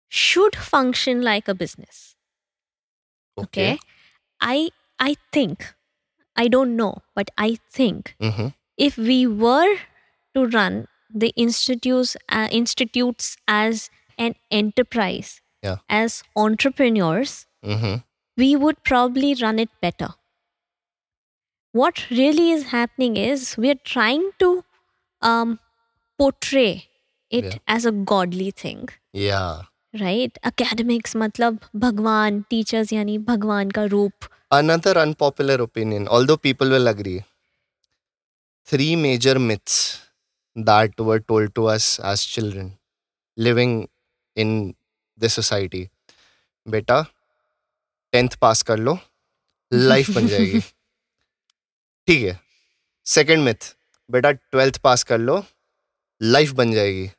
should 0.08 0.56
function 0.56 1.22
like 1.22 1.48
a 1.48 1.54
business. 1.54 2.16
Okay. 3.38 3.78
I 4.40 4.70
I 4.98 5.16
think, 5.32 5.74
I 6.36 6.48
don't 6.48 6.76
know, 6.76 6.98
but 7.14 7.30
I 7.38 7.58
think 7.70 8.16
hmm 8.20 8.48
if 8.76 8.96
we 8.98 9.26
were 9.26 9.76
to 10.34 10.46
run 10.46 10.88
the 11.14 11.32
institutes 11.36 12.16
uh, 12.28 12.48
institutes 12.50 13.36
as 13.48 13.90
an 14.18 14.34
enterprise, 14.50 15.40
Yeah. 15.62 15.78
as 15.88 16.22
entrepreneurs, 16.36 17.46
hmm 17.62 17.96
we 18.36 18.56
would 18.56 18.82
probably 18.84 19.34
run 19.40 19.58
it 19.60 19.70
better. 19.80 20.14
What 21.72 22.08
really 22.10 22.50
is 22.52 22.64
happening 22.68 23.16
is 23.16 23.56
we're 23.56 23.80
trying 23.84 24.30
to 24.38 24.64
um, 25.32 25.58
portray 26.18 26.72
it 27.30 27.44
Yeah. 27.44 27.58
as 27.76 27.86
a 27.90 27.92
godly 28.14 28.50
thing, 28.62 28.88
yeah 29.12 29.62
right? 30.00 30.38
Academics, 30.50 31.14
matlab 31.22 31.58
Bhagwan, 31.84 32.44
teachers 32.50 32.88
yani 32.96 33.18
Bhagwan 33.30 33.70
ka 33.78 33.86
roop. 33.92 34.28
Another 34.50 34.94
unpopular 35.02 35.54
opinion, 35.66 36.08
although 36.08 36.36
people 36.48 36.68
will 36.76 36.88
agree. 36.88 37.22
Three 38.72 38.96
major 38.96 39.38
myths 39.38 39.78
that 40.56 40.98
were 41.10 41.20
told 41.20 41.54
to 41.56 41.66
us 41.74 41.98
as 42.00 42.24
children 42.24 42.72
living 43.36 43.74
in 44.36 44.54
this 45.18 45.34
society. 45.42 45.88
बेटा 46.74 47.00
tenth 48.12 48.36
पास 48.42 48.62
कर 48.68 48.78
लो 48.78 48.98
life 49.72 50.10
बन 50.16 50.26
जाएगी 50.28 50.60
ठीक 52.06 52.22
है 52.22 52.38
second 53.14 53.44
myth 53.44 53.74
बेटा 54.10 54.30
twelfth 54.32 54.78
पास 54.84 55.02
कर 55.02 55.18
लो 55.18 55.42
लाइफ 56.20 56.50
बन 56.52 56.72
जाएगी। 56.72 57.10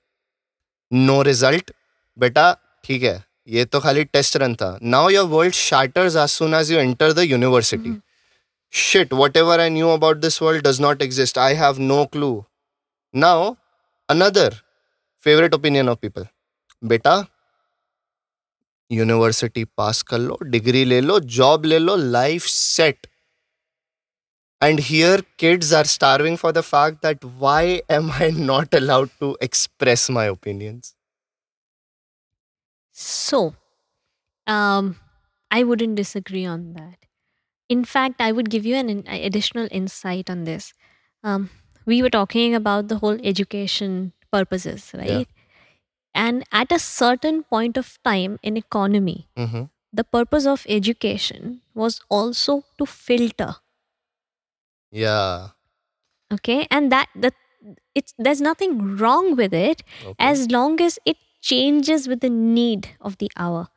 नो 0.92 1.22
रिज़ल्ट 1.22 1.72
बेटा 2.18 2.52
ठीक 2.84 3.04
है 3.04 3.24
ये 3.48 3.66
तो 3.66 3.80
खाली 3.80 4.04
टेस्ट 4.06 4.38
रन 4.38 4.56
था। 4.56 4.78
Now 4.84 5.10
your 5.10 5.26
world 5.30 5.54
shatters 5.54 6.16
as 6.16 6.30
soon 6.30 6.54
as 6.54 6.72
you 6.72 6.80
enter 6.80 7.14
the 7.14 7.20
university 7.20 7.96
shit 8.74 9.14
whatever 9.38 9.60
I 9.60 9.70
knew 9.70 9.90
about 9.90 10.18
this 10.18 10.42
world 10.42 10.68
does 10.68 10.82
not 10.82 11.02
exist 11.02 11.38
I 11.38 11.54
have 11.56 11.80
no 11.82 12.04
clue 12.14 12.44
now 13.14 13.54
another 14.10 14.56
favourite 15.24 15.54
opinion 15.54 15.90
of 15.90 16.00
people 16.02 16.28
बेटा 16.84 17.26
university 18.92 19.64
पास 19.78 20.02
कर 20.04 20.20
लो 20.20 20.38
degree 20.44 20.84
ले 20.86 21.00
लो 21.02 21.20
job 21.38 21.66
ले 21.66 21.80
लो 21.80 21.96
life 21.96 22.46
set 22.48 23.08
and 24.66 24.80
here 24.89 25.20
kids 25.43 25.72
are 25.80 25.86
starving 25.86 26.38
for 26.38 26.51
the 26.57 26.63
fact 26.63 27.01
that 27.07 27.24
why 27.45 27.82
am 27.99 28.11
i 28.26 28.30
not 28.51 28.74
allowed 28.82 29.09
to 29.20 29.36
express 29.49 30.09
my 30.09 30.26
opinions 30.26 30.95
So, 32.91 33.55
um, 34.47 34.97
I 35.51 35.63
wouldn't 35.63 35.95
disagree 35.95 36.45
on 36.45 36.74
that. 36.74 37.05
In 37.70 37.86
fact, 37.86 38.22
I 38.22 38.32
would 38.32 38.49
give 38.49 38.66
you 38.66 38.76
an 38.76 38.89
in- 38.89 39.07
additional 39.07 39.68
insight 39.72 40.30
on 40.30 40.43
this. 40.45 40.74
Um, 41.24 41.49
we 41.86 42.01
were 42.01 42.09
talking 42.09 42.55
about 42.55 42.88
the 42.88 42.97
whole 42.99 43.20
education 43.24 44.13
purposes, 44.32 44.91
right? 44.93 45.28
And 46.13 46.43
at 46.51 46.72
a 46.72 46.80
certain 46.80 47.43
point 47.43 47.78
of 47.78 47.99
time 48.03 48.39
in 48.43 48.57
economy, 48.57 49.30
mm-hmm. 49.38 49.63
the 49.93 50.03
purpose 50.03 50.45
of 50.45 50.66
education 50.70 51.61
was 51.74 52.01
also 52.09 52.63
to 52.78 52.86
filter 52.86 53.55
yeah 54.96 55.50
okay 56.32 56.68
and 56.72 56.91
that 56.91 57.10
that 57.16 57.34
it's 57.96 58.14
there's 58.18 58.41
nothing 58.41 58.98
wrong 58.98 59.36
with 59.36 59.54
it 59.54 59.84
okay. 60.04 60.16
as 60.20 60.50
long 60.52 60.80
as 60.82 61.00
it 61.06 61.18
changes 61.41 62.08
with 62.08 62.22
the 62.22 62.30
need 62.30 62.89
of 63.02 63.18
the 63.20 63.30
hour. 63.38 63.70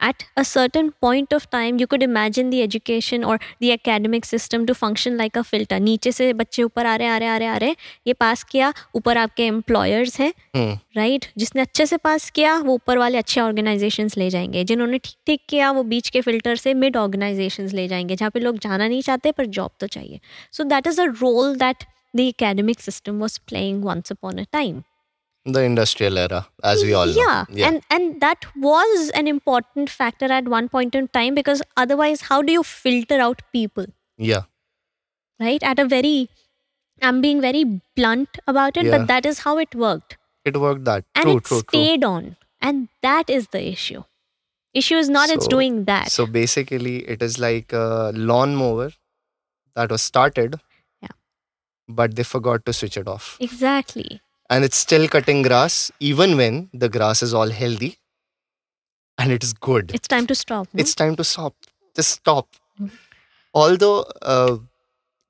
At 0.00 0.24
a 0.36 0.44
certain 0.44 0.90
point 1.00 1.32
of 1.32 1.48
time, 1.50 1.78
you 1.78 1.86
could 1.86 2.02
imagine 2.02 2.50
the 2.50 2.62
education 2.62 3.24
or 3.24 3.38
the 3.60 3.72
academic 3.72 4.24
system 4.24 4.66
to 4.66 4.74
function 4.74 5.16
like 5.16 5.36
a 5.36 5.44
filter. 5.44 5.78
नीचे 5.80 6.12
से 6.12 6.32
बच्चे 6.32 6.62
ऊपर 6.62 6.86
आ 6.86 6.94
रहे 6.96 7.08
आ 7.08 7.16
रहे 7.18 7.28
आ 7.28 7.36
रहे 7.36 7.48
आ 7.48 7.56
रहे 7.56 7.74
ये 8.06 8.12
पास 8.12 8.42
किया 8.50 8.72
ऊपर 8.96 9.18
आपके 9.18 9.46
एम्प्लॉयर्स 9.46 10.18
हैं 10.20 10.32
Hmm. 10.56 10.76
राइट 10.96 11.26
जिसने 11.38 11.62
अच्छे 11.62 11.86
से 11.86 11.96
पास 11.96 12.28
किया 12.30 12.56
वो 12.58 12.74
ऊपर 12.74 12.98
वाले 12.98 13.18
अच्छे 13.18 13.40
ऑर्गेनाइजेशंस 13.40 14.16
ले 14.18 14.28
जाएँगे 14.30 14.64
जिन्होंने 14.64 14.98
ठीक 14.98 15.16
ठीक 15.26 15.40
किया 15.48 15.70
वो 15.70 15.82
बीच 15.82 16.08
के 16.08 16.20
फ़िल्टर 16.20 16.56
से 16.56 16.74
मिड 16.74 16.96
ऑर्गेनाइजेशंस 16.96 17.72
ले 17.72 17.88
जाएँगे 17.88 18.16
जहाँ 18.16 18.30
पे 18.30 18.40
लोग 18.40 18.58
जाना 18.58 18.86
नहीं 18.88 19.02
चाहते 19.02 19.32
पर 19.32 19.46
जॉब 19.58 19.70
तो 19.80 19.86
चाहिए 19.86 20.20
so 20.52 20.64
that 20.64 20.86
is 20.86 21.00
a 21.00 21.04
role 21.04 21.56
that 21.56 21.84
the 22.16 22.20
academic 22.32 22.80
system 22.80 23.22
was 23.22 23.38
playing 23.50 23.80
once 23.86 24.12
upon 24.14 24.38
a 24.38 24.46
time 24.56 24.82
the 25.44 25.62
industrial 25.62 26.16
era 26.18 26.46
as 26.62 26.82
we 26.82 26.92
all 26.94 27.06
know. 27.06 27.44
Yeah, 27.50 27.68
and 27.68 27.82
and 27.90 28.20
that 28.20 28.44
was 28.56 29.10
an 29.10 29.26
important 29.28 29.90
factor 29.90 30.26
at 30.32 30.48
one 30.48 30.68
point 30.68 30.94
in 30.94 31.08
time 31.08 31.34
because 31.34 31.62
otherwise 31.76 32.22
how 32.22 32.40
do 32.42 32.52
you 32.52 32.62
filter 32.62 33.20
out 33.20 33.42
people? 33.52 33.86
Yeah. 34.16 34.42
Right? 35.40 35.62
At 35.62 35.78
a 35.78 35.84
very 35.84 36.28
i'm 37.02 37.20
being 37.20 37.40
very 37.40 37.64
blunt 37.96 38.38
about 38.46 38.76
it 38.76 38.86
Yeah. 38.86 38.98
but 38.98 39.08
that 39.08 39.26
is 39.26 39.40
how 39.40 39.58
it 39.58 39.74
worked. 39.74 40.16
It 40.44 40.56
worked 40.56 40.84
that. 40.84 41.04
And 41.14 41.24
true 41.24 41.36
it 41.38 41.44
true 41.44 41.60
true. 41.62 41.68
stayed 41.80 42.04
on. 42.04 42.36
And 42.60 42.88
that 43.02 43.28
is 43.28 43.48
the 43.48 43.62
issue. 43.68 44.04
Issue 44.72 44.96
is 44.96 45.08
not 45.08 45.30
it's 45.30 45.46
doing 45.46 45.84
that. 45.84 46.10
so 46.10 46.26
basically 46.26 46.96
it 47.16 47.22
is 47.22 47.38
like 47.38 47.72
a 47.72 48.12
lawnmower 48.14 48.90
that 49.76 49.90
was 49.90 50.02
started 50.02 50.60
Yeah. 51.02 51.16
but 51.88 52.16
they 52.16 52.22
forgot 52.22 52.64
to 52.66 52.72
switch 52.72 52.96
it 52.96 53.08
off. 53.08 53.36
Exactly 53.40 54.20
and 54.50 54.64
it's 54.64 54.76
still 54.76 55.08
cutting 55.08 55.42
grass 55.42 55.90
even 56.00 56.36
when 56.36 56.68
the 56.72 56.88
grass 56.88 57.22
is 57.22 57.34
all 57.34 57.50
healthy 57.50 57.98
and 59.18 59.32
it 59.32 59.42
is 59.44 59.52
good 59.52 59.92
it's 59.94 60.08
time 60.08 60.26
to 60.26 60.34
stop 60.34 60.68
no? 60.72 60.80
it's 60.80 60.94
time 60.94 61.16
to 61.16 61.24
stop 61.24 61.54
just 61.96 62.10
stop 62.20 62.48
Mhm. 62.80 62.90
although 63.62 64.00
uh, 64.34 64.56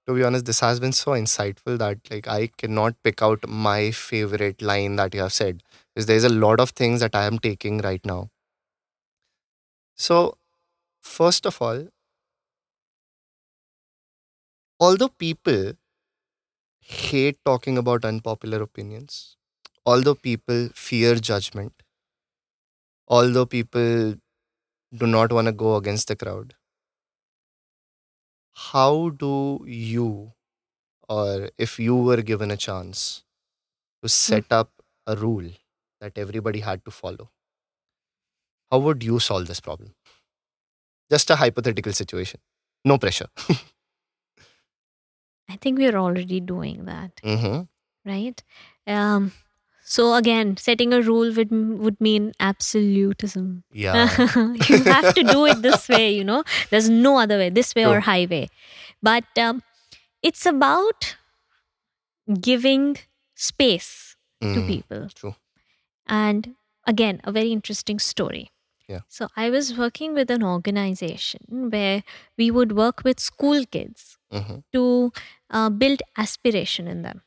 to 0.06 0.14
be 0.18 0.24
honest 0.28 0.46
this 0.50 0.60
has 0.66 0.80
been 0.84 0.92
so 0.98 1.12
insightful 1.22 1.78
that 1.82 2.10
like 2.12 2.28
i 2.36 2.46
cannot 2.62 2.96
pick 3.08 3.22
out 3.28 3.46
my 3.66 3.90
favorite 3.90 4.62
line 4.70 4.96
that 5.02 5.14
you 5.14 5.20
have 5.26 5.34
said 5.38 5.62
because 5.94 6.06
there's 6.10 6.24
a 6.30 6.34
lot 6.46 6.60
of 6.66 6.70
things 6.82 7.00
that 7.06 7.14
i 7.22 7.24
am 7.32 7.38
taking 7.48 7.78
right 7.88 8.04
now 8.12 8.20
so 9.94 10.20
first 11.00 11.46
of 11.46 11.60
all 11.60 11.86
although 14.80 15.08
people 15.08 15.72
hate 16.86 17.38
talking 17.44 17.76
about 17.78 18.04
unpopular 18.04 18.62
opinions 18.62 19.36
although 19.86 20.14
people 20.14 20.68
fear 20.74 21.14
judgment 21.16 21.82
although 23.08 23.46
people 23.46 24.14
do 24.94 25.06
not 25.06 25.32
want 25.32 25.46
to 25.46 25.52
go 25.52 25.76
against 25.76 26.08
the 26.08 26.16
crowd. 26.16 26.54
how 28.54 29.10
do 29.10 29.60
you, 29.66 30.32
or 31.08 31.50
if 31.58 31.78
you 31.78 31.96
were 31.96 32.22
given 32.22 32.50
a 32.50 32.56
chance 32.56 33.22
to 34.02 34.08
hmm. 34.08 34.08
set 34.08 34.46
up 34.52 34.70
a 35.06 35.16
rule 35.16 35.50
that 36.00 36.18
everybody 36.18 36.60
had 36.60 36.84
to 36.84 36.90
follow, 36.90 37.30
how 38.70 38.78
would 38.78 39.02
you 39.02 39.18
solve 39.18 39.46
this 39.46 39.60
problem? 39.60 39.94
Just 41.10 41.30
a 41.30 41.36
hypothetical 41.36 41.92
situation. 41.92 42.40
No 42.84 42.98
pressure. 42.98 43.28
I 45.48 45.56
think 45.56 45.78
we 45.78 45.86
are 45.86 45.96
already 45.96 46.40
doing 46.40 46.84
that, 46.86 47.20
hmm 47.22 47.62
right? 48.04 48.42
Um, 48.86 49.32
so 49.84 50.14
again, 50.14 50.56
setting 50.56 50.92
a 50.94 51.00
rule 51.02 51.32
would 51.34 51.50
would 51.50 52.00
mean 52.00 52.32
absolutism. 52.40 53.64
Yeah. 53.72 54.08
you 54.68 54.84
have 54.84 55.12
to 55.14 55.22
do 55.22 55.44
it 55.46 55.62
this 55.62 55.88
way, 55.88 56.12
you 56.14 56.24
know. 56.24 56.42
There's 56.70 56.88
no 56.88 57.18
other 57.18 57.38
way, 57.38 57.50
this 57.50 57.74
way 57.74 57.84
True. 57.84 57.92
or 57.92 58.00
highway. 58.00 58.48
But 59.02 59.24
um, 59.38 59.62
it's 60.22 60.46
about 60.46 61.16
giving 62.40 62.96
space 63.34 64.16
to 64.40 64.46
Mm, 64.60 64.66
people. 64.66 65.08
True. 65.14 65.34
And 66.06 66.54
again, 66.86 67.20
a 67.24 67.32
very 67.32 67.52
interesting 67.52 67.98
story. 67.98 68.50
Yeah. 68.88 69.00
So 69.08 69.28
I 69.36 69.50
was 69.50 69.76
working 69.76 70.14
with 70.14 70.30
an 70.30 70.42
organization 70.42 71.70
where 71.70 72.02
we 72.36 72.50
would 72.50 72.72
work 72.76 73.02
with 73.04 73.20
school 73.20 73.64
kids 73.64 74.18
mm-hmm. 74.34 74.56
to 74.72 75.12
uh, 75.50 75.70
build 75.70 76.02
aspiration 76.16 76.86
in 76.88 77.02
them, 77.02 77.22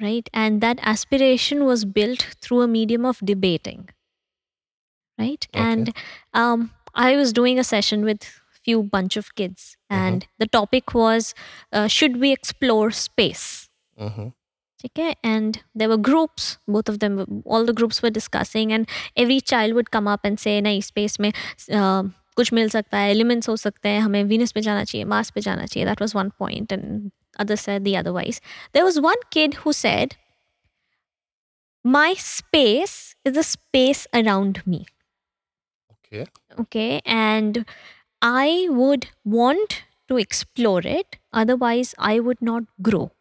right? 0.00 0.28
And 0.32 0.60
that 0.60 0.78
aspiration 0.82 1.64
was 1.64 1.84
built 1.84 2.34
through 2.40 2.62
a 2.62 2.68
medium 2.68 3.04
of 3.04 3.18
debating, 3.24 3.88
right? 5.18 5.46
Okay. 5.54 5.64
And 5.64 5.94
um, 6.32 6.72
I 6.94 7.16
was 7.16 7.32
doing 7.32 7.58
a 7.58 7.64
session 7.64 8.04
with 8.04 8.40
few 8.64 8.82
bunch 8.82 9.16
of 9.16 9.34
kids, 9.34 9.76
mm-hmm. 9.90 10.02
and 10.02 10.22
mm-hmm. 10.22 10.34
the 10.38 10.46
topic 10.46 10.94
was 10.94 11.34
uh, 11.72 11.86
should 11.86 12.18
we 12.18 12.32
explore 12.32 12.90
space? 12.90 13.68
Mm-hmm. 13.98 14.28
Okay, 14.82 15.14
and 15.22 15.62
there 15.74 15.90
were 15.90 15.98
groups. 15.98 16.56
Both 16.66 16.88
of 16.88 17.00
them, 17.00 17.42
all 17.44 17.66
the 17.66 17.74
groups 17.74 18.00
were 18.02 18.10
discussing, 18.10 18.72
and 18.72 18.88
every 19.14 19.40
child 19.40 19.74
would 19.74 19.90
come 19.90 20.08
up 20.08 20.20
and 20.24 20.40
say, 20.40 20.60
nice 20.60 20.86
space 20.86 21.18
mein." 21.18 21.32
Uh, 21.70 22.04
कुछ 22.35 22.53
मिल 22.53 22.69
सकता 22.69 22.97
है, 22.97 23.13
elements 23.13 23.49
हो 23.49 23.55
सकते 23.57 23.89
हैं, 23.89 23.99
हमें 23.99 24.23
Venus 24.23 24.51
पे 24.51 24.61
जाना 24.61 24.83
चाहिए, 24.83 25.05
Mars 25.05 25.31
पे 25.31 25.41
जाना 25.41 25.65
चाहिए." 25.65 25.89
That 25.89 26.05
was 26.05 26.15
one 26.15 26.31
point, 26.43 26.67
and 26.67 26.99
others 27.41 27.69
said 27.69 27.79
the 27.79 28.03
otherwise. 28.03 28.39
There 28.75 28.85
was 28.85 29.03
one 29.03 29.37
kid 29.37 29.57
who 29.59 29.85
said, 29.85 30.11
"My 31.87 32.15
space 32.15 33.15
is 33.27 33.37
the 33.37 33.55
space 33.55 34.07
around 34.15 34.53
me." 34.67 34.85
Okay. 35.91 36.25
Okay, 36.61 37.01
and 37.07 37.65
I 38.21 38.67
would 38.69 39.05
want 39.27 39.73
to 40.09 40.17
explore 40.17 40.81
it, 40.85 41.15
otherwise, 41.33 41.93
I 41.97 42.19
would 42.19 42.41
not 42.41 42.63
grow. 42.81 43.11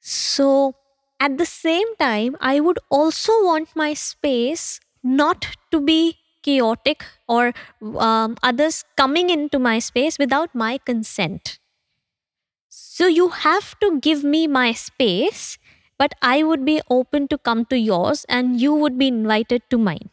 So, 0.00 0.74
at 1.20 1.38
the 1.38 1.46
same 1.46 1.94
time, 1.98 2.34
I 2.40 2.60
would 2.60 2.78
also 2.90 3.32
want 3.44 3.68
my 3.76 3.94
space 3.94 4.80
not 5.02 5.46
to 5.70 5.80
be 5.80 6.18
chaotic 6.47 7.05
or 7.27 7.53
um, 8.09 8.35
others 8.41 8.83
coming 8.95 9.29
into 9.29 9.59
my 9.59 9.77
space 9.79 10.17
without 10.17 10.53
my 10.55 10.77
consent. 10.89 11.59
So, 12.69 13.07
you 13.07 13.29
have 13.29 13.79
to 13.79 13.99
give 13.99 14.23
me 14.23 14.45
my 14.47 14.71
space, 14.71 15.57
but 15.97 16.13
I 16.21 16.43
would 16.43 16.65
be 16.65 16.81
open 16.89 17.27
to 17.29 17.37
come 17.37 17.65
to 17.65 17.77
yours 17.77 18.25
and 18.29 18.61
you 18.61 18.73
would 18.73 18.97
be 18.97 19.07
invited 19.07 19.63
to 19.71 19.77
mine. 19.77 20.09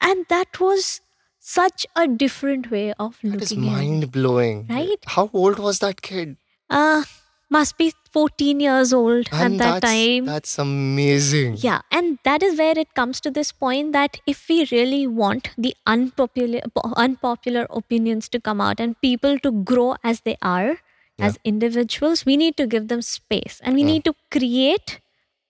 And 0.00 0.26
that 0.28 0.60
was 0.60 1.00
such 1.38 1.86
a 1.96 2.06
different 2.06 2.70
way 2.70 2.92
of 2.94 3.18
looking 3.22 3.32
at 3.32 3.36
it. 3.36 3.38
That 3.38 3.52
is 3.52 3.56
mind 3.56 4.12
blowing. 4.12 4.66
Right? 4.68 4.98
How 5.06 5.30
old 5.32 5.58
was 5.58 5.78
that 5.80 6.02
kid? 6.02 6.36
Uh, 6.70 7.04
must 7.50 7.78
be 7.78 7.92
14 8.12 8.60
years 8.60 8.92
old 8.92 9.28
And 9.32 9.54
at 9.54 9.58
that 9.58 9.82
time. 9.82 10.24
That's 10.26 10.58
amazing. 10.58 11.56
Yeah, 11.58 11.80
and 11.90 12.18
that 12.24 12.42
is 12.42 12.58
where 12.58 12.78
it 12.78 12.94
comes 12.94 13.20
to 13.22 13.30
this 13.30 13.52
point 13.52 13.92
that 13.92 14.18
if 14.26 14.48
we 14.48 14.66
really 14.70 15.06
want 15.06 15.50
the 15.56 15.74
unpopular 15.86 16.60
unpopular 16.96 17.66
opinions 17.70 18.28
to 18.30 18.40
come 18.40 18.60
out 18.60 18.80
and 18.80 19.00
people 19.00 19.38
to 19.40 19.52
grow 19.72 19.96
as 20.04 20.20
they 20.22 20.36
are 20.42 20.78
as 21.20 21.36
individuals, 21.44 22.24
we 22.24 22.36
need 22.36 22.56
to 22.56 22.66
give 22.66 22.88
them 22.88 23.02
space 23.02 23.60
and 23.64 23.74
we 23.74 23.82
Mm. 23.82 23.86
need 23.92 24.04
to 24.04 24.14
create 24.30 25.00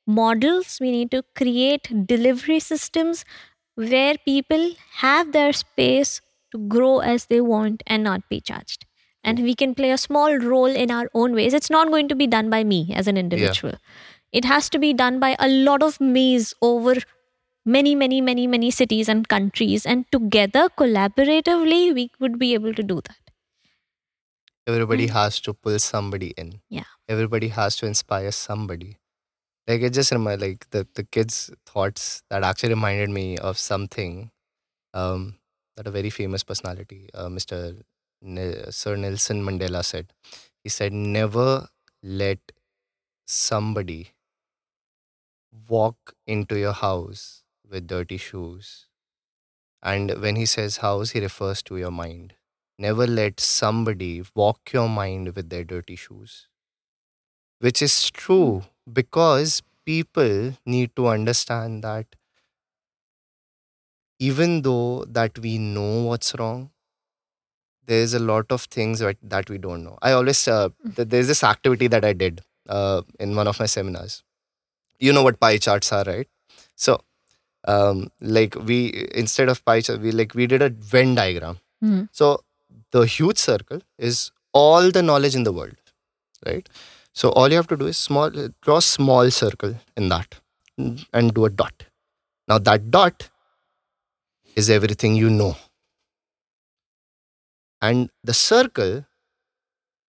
models, 0.07 0.79
we 0.81 0.91
need 0.91 1.11
to 1.11 1.23
create 1.43 1.91
delivery 2.07 2.59
systems 2.61 3.25
where 3.75 4.17
people 4.25 4.71
have 5.05 5.33
their 5.33 5.53
space 5.53 6.21
to 6.53 6.59
grow 6.77 6.99
as 7.01 7.27
they 7.27 7.41
want 7.41 7.83
and 7.87 8.03
not 8.03 8.29
be 8.31 8.41
judged. 8.41 8.87
And 9.25 9.41
we 9.41 9.55
can 9.55 9.75
play 9.75 9.91
a 9.91 9.99
small 9.99 10.37
role 10.39 10.67
in 10.67 10.91
our 10.91 11.11
own 11.13 11.35
ways. 11.35 11.53
It's 11.53 11.71
not 11.71 11.89
going 11.89 12.09
to 12.09 12.15
be 12.15 12.27
done 12.27 12.49
by 12.51 12.65
me 12.65 12.93
as 12.95 13.07
an 13.09 13.17
individual. 13.17 13.75
It 14.33 14.45
has 14.45 14.69
to 14.71 14.79
be 14.79 14.93
done 14.93 15.19
by 15.21 15.37
a 15.39 15.49
lot 15.49 15.83
of 15.83 16.01
me's 16.01 16.55
over 16.63 16.95
many, 17.65 17.95
many, 17.95 18.21
many, 18.21 18.47
many 18.47 18.71
cities 18.71 19.09
and 19.09 19.29
countries. 19.29 19.85
And 19.85 20.05
together, 20.13 20.69
collaboratively, 20.79 21.95
we 21.95 22.11
would 22.21 22.39
be 22.39 22.55
able 22.55 22.75
to 22.75 22.83
do 22.83 23.01
that. 23.09 23.17
Everybody 24.67 25.07
Mm. 25.07 25.11
has 25.11 25.41
to 25.41 25.55
pull 25.55 25.79
somebody 25.79 26.29
in. 26.37 26.61
Yeah. 26.69 26.85
Everybody 27.09 27.49
has 27.49 27.77
to 27.77 27.87
inspire 27.87 28.31
somebody. 28.33 28.99
Like 29.67 29.81
it 29.83 29.91
just 29.95 30.13
reminded 30.13 30.41
like 30.47 30.71
the, 30.71 30.87
the 30.95 31.05
kids' 31.05 31.51
thoughts 31.67 32.23
that 32.31 32.43
actually 32.43 32.71
reminded 32.71 33.11
me 33.11 33.37
of 33.39 33.59
something 33.59 34.31
um, 34.95 35.39
that 35.77 35.87
a 35.87 35.91
very 35.91 36.11
famous 36.11 36.43
personality, 36.43 37.09
uh, 37.15 37.29
Mr. 37.29 37.83
Sir 38.71 38.97
Nelson 38.97 39.43
Mandela 39.43 39.85
said. 39.85 40.13
He 40.63 40.69
said, 40.69 40.93
Never 40.93 41.69
let 42.03 42.39
somebody 43.27 44.13
walk 45.69 46.15
into 46.27 46.59
your 46.59 46.73
house 46.73 47.43
with 47.69 47.87
dirty 47.87 48.17
shoes. 48.17 48.87
And 49.83 50.11
when 50.21 50.37
he 50.37 50.47
says 50.47 50.79
house, 50.79 51.11
he 51.11 51.21
refers 51.21 51.63
to 51.65 51.77
your 51.77 51.91
mind. 51.91 52.35
Never 52.79 53.07
let 53.07 53.41
somebody 53.41 54.23
walk 54.35 54.73
your 54.73 54.89
mind 54.89 55.35
with 55.35 55.51
their 55.51 55.65
dirty 55.65 55.97
shoes. 55.97 56.49
Which 57.61 57.83
is 57.83 58.11
true 58.11 58.61
hmm. 58.87 58.93
because 58.93 59.63
people 59.85 60.55
need 60.67 60.95
to 60.97 61.07
understand 61.09 61.85
that 61.85 62.07
even 64.19 64.63
though 64.63 65.05
that 65.09 65.39
we 65.39 65.59
know 65.59 66.03
what's 66.05 66.35
wrong, 66.39 66.71
there's 67.89 68.15
a 68.15 68.21
lot 68.21 68.53
of 68.53 68.63
things 68.77 69.01
that, 69.01 69.17
that 69.35 69.51
we 69.51 69.59
don't 69.59 69.85
know. 69.85 69.99
I 70.03 70.13
always, 70.13 70.47
uh, 70.49 70.69
th- 70.97 71.09
there's 71.09 71.29
this 71.29 71.45
activity 71.45 71.89
that 71.89 72.05
I 72.05 72.13
did 72.13 72.43
uh, 72.69 73.03
in 73.21 73.37
one 73.37 73.49
of 73.49 73.61
my 73.61 73.67
seminars. 73.67 74.23
You 75.01 75.13
know 75.13 75.23
what 75.25 75.41
pie 75.41 75.59
charts 75.59 75.93
are, 75.93 76.05
right? 76.05 76.29
So, 76.77 77.01
um, 77.67 78.11
like 78.21 78.55
we, 78.57 79.09
instead 79.15 79.49
of 79.49 79.65
pie 79.65 79.81
chart, 79.83 80.01
we 80.01 80.13
like, 80.13 80.35
we 80.35 80.47
did 80.47 80.63
a 80.63 80.71
Venn 80.71 81.15
diagram. 81.15 81.59
Mhm. 81.85 82.09
So, 82.13 82.45
the 82.93 83.03
huge 83.03 83.39
circle 83.39 83.83
is 83.99 84.31
all 84.53 84.91
the 84.91 85.03
knowledge 85.03 85.35
in 85.37 85.45
the 85.45 85.53
world, 85.53 85.77
right? 86.47 86.69
So, 87.15 87.31
all 87.31 87.49
you 87.51 87.57
have 87.57 87.69
to 87.69 87.77
do 87.77 87.87
is 87.87 87.97
small, 87.97 88.31
draw 88.63 88.79
a 88.79 88.83
small 88.83 89.31
circle 89.31 89.77
in 89.97 90.09
that 90.11 90.37
mm, 90.81 91.07
and 91.13 91.35
do 91.35 91.47
a 91.47 91.51
dot. 91.51 91.85
Now, 92.49 92.59
that 92.59 92.91
dot 92.91 93.31
is 94.57 94.71
everything 94.71 95.15
you 95.17 95.31
know. 95.31 95.57
And 97.81 98.11
the 98.25 98.35
circle 98.35 99.05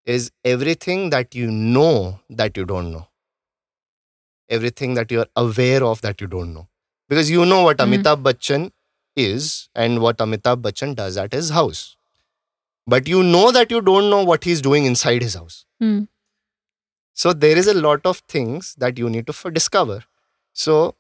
is 0.06 0.32
everything 0.44 1.10
that 1.12 1.36
you 1.36 1.50
know 1.52 2.20
that 2.30 2.58
you 2.58 2.66
don't 2.66 2.92
know. 2.92 3.08
Everything 4.50 4.96
that 4.96 5.12
you're 5.12 5.28
aware 5.36 5.84
of 5.84 6.02
that 6.02 6.20
you 6.22 6.28
don't 6.28 6.54
know. 6.54 6.68
Because 7.08 7.30
you 7.30 7.46
know 7.46 7.62
what 7.64 7.78
Mhm. 7.78 7.86
Amitabh 7.88 8.24
Bachchan 8.28 8.72
is 9.16 9.70
and 9.76 10.02
what 10.02 10.18
Amitabh 10.18 10.62
Bachchan 10.62 10.96
does 10.96 11.18
at 11.18 11.34
his 11.34 11.50
house. 11.50 11.96
But 12.88 13.08
you 13.08 13.24
know 13.24 13.52
that 13.52 13.72
you 13.72 13.82
don't 13.82 14.10
know 14.10 14.24
what 14.24 14.44
he's 14.44 14.62
doing 14.62 14.86
inside 14.86 15.22
his 15.22 15.36
house. 15.36 15.66
Hmm. 15.80 16.04
So 17.14 17.34
there 17.34 17.58
is 17.58 17.68
a 17.68 17.74
lot 17.74 18.06
of 18.06 18.20
things 18.28 18.76
that 18.78 18.98
you 18.98 19.10
need 19.10 19.28
to 19.28 19.34
f- 19.34 19.54
discover. 19.54 20.04
So 20.54 20.96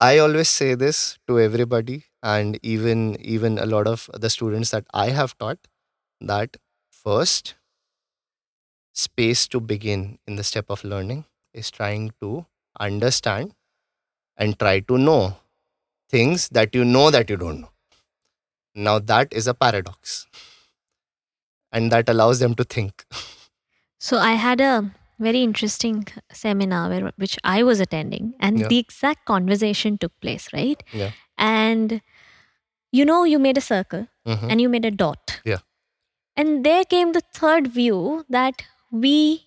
I 0.00 0.18
always 0.18 0.48
say 0.48 0.74
this 0.74 1.18
to 1.28 1.38
everybody 1.40 2.04
and 2.22 2.58
even 2.62 3.16
even 3.20 3.58
a 3.58 3.66
lot 3.66 3.86
of 3.86 4.08
the 4.14 4.30
students 4.30 4.70
that 4.70 4.86
I 4.92 5.10
have 5.10 5.36
taught 5.38 5.58
that 6.20 6.56
first 6.90 7.54
space 8.92 9.46
to 9.48 9.60
begin 9.60 10.18
in 10.26 10.36
the 10.36 10.44
step 10.44 10.66
of 10.68 10.84
learning 10.84 11.24
is 11.54 11.70
trying 11.70 12.12
to 12.20 12.46
understand 12.78 13.54
and 14.36 14.58
try 14.58 14.80
to 14.80 14.98
know 14.98 15.36
things 16.08 16.48
that 16.50 16.74
you 16.74 16.84
know 16.84 17.10
that 17.10 17.30
you 17.30 17.36
don't 17.36 17.60
know. 17.60 17.70
Now 18.74 18.98
that 18.98 19.32
is 19.32 19.46
a 19.46 19.54
paradox. 19.54 20.26
And 21.72 21.92
that 21.92 22.08
allows 22.08 22.40
them 22.40 22.54
to 22.54 22.64
think. 22.64 23.04
So 23.98 24.18
I 24.18 24.32
had 24.32 24.60
a 24.60 24.92
very 25.18 25.42
interesting 25.42 26.06
seminar 26.32 26.88
where, 26.88 27.12
which 27.16 27.38
I 27.44 27.62
was 27.62 27.80
attending, 27.80 28.34
and 28.40 28.58
Yeah. 28.60 28.68
the 28.68 28.78
exact 28.78 29.26
conversation 29.26 29.98
took 29.98 30.18
place, 30.20 30.48
right? 30.52 30.82
Yeah. 30.92 31.12
And 31.38 32.00
you 32.92 33.04
know, 33.04 33.22
you 33.24 33.38
made 33.38 33.56
a 33.56 33.60
circle 33.60 34.08
Mhm. 34.26 34.50
and 34.50 34.60
you 34.60 34.68
made 34.68 34.84
a 34.84 34.90
dot. 34.90 35.40
Yeah. 35.44 35.58
And 36.40 36.64
there 36.64 36.84
came 36.84 37.12
the 37.12 37.20
third 37.38 37.66
view 37.76 38.24
that 38.30 38.62
we 38.90 39.46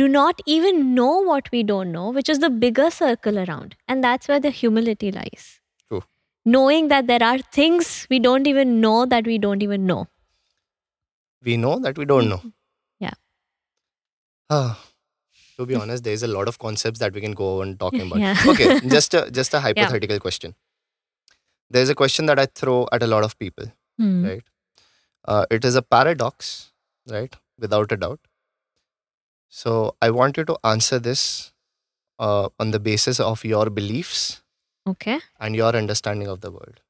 do 0.00 0.06
not 0.06 0.40
even 0.46 0.94
know 0.94 1.20
what 1.28 1.50
we 1.50 1.62
don't 1.70 1.90
know, 1.90 2.10
which 2.10 2.28
is 2.28 2.38
the 2.38 2.50
bigger 2.64 2.90
circle 2.90 3.38
around. 3.40 3.74
And 3.88 4.04
that's 4.04 4.28
where 4.28 4.38
the 4.38 4.50
humility 4.50 5.10
lies. 5.10 5.46
True. 5.88 6.02
Knowing 6.44 6.88
that 6.92 7.08
there 7.08 7.22
are 7.28 7.38
things 7.38 8.06
we 8.08 8.20
don't 8.20 8.46
even 8.46 8.80
know 8.80 9.06
that 9.06 9.26
we 9.26 9.38
don't 9.38 9.64
even 9.64 9.86
know. 9.86 10.06
We 11.42 11.56
know 11.56 11.78
that 11.80 11.98
we 11.98 12.04
don't 12.04 12.28
know. 12.28 12.40
Yeah. 13.00 13.14
Ah, 14.50 14.78
to 15.56 15.66
be 15.66 15.74
honest, 15.74 16.04
there's 16.04 16.22
a 16.22 16.28
lot 16.28 16.48
of 16.48 16.58
concepts 16.58 17.00
that 17.00 17.12
we 17.12 17.20
can 17.20 17.32
go 17.32 17.62
on 17.62 17.76
talking 17.78 18.00
about. 18.06 18.20
Yeah. 18.20 18.36
okay, 18.46 18.80
just 18.96 19.14
a 19.14 19.30
just 19.30 19.54
a 19.54 19.60
hypothetical 19.66 20.20
question. 20.26 20.54
There's 21.70 21.88
a 21.88 21.94
question 21.94 22.26
that 22.26 22.38
I 22.38 22.46
throw 22.46 22.78
at 22.92 23.02
a 23.02 23.10
lot 23.14 23.24
of 23.24 23.36
people. 23.38 23.70
Hmm. 23.98 24.24
Right. 24.24 24.42
Uh, 25.32 25.44
it 25.50 25.64
is 25.64 25.74
a 25.76 25.82
paradox, 25.82 26.72
right? 27.14 27.36
Without 27.58 27.92
a 27.92 27.96
doubt. 27.96 28.20
So 29.48 29.96
I 30.00 30.10
want 30.10 30.36
you 30.38 30.44
to 30.50 30.56
answer 30.64 30.98
this 30.98 31.52
uh, 32.18 32.48
on 32.58 32.70
the 32.70 32.80
basis 32.80 33.20
of 33.20 33.44
your 33.44 33.68
beliefs 33.70 34.42
Okay. 34.92 35.18
and 35.38 35.54
your 35.54 35.74
understanding 35.76 36.28
of 36.28 36.40
the 36.40 36.50
world. 36.50 36.80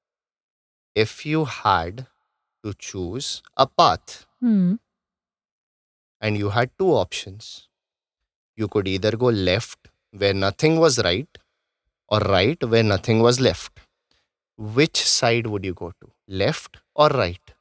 If 0.95 1.27
you 1.27 1.45
had 1.47 2.07
to 2.65 2.75
choose 2.75 3.43
a 3.57 3.67
path 3.67 4.25
Hmm. 4.41 4.75
and 6.21 6.37
you 6.37 6.51
had 6.51 6.71
two 6.79 6.91
options, 6.93 7.69
you 8.57 8.69
could 8.69 8.89
either 8.89 9.13
go 9.17 9.27
left 9.27 9.89
where 10.13 10.35
nothing 10.35 10.79
was 10.79 10.99
right 11.05 11.39
or 12.09 12.21
right 12.21 12.63
where 12.75 12.83
nothing 12.95 13.21
was 13.21 13.41
left. 13.41 13.81
Which 14.81 15.03
side 15.05 15.47
would 15.49 15.65
you 15.65 15.75
go 15.75 15.93
to? 16.01 16.11
Left 16.27 16.79
or 16.95 17.09
right? 17.09 17.55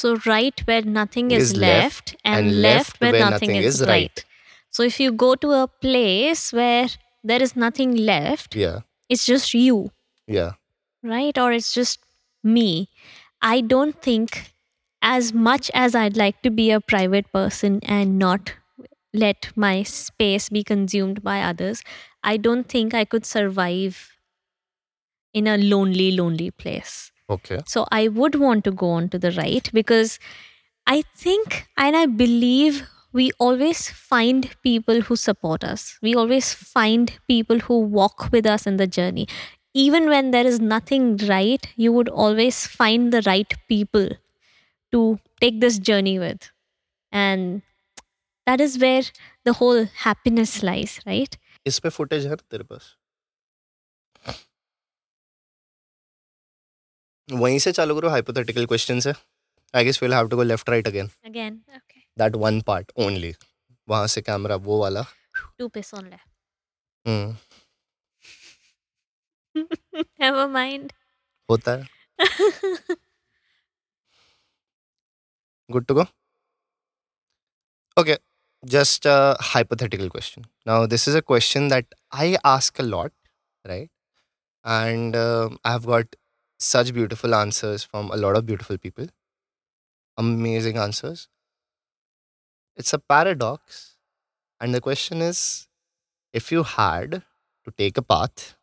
So 0.00 0.16
right 0.24 0.60
where 0.66 0.82
nothing 0.82 1.30
is, 1.30 1.50
Is 1.50 1.56
left, 1.56 2.12
left, 2.12 2.16
and, 2.24 2.62
left 2.62 3.00
where, 3.00 3.12
nothing, 3.12 3.54
is, 3.56 3.80
right. 3.80 3.88
right. 3.88 4.24
So 4.70 4.82
if 4.82 4.98
you 4.98 5.12
go 5.12 5.34
to 5.34 5.50
a 5.52 5.66
place 5.68 6.52
where 6.52 6.88
there 7.22 7.42
is 7.42 7.54
nothing 7.54 7.94
left, 7.96 8.56
Yeah. 8.56 8.80
it's 9.10 9.26
just 9.26 9.52
you, 9.52 9.90
Yeah. 10.26 10.52
right? 11.02 11.36
Or 11.36 11.52
it's 11.52 11.74
just 11.74 11.98
me. 12.42 12.88
I 13.42 13.60
don't 13.60 14.00
think 14.00 14.54
as 15.02 15.34
much 15.34 15.70
as 15.74 15.94
I'd 15.94 16.16
like 16.16 16.40
to 16.48 16.50
be 16.50 16.70
a 16.70 16.80
private 16.80 17.30
person 17.32 17.80
and 17.82 18.18
not 18.18 18.54
let 19.12 19.50
my 19.54 19.82
space 19.82 20.48
be 20.48 20.64
consumed 20.64 21.22
by 21.22 21.42
others, 21.42 21.82
I 22.22 22.36
don't 22.38 22.68
think 22.68 22.94
I 22.94 23.04
could 23.04 23.26
survive 23.26 24.02
in 25.34 25.46
a 25.46 25.58
lonely, 25.58 26.12
lonely 26.12 26.50
place. 26.50 27.12
Okay. 27.29 27.59
So 27.67 27.85
I 27.91 28.07
would 28.07 28.35
want 28.35 28.63
to 28.65 28.71
go 28.71 28.89
on 28.89 29.09
to 29.09 29.19
the 29.19 29.31
right 29.31 29.69
because 29.73 30.19
I 30.87 31.03
think 31.15 31.67
and 31.77 31.95
I 31.95 32.05
believe 32.05 32.83
we 33.13 33.31
always 33.39 33.89
find 33.89 34.53
people 34.61 35.01
who 35.01 35.15
support 35.15 35.63
us. 35.63 35.97
We 36.01 36.15
always 36.15 36.53
find 36.53 37.17
people 37.27 37.59
who 37.59 37.79
walk 37.79 38.29
with 38.31 38.45
us 38.45 38.67
in 38.67 38.77
the 38.77 38.87
journey. 38.87 39.27
Even 39.73 40.09
when 40.09 40.31
there 40.31 40.45
is 40.45 40.59
nothing 40.59 41.17
right, 41.27 41.65
you 41.75 41.93
would 41.93 42.09
always 42.09 42.67
find 42.67 43.11
the 43.13 43.21
right 43.25 43.53
people 43.69 44.09
to 44.91 45.19
take 45.39 45.61
this 45.61 45.79
journey 45.79 46.19
with. 46.19 46.49
And 47.11 47.61
that 48.45 48.61
is 48.61 48.77
where 48.77 49.03
the 49.45 49.53
whole 49.53 49.85
happiness 49.85 50.61
lies, 50.63 50.99
right? 51.05 51.37
इस 51.67 51.79
पे 51.79 51.89
footage 51.89 52.25
है 52.27 52.35
तेरे 52.35 52.63
पास 52.63 52.95
वहीं 57.32 57.58
से 57.64 57.72
चालू 57.72 57.94
करो 57.94 58.08
hypothetical 58.10 58.66
question 58.66 59.00
से 59.00 59.12
I 59.74 59.84
guess 59.84 60.02
will 60.02 60.14
have 60.14 60.28
to 60.28 60.36
go 60.36 60.42
left 60.42 60.70
right 60.70 60.86
again 60.88 61.10
again 61.26 61.60
okay 61.76 62.00
that 62.16 62.36
one 62.44 62.60
part 62.66 62.92
only 63.06 63.34
वहाँ 63.88 64.06
से 64.14 64.20
कैमरा 64.22 64.56
वो 64.68 64.80
वाला। 64.80 65.04
Two 65.58 65.68
piece 65.68 65.92
only 65.94 66.16
hmm. 67.06 67.36
Have 70.22 70.38
a 70.42 70.46
mind 70.46 70.92
होता 71.48 71.72
है। 71.72 71.88
Good 75.70 75.84
to 75.86 75.94
go 75.94 76.04
okay 77.96 78.16
just 78.64 79.06
a 79.06 79.16
hypothetical 79.52 80.08
question 80.08 80.44
now 80.66 80.86
this 80.86 81.08
is 81.08 81.16
a 81.16 81.20
question 81.28 81.68
that 81.68 81.94
I 82.14 82.34
ask 82.46 82.80
a 82.80 82.84
lot 82.84 83.12
right 83.64 83.90
and 84.64 85.16
I 85.16 85.72
have 85.72 85.84
got 85.86 86.16
such 86.60 86.92
beautiful 86.94 87.34
answers 87.34 87.82
from 87.82 88.10
a 88.10 88.16
lot 88.16 88.36
of 88.36 88.46
beautiful 88.46 88.78
people. 88.78 89.06
Amazing 90.16 90.76
answers. 90.76 91.28
It's 92.76 92.92
a 92.92 92.98
paradox. 92.98 93.96
And 94.60 94.74
the 94.74 94.80
question 94.80 95.22
is 95.22 95.68
if 96.32 96.52
you 96.52 96.62
had 96.62 97.22
to 97.64 97.70
take 97.76 97.96
a 97.96 98.02
path 98.02 98.56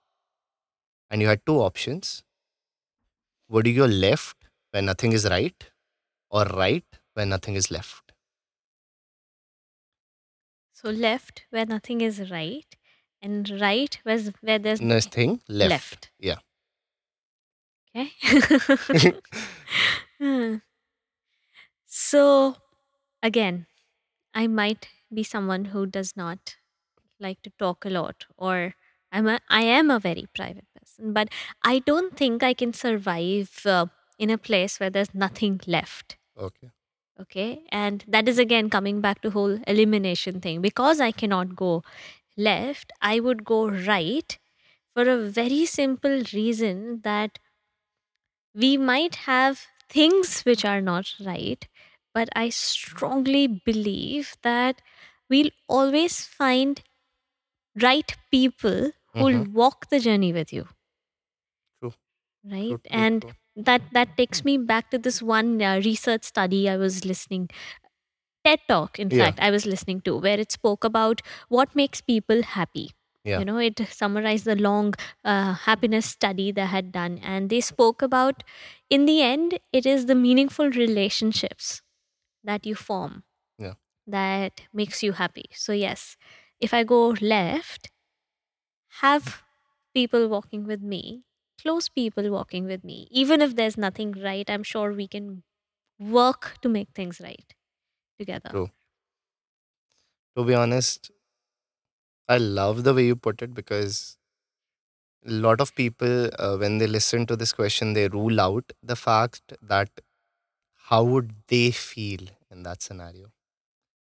and 1.10 1.22
you 1.22 1.28
had 1.28 1.46
two 1.46 1.60
options 1.60 2.24
would 3.50 3.66
you 3.66 3.76
go 3.76 3.86
left 3.86 4.36
where 4.72 4.84
nothing 4.84 5.14
is 5.14 5.26
right 5.26 5.72
or 6.30 6.44
right 6.46 6.86
where 7.14 7.26
nothing 7.26 7.56
is 7.56 7.72
left? 7.72 8.12
So 10.74 10.90
left 10.90 11.46
where 11.50 11.66
nothing 11.66 12.02
is 12.02 12.30
right, 12.30 12.76
and 13.22 13.50
right 13.62 13.98
where 14.04 14.20
where 14.42 14.60
there's 14.60 14.82
nothing 14.82 15.42
left, 15.48 15.72
left. 15.72 16.12
yeah 16.20 16.36
Okay. 17.98 18.12
Hmm. 20.20 20.58
so 21.86 22.56
again, 23.24 23.68
I 24.34 24.48
might 24.48 24.90
be 25.14 25.24
someone 25.24 25.66
who 25.66 25.86
does 25.86 26.16
not 26.18 26.58
like 27.20 27.42
to 27.44 27.52
talk 27.60 27.86
a 27.86 27.90
lot, 27.92 28.26
or 28.38 28.76
I'm 29.12 29.28
a, 29.28 29.40
I 29.50 29.64
am 29.64 29.92
a 29.92 30.00
very 30.00 30.28
private 30.36 30.68
person, 30.80 31.14
but 31.14 31.30
I 31.64 31.80
don't 31.80 32.18
think 32.18 32.44
I 32.44 32.54
can 32.54 32.74
survive 32.74 33.62
uh, 33.66 33.88
in 34.20 34.30
a 34.32 34.38
place 34.38 34.80
where 34.80 34.90
there's 34.92 35.16
nothing 35.16 35.62
left. 35.68 36.18
okay 36.38 36.72
okay 37.20 37.64
and 37.70 38.04
that 38.08 38.28
is 38.28 38.38
again 38.40 38.70
coming 38.70 39.02
back 39.02 39.22
to 39.22 39.32
whole 39.32 39.58
elimination 39.68 40.40
thing 40.40 40.62
because 40.62 41.00
i 41.00 41.12
cannot 41.12 41.56
go 41.56 41.84
left 42.38 42.92
i 43.02 43.20
would 43.20 43.44
go 43.46 43.70
right 43.70 44.38
for 44.94 45.10
a 45.10 45.18
very 45.40 45.66
simple 45.66 46.22
reason 46.34 47.02
that 47.04 47.40
we 48.58 48.78
might 48.78 49.16
have 49.28 49.68
things 49.90 50.42
which 50.44 50.66
are 50.66 50.82
not 50.82 51.14
right 51.26 51.68
but 52.14 52.30
i 52.36 52.50
strongly 52.50 53.48
believe 53.72 54.34
that 54.44 54.82
we'll 55.30 55.52
always 55.68 56.26
find 56.26 56.84
right 57.82 58.16
people 58.32 58.92
who'll 59.18 59.44
walk 59.62 59.90
the 59.90 60.00
journey 60.00 60.34
with 60.34 60.52
you 60.54 60.68
True. 61.80 61.94
right 62.44 62.78
True, 62.78 62.82
true, 62.92 63.06
and 63.06 63.26
true. 63.26 63.36
that 63.56 63.82
that 63.92 64.16
takes 64.18 64.46
me 64.46 64.58
back 64.58 64.90
to 64.92 64.98
this 64.98 65.22
one 65.22 65.62
uh, 65.62 65.82
research 65.84 66.24
study 66.24 66.70
i 66.70 66.78
was 66.78 67.04
listening 67.06 67.50
ted 68.46 68.60
talk 68.70 69.00
in 69.00 69.10
Yeah. 69.10 69.20
fact 69.20 69.40
i 69.40 69.52
was 69.52 69.66
listening 69.66 70.02
to 70.02 70.18
where 70.18 70.40
it 70.40 70.52
spoke 70.52 70.84
about 70.84 71.22
what 71.50 71.76
makes 71.76 72.02
people 72.02 72.44
happy 72.44 72.90
Yeah. 73.28 73.40
you 73.40 73.46
know 73.46 73.58
it 73.58 73.80
summarized 73.90 74.46
the 74.46 74.56
long 74.56 74.94
uh, 75.26 75.54
happiness 75.54 76.06
study 76.06 76.52
they 76.52 76.66
had 76.66 76.92
done 76.92 77.18
and 77.20 77.50
they 77.50 77.62
spoke 77.62 78.02
about 78.02 78.44
in 78.90 79.06
the 79.06 79.22
end 79.22 79.60
it 79.74 79.86
is 79.86 80.06
the 80.06 80.16
meaningful 80.16 80.70
relationships 80.72 81.82
that 82.44 82.66
you 82.66 82.76
form 82.76 83.24
Yeah. 83.60 83.76
that 84.08 84.62
makes 84.74 85.04
you 85.04 85.14
happy 85.14 85.46
so 85.54 85.74
yes 85.74 86.18
if 86.60 86.74
i 86.74 86.84
go 86.84 87.02
left 87.22 87.92
have 89.02 89.44
people 89.94 90.28
walking 90.28 90.66
with 90.66 90.82
me 90.82 91.24
close 91.62 91.90
people 91.90 92.30
walking 92.32 92.66
with 92.66 92.84
me 92.84 93.08
even 93.12 93.42
if 93.42 93.56
there's 93.56 93.78
nothing 93.78 94.12
right 94.12 94.50
i'm 94.50 94.64
sure 94.64 94.94
we 94.94 95.08
can 95.08 95.44
work 96.00 96.56
to 96.62 96.70
make 96.70 96.90
things 96.96 97.22
right 97.22 97.56
together 98.20 98.52
True. 98.52 98.72
to 100.36 100.44
be 100.46 100.54
honest 100.54 101.12
i 102.30 102.38
love 102.38 102.84
the 102.86 102.94
way 102.94 103.06
you 103.06 103.16
put 103.16 103.42
it 103.42 103.54
because 103.54 104.18
a 105.26 105.32
lot 105.32 105.60
of 105.62 105.74
people 105.76 106.30
uh, 106.40 106.56
when 106.58 106.78
they 106.78 106.88
listen 106.88 107.26
to 107.26 107.36
this 107.36 107.54
question 107.54 107.94
they 107.94 108.08
rule 108.08 108.40
out 108.42 108.72
the 108.82 108.96
fact 108.96 109.54
that 109.62 109.90
how 110.90 111.04
would 111.04 111.34
they 111.48 111.72
feel 111.72 112.22
in 112.52 112.64
that 112.64 112.82
scenario 112.82 113.28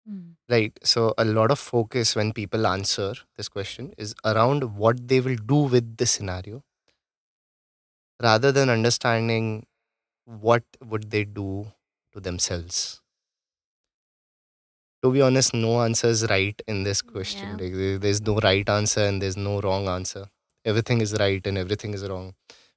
Mm. 0.10 0.36
right 0.50 0.78
so 0.84 1.14
a 1.18 1.24
lot 1.26 1.52
of 1.52 1.60
focus 1.60 2.16
when 2.16 2.34
people 2.34 2.68
answer 2.68 3.14
this 3.38 3.48
question 3.50 3.94
is 3.98 4.14
around 4.26 4.76
what 4.78 5.08
they 5.08 5.20
will 5.22 5.38
do 5.54 5.60
with 5.76 5.96
the 5.98 6.06
scenario 6.06 6.64
rather 8.22 8.52
than 8.52 8.70
understanding 8.70 9.66
what 10.26 10.64
would 10.82 11.12
they 11.12 11.26
do 11.26 11.68
to 12.14 12.22
themselves 12.22 13.03
to 15.04 15.12
be 15.12 15.22
honest 15.22 15.54
no 15.54 15.82
answer 15.82 16.08
is 16.08 16.24
right 16.30 16.62
in 16.68 16.84
this 16.84 17.02
question 17.02 17.60
Yeah. 17.60 17.66
like, 17.66 18.02
there's 18.02 18.22
no 18.22 18.38
right 18.40 18.68
answer 18.70 19.02
and 19.06 19.22
there's 19.22 19.38
no 19.38 19.60
wrong 19.62 19.88
answer 19.88 20.26
everything 20.66 21.02
is 21.02 21.14
right 21.20 21.46
and 21.46 21.58
everything 21.58 21.94
is 21.94 22.04
wrong 22.08 22.34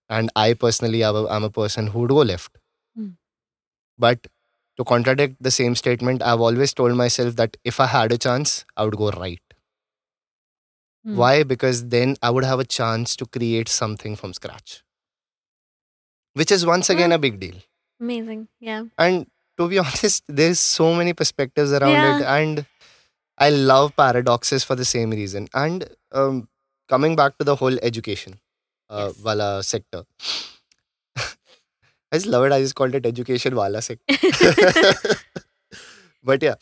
and 0.08 0.30
i 0.36 0.52
personally 0.54 1.02
am 1.04 1.16
a, 1.16 1.26
I'm 1.28 1.44
a 1.44 1.50
person 1.50 1.88
who 1.88 2.00
would 2.00 2.10
go 2.10 2.24
left 2.34 2.58
Mm. 2.98 3.16
but 3.98 4.26
to 4.78 4.84
contradict 4.84 5.36
the 5.42 5.50
same 5.50 5.74
statement, 5.74 6.22
I've 6.22 6.40
always 6.40 6.74
told 6.74 6.96
myself 6.96 7.36
that 7.36 7.56
if 7.64 7.80
I 7.80 7.86
had 7.86 8.12
a 8.12 8.18
chance, 8.18 8.64
I 8.76 8.84
would 8.84 8.96
go 8.96 9.10
right. 9.10 9.40
Hmm. 11.04 11.16
Why? 11.16 11.42
Because 11.44 11.88
then 11.88 12.16
I 12.22 12.30
would 12.30 12.44
have 12.44 12.60
a 12.60 12.64
chance 12.64 13.16
to 13.16 13.26
create 13.26 13.68
something 13.68 14.16
from 14.16 14.32
scratch, 14.34 14.82
which 16.34 16.50
is 16.52 16.66
once 16.66 16.90
again 16.90 17.10
Hmm. 17.10 17.14
a 17.14 17.18
big 17.18 17.40
deal. 17.40 17.56
Amazing. 18.00 18.48
Yeah. 18.60 18.84
And 18.98 19.26
to 19.58 19.68
be 19.68 19.78
honest, 19.78 20.24
there's 20.28 20.60
so 20.60 20.94
many 20.94 21.12
perspectives 21.12 21.72
around 21.72 22.02
Yeah. 22.02 22.18
it. 22.18 22.22
And 22.24 22.66
I 23.38 23.50
love 23.50 23.94
paradoxes 23.96 24.64
for 24.64 24.74
the 24.76 24.84
same 24.84 25.10
reason. 25.10 25.48
And 25.54 25.88
um, 26.12 26.48
coming 26.88 27.16
back 27.16 27.38
to 27.38 27.44
the 27.44 27.56
whole 27.56 27.78
education 27.82 28.38
uh, 28.90 29.06
Yes. 29.08 29.24
wala 29.24 29.62
sector. 29.62 30.04
I 32.12 32.16
just 32.16 32.26
love 32.26 32.44
it. 32.44 32.52
I 32.52 32.60
just 32.60 32.74
called 32.74 32.94
it 32.94 33.04
education 33.06 33.54
wala 33.56 33.82
sector. 33.82 34.16
but 36.22 36.42
yeah, 36.42 36.54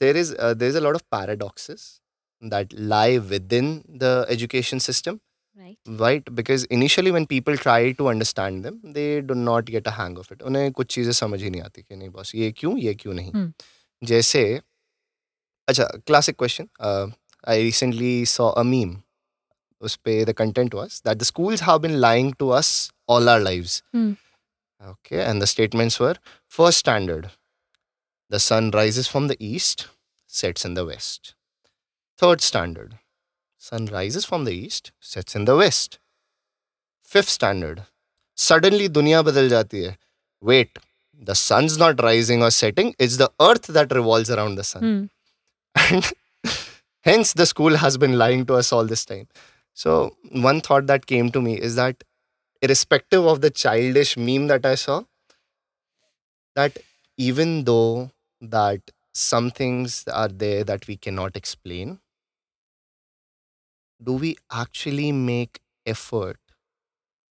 there 0.00 0.16
is 0.16 0.34
uh, 0.38 0.54
there's 0.54 0.74
a 0.74 0.80
lot 0.80 0.94
of 0.94 1.08
paradoxes 1.10 2.00
that 2.40 2.72
lie 2.72 3.18
within 3.18 3.84
the 3.88 4.26
education 4.28 4.80
system 4.80 5.20
right. 5.55 5.77
right 6.01 6.27
because 6.39 6.63
initially 6.77 7.11
when 7.17 7.25
people 7.33 7.57
try 7.65 7.79
to 8.01 8.07
understand 8.13 8.65
them 8.67 8.75
they 8.97 9.07
do 9.31 9.35
not 9.43 9.71
get 9.75 9.87
a 9.91 9.95
hang 9.99 10.17
of 10.23 10.31
it 10.35 10.43
उन्हें 10.49 10.71
कुछ 10.79 10.93
चीजें 10.95 11.11
समझ 11.21 11.41
ही 11.43 11.49
नहीं 11.49 11.61
आती 11.61 11.81
कि 11.81 11.95
नहीं 11.95 12.09
बस 12.17 12.31
ये 12.35 12.51
क्यों 12.61 12.77
ये 12.77 12.93
क्यों 13.03 13.13
नहीं 13.21 13.31
Hmm. 13.35 13.49
जैसे 14.01 14.43
अच्छा 15.67 15.83
classic 16.07 16.35
question 16.39 16.67
I 17.49 17.63
recently 17.63 18.25
saw 18.35 18.47
a 18.49 18.63
meme 18.63 18.95
उस 19.81 19.95
पे 20.05 20.23
the 20.25 20.31
content 20.37 20.73
was 20.75 21.01
that 21.05 21.17
the 21.17 21.23
schools 21.31 21.63
have 21.63 21.79
been 21.79 21.95
lying 22.05 22.33
to 22.39 22.49
us 22.59 22.69
all 23.15 23.29
our 23.29 23.41
lives 23.49 23.81
Hmm. 23.95 24.13
okay 24.81 25.19
and 25.27 25.41
the 25.43 25.47
statements 25.49 25.95
were 26.01 26.15
first 26.55 26.81
standard 26.83 27.23
the 28.31 28.39
sun 28.47 28.67
rises 28.75 29.07
from 29.13 29.27
the 29.31 29.37
east 29.47 29.83
sets 30.39 30.65
in 30.69 30.75
the 30.79 30.83
west 30.89 31.29
third 32.19 32.43
standard 32.47 32.91
sun 33.68 33.86
rises 33.86 34.24
from 34.24 34.44
the 34.44 34.52
east 34.52 34.92
sets 35.00 35.36
in 35.36 35.44
the 35.44 35.56
west. 35.56 35.98
Fifth 37.02 37.28
standard. 37.38 37.82
Suddenly 38.34 38.88
dunya 38.88 39.20
badal 39.28 39.50
jati 39.56 39.82
hai. 39.88 39.96
Wait 40.40 40.78
the 41.30 41.34
sun's 41.34 41.76
not 41.82 42.02
rising 42.02 42.42
or 42.42 42.50
setting 42.50 42.94
it's 42.98 43.16
the 43.18 43.30
earth 43.48 43.68
that 43.78 43.92
revolves 43.98 44.30
around 44.36 44.56
the 44.56 44.64
sun. 44.64 45.10
Hmm. 45.76 45.92
and 45.94 46.12
hence 47.02 47.32
the 47.34 47.46
school 47.46 47.76
has 47.76 47.96
been 47.96 48.18
lying 48.22 48.46
to 48.46 48.54
us 48.54 48.72
all 48.72 48.84
this 48.84 49.04
time. 49.04 49.28
So 49.74 50.16
one 50.48 50.60
thought 50.60 50.86
that 50.88 51.06
came 51.06 51.30
to 51.36 51.40
me 51.40 51.54
is 51.68 51.76
that 51.76 52.02
irrespective 52.62 53.24
of 53.24 53.40
the 53.40 53.50
childish 53.50 54.16
meme 54.16 54.46
that 54.46 54.64
i 54.64 54.74
saw 54.76 55.02
that 56.54 56.78
even 57.16 57.64
though 57.64 58.10
that 58.40 58.92
some 59.12 59.50
things 59.50 60.04
are 60.08 60.28
there 60.28 60.62
that 60.64 60.86
we 60.86 60.96
cannot 60.96 61.36
explain 61.36 61.98
do 64.02 64.14
we 64.14 64.36
actually 64.50 65.12
make 65.12 65.60
effort 65.86 66.38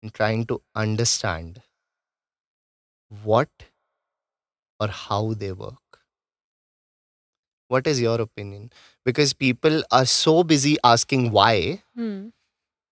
in 0.03 0.09
trying 0.11 0.45
to 0.45 0.61
understand 0.75 1.61
what 3.23 3.49
or 4.79 4.87
how 4.87 5.33
they 5.33 5.51
work 5.53 6.01
what 7.67 7.87
is 7.87 8.01
your 8.01 8.19
opinion 8.21 8.71
because 9.05 9.33
people 9.33 9.83
are 9.91 10.05
so 10.05 10.43
busy 10.43 10.77
asking 10.83 11.31
why 11.31 11.81
Hmm. 11.95 12.29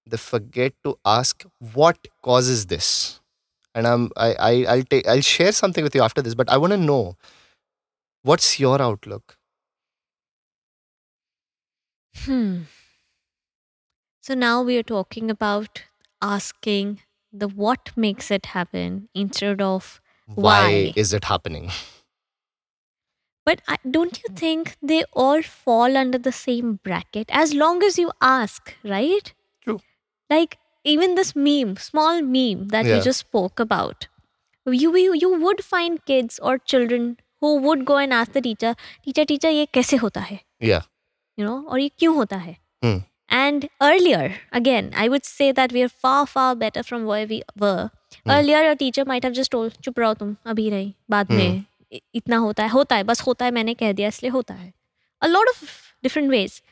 they 0.05 0.17
forget 0.17 0.73
to 0.83 0.97
ask 1.05 1.43
what 1.73 1.97
causes 2.23 2.65
this 2.67 3.19
and 3.75 3.87
i'm 3.87 4.11
i, 4.17 4.33
I 4.49 4.53
i'll 4.75 4.83
take 4.83 5.07
i'll 5.07 5.21
share 5.21 5.51
something 5.51 5.83
with 5.83 5.95
you 5.95 6.01
after 6.03 6.21
this 6.21 6.35
but 6.35 6.49
i 6.49 6.57
want 6.57 6.71
to 6.73 6.77
know 6.77 7.17
what's 8.23 8.59
your 8.59 8.79
outlook 8.81 9.37
Hmm. 12.25 12.63
So 14.26 14.34
now 14.34 14.62
we 14.62 14.76
are 14.78 14.82
talking 14.82 15.30
about 15.30 15.82
asking 16.20 17.00
the 17.32 17.48
what 17.48 17.90
makes 17.96 18.30
it 18.30 18.46
happen 18.46 19.08
instead 19.14 19.60
of 19.60 20.00
why, 20.26 20.60
Why? 20.60 20.92
is 20.96 21.12
it 21.12 21.24
happening 21.24 21.70
But 23.44 23.60
I, 23.66 23.76
don't 23.90 24.22
you 24.22 24.32
think 24.34 24.76
they 24.80 25.04
all 25.12 25.42
fall 25.42 25.96
under 25.96 26.18
the 26.18 26.30
same 26.32 26.78
bracket 26.84 27.28
as 27.30 27.54
long 27.54 27.82
as 27.82 27.98
you 27.98 28.12
ask, 28.20 28.74
right? 28.84 29.32
True. 29.62 29.80
Like 30.30 30.58
even 30.84 31.16
this 31.16 31.34
meme, 31.34 31.76
small 31.76 32.22
meme 32.22 32.68
that 32.68 32.86
Yeah. 32.86 32.96
you 32.96 33.02
just 33.02 33.20
spoke 33.20 33.58
about. 33.58 34.06
You, 34.64 34.96
you 34.96 35.14
you 35.14 35.34
would 35.40 35.64
find 35.64 36.04
kids 36.04 36.38
or 36.38 36.56
children 36.58 37.18
who 37.40 37.56
would 37.66 37.84
go 37.84 37.96
and 37.98 38.12
ask 38.12 38.32
the 38.32 38.40
teacher, 38.40 38.76
teacher, 39.04 39.24
teacher, 39.24 39.50
ये 39.50 39.66
कैसे 39.74 39.96
होता 39.96 40.20
है? 40.20 40.38
yeah 40.60 40.82
You 41.36 41.46
know, 41.46 41.66
और 41.68 41.80
ये 41.80 41.88
क्यों 41.98 42.14
होता 42.16 42.36
है? 42.36 42.56
Hmm. 42.84 43.00
And 43.32 43.64
earlier, 43.64 44.30
again, 44.54 44.90
I 44.94 45.08
would 45.08 45.22
say 45.22 45.52
that 45.52 45.68
we 45.72 45.82
are 45.82 45.92
far, 45.92 46.26
far 46.26 46.58
better 46.58 46.88
from 46.90 47.00
where 47.00 47.28
we 47.28 47.40
were. 47.62 47.88
Hmm. 48.14 48.30
Earlier, 48.30 48.74
a 48.74 48.82
teacher 48.82 49.04
might 49.08 49.24
have 49.24 49.34
just 49.34 49.54
told, 49.54 49.80
चुप 49.80 50.00
रहो 50.00 50.14
तुम, 50.14 50.36
अभी 50.46 50.70
नहीं, 50.70 50.92
बाद 51.10 51.26
Hmm. 51.26 51.36
में 51.36 51.64
इ- 51.92 52.00
इतना 52.14 52.36
होता 52.36 52.62
है, 52.62 52.68
होता 52.68 52.96
है, 52.96 53.04
बस 53.04 53.20
होता 53.20 53.44
है, 53.44 53.50
मैंने 53.50 53.74
कह 53.74 53.92
दिया 53.92 54.08
इसलिए 54.08 54.30
होता 54.30 54.54
है. 54.54 54.72
A 55.24 55.26
lot 55.26 55.42
of 55.42 55.68
different 56.08 56.32
ways. 56.34 56.62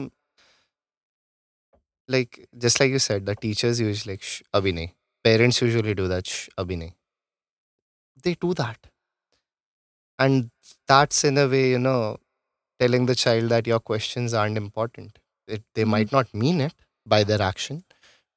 like 2.08 2.47
just 2.58 2.80
like 2.80 2.91
you 2.91 2.99
said 2.99 3.26
the 3.26 3.36
teachers 3.36 3.80
usually 3.80 4.14
like 4.16 4.24
shh 4.24 4.41
abhi 4.60 4.74
nahi 4.80 4.91
parents 5.30 5.62
usually 5.62 5.95
do 6.01 6.08
that 6.14 6.28
shh 6.36 6.49
abhi 6.64 6.78
nahi 6.84 6.93
they 8.24 8.36
do 8.36 8.53
that. 8.56 8.88
And 10.20 10.49
that's 10.88 11.24
in 11.24 11.38
a 11.38 11.47
way 11.47 11.72
you 11.72 11.80
know 11.80 12.18
telling 12.80 13.06
the 13.06 13.16
child 13.16 13.49
that 13.49 13.68
your 13.68 13.80
questions 13.80 14.34
aren't 14.34 14.58
important. 14.58 15.20
It, 15.47 15.64
they 15.76 15.84
Mhm. 15.84 15.89
might 15.89 16.12
not 16.12 16.34
mean 16.34 16.62
it 16.62 16.74
by 17.06 17.24
their 17.24 17.41
action 17.41 17.84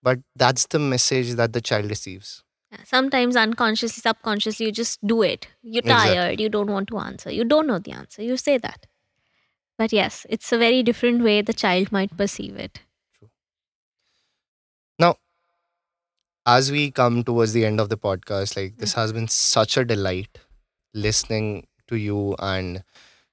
but 0.03 0.21
that's 0.37 0.67
the 0.67 0.79
message 0.79 1.33
that 1.35 1.53
the 1.53 1.61
child 1.61 1.91
receives. 1.91 2.43
Sometimes 2.85 3.37
unconsciously 3.37 4.01
subconsciously 4.03 4.67
you 4.67 4.73
just 4.73 5.05
do 5.07 5.23
it. 5.23 5.49
You're 5.63 5.83
Exactly. 5.85 6.15
tired 6.17 6.41
you 6.41 6.49
don't 6.49 6.71
want 6.71 6.89
to 6.89 6.99
answer. 6.99 7.31
You 7.31 7.45
don't 7.45 7.67
know 7.67 7.79
the 7.79 7.93
answer. 7.93 8.23
You 8.23 8.37
say 8.37 8.59
that. 8.59 8.87
But 9.79 9.93
yes 9.93 10.27
it's 10.31 10.53
a 10.53 10.59
very 10.59 10.83
different 10.83 11.23
way 11.23 11.43
the 11.43 11.53
child 11.55 11.93
might 11.93 12.17
perceive 12.17 12.57
it 12.57 12.81
as 16.49 16.73
we 16.73 16.91
come 16.91 17.23
towards 17.25 17.53
the 17.55 17.67
end 17.67 17.81
of 17.81 17.91
the 17.91 17.99
podcast, 17.99 18.57
like 18.57 18.79
this 18.79 18.95
has 18.95 19.13
been 19.13 19.29
such 19.29 19.77
a 19.79 19.85
delight 19.85 20.39
listening 20.95 21.67
to 21.89 21.97
you 21.97 22.37
and 22.41 22.85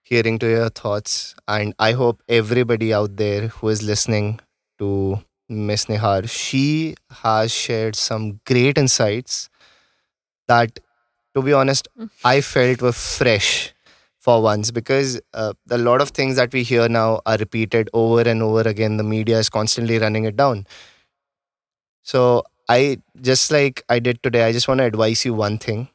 hearing 0.04 0.40
to 0.40 0.50
your 0.50 0.70
thoughts. 0.70 1.36
And 1.48 1.74
I 1.80 1.94
hope 1.94 2.24
everybody 2.30 2.94
out 2.94 3.18
there 3.18 3.50
who 3.50 3.70
is 3.70 3.84
listening 3.84 4.40
to 4.80 5.20
Miss 5.50 5.86
Nihar, 5.86 6.30
she 6.30 6.96
has 7.24 7.52
shared 7.54 7.96
some 7.96 8.42
great 8.46 8.78
insights 8.78 9.50
that, 10.48 10.80
to 11.36 11.42
be 11.42 11.54
honest, 11.54 11.88
Mm. 12.00 12.10
I 12.26 12.42
felt 12.42 12.82
were 12.82 12.94
fresh 12.94 13.74
for 14.20 14.42
once 14.42 14.72
because 14.72 15.22
uh, 15.34 15.54
a 15.72 15.78
lot 15.78 16.02
of 16.02 16.12
things 16.12 16.38
that 16.38 16.54
we 16.54 16.64
hear 16.64 16.90
now 16.90 17.22
are 17.26 17.38
repeated 17.38 17.90
over 17.94 18.22
and 18.30 18.44
over 18.44 18.62
again. 18.62 18.98
The 18.98 19.04
media 19.04 19.40
is 19.40 19.50
constantly 19.50 20.00
running 20.00 20.26
it 20.26 20.38
down. 20.38 20.66
So 22.04 22.44
I 22.68 23.00
just 23.22 23.52
like 23.52 23.84
I 23.90 24.00
did 24.00 24.22
today, 24.24 24.44
I 24.44 24.52
just 24.52 24.68
want 24.68 24.80
to 24.80 24.86
advise 24.86 25.24
you 25.26 25.34
one 25.34 25.58
thing. 25.58 25.90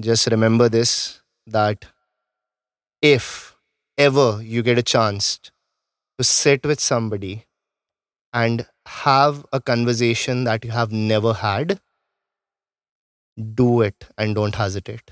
Just 0.00 0.28
remember 0.28 0.68
this 0.68 1.20
that 1.46 1.86
if 3.02 3.56
ever 3.96 4.40
you 4.42 4.62
get 4.62 4.78
a 4.78 4.82
chance 4.82 5.40
to 6.18 6.24
sit 6.24 6.64
with 6.66 6.80
somebody 6.80 7.46
and 8.32 8.66
have 8.86 9.46
a 9.52 9.60
conversation 9.60 10.44
that 10.44 10.64
you 10.64 10.70
have 10.72 10.92
never 10.92 11.34
had, 11.34 11.80
do 13.54 13.80
it 13.82 14.06
and 14.16 14.34
don't 14.34 14.54
hesitate. 14.54 15.10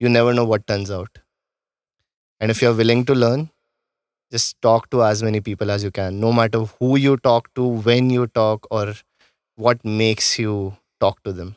You 0.00 0.08
never 0.08 0.34
know 0.34 0.44
what 0.46 0.66
turns 0.66 0.90
out. 0.90 1.18
And 2.40 2.50
if 2.50 2.62
you're 2.62 2.74
willing 2.74 3.04
to 3.06 3.14
learn, 3.14 3.50
just 4.32 4.60
talk 4.62 4.90
to 4.90 5.04
as 5.04 5.22
many 5.22 5.40
people 5.40 5.70
as 5.70 5.84
you 5.84 5.90
can, 5.90 6.20
no 6.20 6.32
matter 6.32 6.60
who 6.80 6.96
you 6.96 7.16
talk 7.18 7.52
to, 7.54 7.64
when 7.64 8.10
you 8.10 8.26
talk, 8.28 8.66
or 8.70 8.94
what 9.60 9.84
makes 9.84 10.38
you 10.38 10.76
talk 11.00 11.22
to 11.24 11.32
them. 11.32 11.56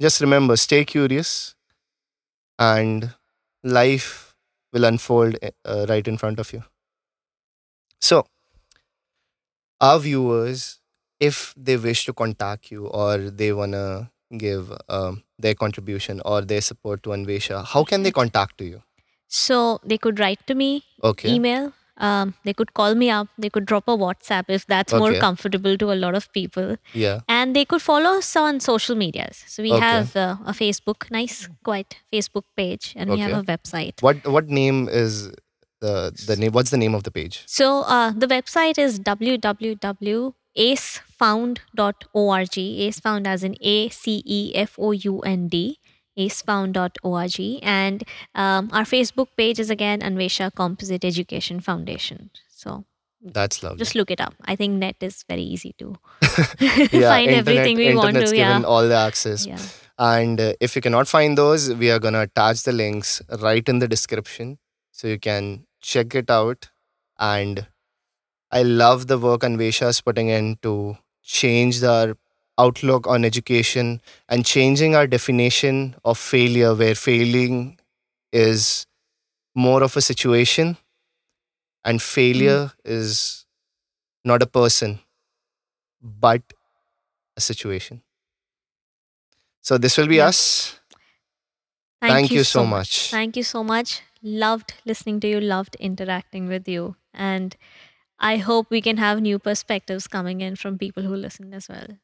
Just 0.00 0.20
remember, 0.20 0.56
stay 0.56 0.84
curious, 0.84 1.54
and 2.58 3.14
life 3.62 4.34
will 4.72 4.84
unfold 4.84 5.36
uh, 5.64 5.86
right 5.88 6.06
in 6.06 6.16
front 6.18 6.38
of 6.38 6.52
you. 6.52 6.62
So, 8.00 8.26
our 9.80 9.98
viewers, 9.98 10.80
if 11.20 11.54
they 11.56 11.76
wish 11.76 12.04
to 12.06 12.12
contact 12.12 12.70
you 12.70 12.86
or 12.86 13.18
they 13.18 13.52
want 13.52 13.72
to 13.72 14.10
give 14.36 14.72
um, 14.88 15.22
their 15.38 15.54
contribution 15.54 16.20
or 16.24 16.42
their 16.42 16.60
support 16.60 17.02
to 17.04 17.10
Anvesha, 17.10 17.64
how 17.64 17.84
can 17.84 18.02
they 18.02 18.10
contact 18.10 18.60
you? 18.60 18.82
So 19.28 19.80
they 19.84 19.98
could 19.98 20.18
write 20.18 20.46
to 20.46 20.54
me, 20.54 20.84
Okay. 21.02 21.30
email. 21.34 21.72
Um, 21.98 22.34
they 22.44 22.52
could 22.52 22.72
call 22.74 22.94
me 22.94 23.10
up. 23.10 23.28
They 23.38 23.50
could 23.50 23.66
drop 23.66 23.88
a 23.88 23.96
WhatsApp 23.96 24.44
if 24.48 24.66
that's 24.66 24.92
more 24.92 25.12
comfortable 25.20 25.76
to 25.78 25.92
a 25.92 25.96
lot 25.96 26.14
of 26.14 26.32
people. 26.32 26.76
Yeah. 26.94 27.20
And 27.28 27.56
they 27.56 27.64
could 27.64 27.82
follow 27.82 28.10
us 28.18 28.36
on 28.36 28.60
social 28.60 28.94
medias. 28.96 29.42
So 29.48 29.62
we 29.62 29.72
Okay. 29.72 29.80
have 29.84 30.16
uh, 30.16 30.36
a 30.46 30.52
Facebook, 30.52 31.10
nice, 31.10 31.48
quite 31.64 31.96
Facebook 32.12 32.44
page, 32.56 32.94
and 32.96 33.10
we 33.10 33.18
have 33.20 33.32
a 33.32 33.42
website. 33.42 34.00
What 34.00 34.26
what 34.26 34.48
name 34.48 34.88
is 34.88 35.30
the 35.80 36.12
the 36.26 36.36
name? 36.36 36.52
What's 36.52 36.70
the 36.70 36.76
name 36.84 36.94
of 36.94 37.02
the 37.02 37.10
page? 37.10 37.42
So 37.46 37.82
uh, 37.82 38.12
the 38.12 38.26
website 38.26 38.78
is 38.78 38.98
www.acefound.org. 41.18 42.50
Acefound 42.50 43.26
as 43.26 43.44
in 43.44 43.56
A 43.60 43.88
C 43.88 44.22
E 44.24 44.52
F 44.54 44.76
O 44.78 44.90
U 44.92 45.20
N 45.20 45.48
D. 45.48 45.78
acefound.org. 46.18 47.60
And 47.62 48.04
um, 48.34 48.70
our 48.72 48.84
Facebook 48.84 49.28
page 49.36 49.58
is 49.60 49.70
again 49.70 50.00
Anvesha 50.00 50.54
Composite 50.54 51.04
Education 51.04 51.60
Foundation. 51.60 52.30
So 52.48 52.84
That's 53.22 53.62
lovely. 53.62 53.78
just 53.78 53.94
look 53.94 54.10
it 54.10 54.20
up. 54.20 54.34
I 54.44 54.56
think 54.56 54.74
net 54.74 54.96
is 55.00 55.24
very 55.28 55.42
easy 55.42 55.74
to 55.78 55.94
yeah, 56.60 57.08
find 57.10 57.30
everything 57.30 57.76
we 57.76 57.94
want 57.94 58.14
to. 58.16 58.20
given 58.24 58.36
Yeah. 58.36 58.62
all 58.62 58.86
the 58.88 58.94
access. 58.96 59.46
yeah. 59.46 59.58
And 59.98 60.40
uh, 60.40 60.52
if 60.60 60.76
you 60.76 60.82
cannot 60.82 61.08
find 61.08 61.36
those, 61.36 61.74
we 61.74 61.90
are 61.90 61.98
gonna 61.98 62.20
attach 62.22 62.62
the 62.62 62.72
links 62.72 63.20
right 63.40 63.68
in 63.68 63.80
the 63.80 63.88
description 63.88 64.58
so 64.92 65.08
you 65.08 65.18
can 65.18 65.66
check 65.80 66.14
it 66.14 66.30
out. 66.30 66.68
And 67.18 67.66
I 68.52 68.62
love 68.62 69.08
the 69.08 69.18
work 69.18 69.40
Anvesha 69.42 69.88
is 69.88 70.00
putting 70.00 70.28
in 70.28 70.56
to 70.62 70.96
change 71.22 71.82
our 71.82 72.16
outlook 72.58 73.06
on 73.06 73.24
education 73.24 74.00
and 74.28 74.44
changing 74.44 74.94
our 74.94 75.06
definition 75.06 75.94
of 76.04 76.18
failure, 76.18 76.74
where 76.74 76.94
failing 76.94 77.78
is 78.32 78.86
more 79.54 79.82
of 79.82 79.96
a 79.96 80.00
situation 80.00 80.76
and 81.84 82.02
failure 82.02 82.66
hmm. 82.66 82.92
is 82.98 83.46
not 84.24 84.42
a 84.42 84.46
person 84.46 84.98
but 86.02 86.42
a 87.36 87.40
situation. 87.40 88.02
So 89.62 89.78
this 89.78 89.96
will 89.96 90.06
be 90.06 90.16
Yeah. 90.16 90.28
us. 90.28 90.80
Thank 92.00 92.30
you 92.30 92.44
so 92.44 92.64
much. 92.64 93.10
Thank 93.10 93.36
you 93.36 93.42
so 93.42 93.64
much. 93.64 94.02
Loved 94.22 94.74
listening 94.84 95.20
to 95.20 95.28
you, 95.28 95.40
loved 95.40 95.76
interacting 95.76 96.48
with 96.48 96.68
you. 96.68 96.96
And 97.12 97.56
I 98.18 98.36
hope 98.36 98.70
we 98.70 98.80
can 98.80 98.96
have 98.96 99.20
new 99.20 99.38
perspectives 99.38 100.06
coming 100.06 100.40
in 100.40 100.56
from 100.56 100.78
people 100.78 101.02
who 101.02 101.14
listen 101.14 101.54
as 101.54 101.68
well. 101.68 101.98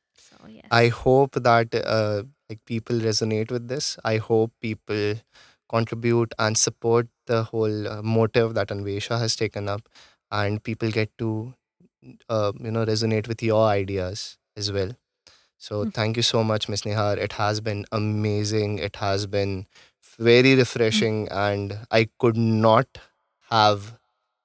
Yes. 0.49 0.67
I 0.71 0.89
hope 0.89 1.33
that 1.35 1.75
uh, 1.75 2.23
like 2.49 2.65
people 2.65 2.97
resonate 2.99 3.51
with 3.51 3.69
this. 3.69 3.97
I 4.05 4.17
hope 4.19 4.53
people 4.61 5.15
contribute 5.69 6.33
and 6.39 6.57
support 6.59 7.09
the 7.27 7.45
whole 7.45 7.89
uh, 7.89 8.03
motive 8.03 8.55
that 8.55 8.69
Anvesha 8.69 9.19
has 9.19 9.37
taken 9.37 9.69
up, 9.69 9.89
and 10.31 10.63
people 10.63 10.91
get 10.91 11.17
to 11.19 11.55
uh, 12.29 12.53
you 12.61 12.71
know 12.71 12.85
resonate 12.85 13.29
with 13.29 13.43
your 13.43 13.67
ideas 13.69 14.39
as 14.57 14.73
well. 14.73 14.93
So 15.59 15.85
Mm. 15.85 15.93
thank 15.95 16.17
you 16.17 16.23
so 16.23 16.43
much, 16.45 16.69
Miss 16.69 16.83
Nihar. 16.83 17.17
It 17.19 17.33
has 17.35 17.61
been 17.61 17.85
amazing. 17.93 18.79
It 18.79 18.97
has 18.97 19.27
been 19.27 19.67
very 20.19 20.55
refreshing, 20.55 21.29
and 21.31 21.79
I 21.91 22.09
could 22.19 22.37
not 22.37 22.99
have 23.51 23.99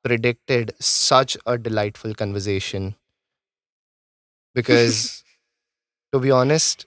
predicted 0.04 0.74
such 0.80 1.38
a 1.46 1.58
delightful 1.58 2.14
conversation 2.16 2.96
because 4.54 5.24
to 6.12 6.20
be 6.20 6.32
honest, 6.32 6.86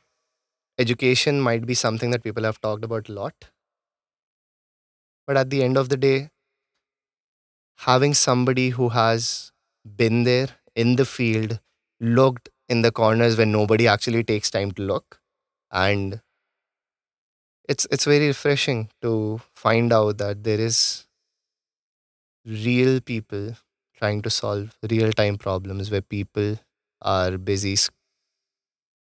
education 0.79 1.41
might 1.41 1.66
be 1.66 1.75
something 1.75 2.11
that 2.11 2.23
people 2.25 2.45
have 2.45 2.61
talked 2.61 2.85
about 2.85 3.09
a 3.09 3.12
lot. 3.12 3.35
But 5.27 5.37
at 5.37 5.51
the 5.51 5.64
end 5.64 5.77
of 5.77 5.89
the 5.89 5.97
day, 5.97 6.31
having 7.79 8.14
somebody 8.14 8.70
who 8.70 8.91
has 8.91 9.53
been 9.97 10.25
there 10.25 10.49
in 10.75 10.97
the 10.97 11.05
field, 11.05 11.61
looked 12.01 12.49
in 12.68 12.83
the 12.83 12.91
corners 12.93 13.37
when 13.37 13.53
nobody 13.53 13.87
actually 13.87 14.25
takes 14.25 14.51
time 14.51 14.73
to 14.73 14.83
look, 14.83 15.20
and 15.70 16.20
it's 17.68 17.87
it's 17.91 18.05
very 18.05 18.27
refreshing 18.29 18.89
to 19.01 19.41
find 19.55 19.93
out 19.93 20.18
that 20.18 20.43
there 20.45 20.61
is 20.61 21.07
real 22.45 23.01
people 23.01 23.55
trying 23.97 24.23
to 24.23 24.31
solve 24.31 24.77
real 24.91 25.12
time 25.12 25.37
problems 25.39 25.91
where 25.91 26.03
people 26.03 26.59
are 27.01 27.39
busy 27.39 27.77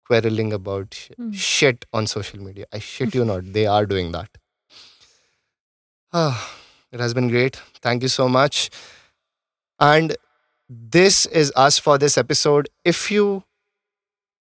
quarreling 0.06 0.54
about 0.54 0.94
sh- 0.94 1.10
Mm. 1.20 1.34
shit 1.34 1.86
on 1.94 2.08
social 2.08 2.40
media. 2.42 2.66
I 2.74 2.80
shit 2.80 3.16
you 3.16 3.26
not, 3.26 3.52
they 3.54 3.66
are 3.68 3.86
doing 3.86 4.12
that. 4.14 4.30
Ah, 6.14 6.56
it 6.92 7.00
has 7.00 7.14
been 7.14 7.28
great. 7.28 7.58
Thank 7.82 8.02
you 8.04 8.10
so 8.10 8.28
much. 8.30 8.70
And 9.80 10.16
this 10.70 11.26
is 11.28 11.52
us 11.56 11.78
for 11.80 11.98
this 11.98 12.18
episode. 12.18 12.70
If 12.84 13.12
you 13.12 13.44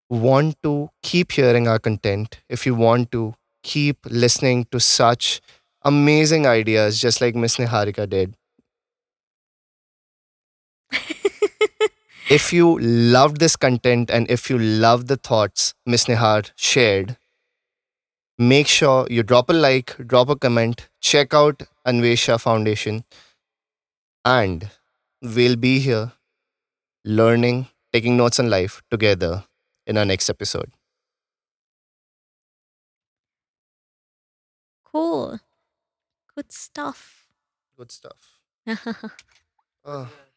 want 0.08 0.56
to 0.62 0.90
keep 1.02 1.32
hearing 1.32 1.66
our 1.68 1.78
content, 1.78 2.40
if 2.48 2.66
you 2.66 2.74
want 2.74 3.10
to 3.12 3.34
keep 3.62 3.98
listening 4.06 4.66
to 4.70 4.78
such 4.80 5.40
amazing 5.82 6.46
ideas, 6.46 7.00
just 7.00 7.20
like 7.20 7.34
Miss 7.34 7.56
Niharika 7.56 8.08
did, 8.08 8.36
if 12.30 12.52
you 12.52 12.78
loved 12.78 13.38
this 13.38 13.56
content 13.56 14.10
and 14.10 14.30
if 14.30 14.48
you 14.50 14.58
love 14.58 15.06
the 15.06 15.16
thoughts 15.16 15.74
Miss 15.86 16.06
Nihar 16.06 16.50
shared, 16.56 17.16
make 18.38 18.66
sure 18.66 19.06
you 19.10 19.22
drop 19.22 19.50
a 19.50 19.52
like, 19.52 19.96
drop 20.06 20.28
a 20.28 20.36
comment, 20.36 20.88
check 21.00 21.34
out 21.34 21.62
Anvesha 21.86 22.40
Foundation, 22.40 23.04
and 24.24 24.70
we'll 25.22 25.56
be 25.56 25.78
here 25.78 26.12
learning, 27.04 27.68
taking 27.92 28.16
notes 28.16 28.40
on 28.40 28.48
life 28.48 28.82
together 28.90 29.44
in 29.86 29.98
our 29.98 30.04
next 30.04 30.30
episode. 30.30 30.70
cool. 34.94 35.40
Good 36.36 36.52
stuff. 36.52 37.26
Good 37.76 37.90
stuff. 37.90 38.40
Oh, 38.66 38.76
ah. 39.84 40.10
you? 40.26 40.33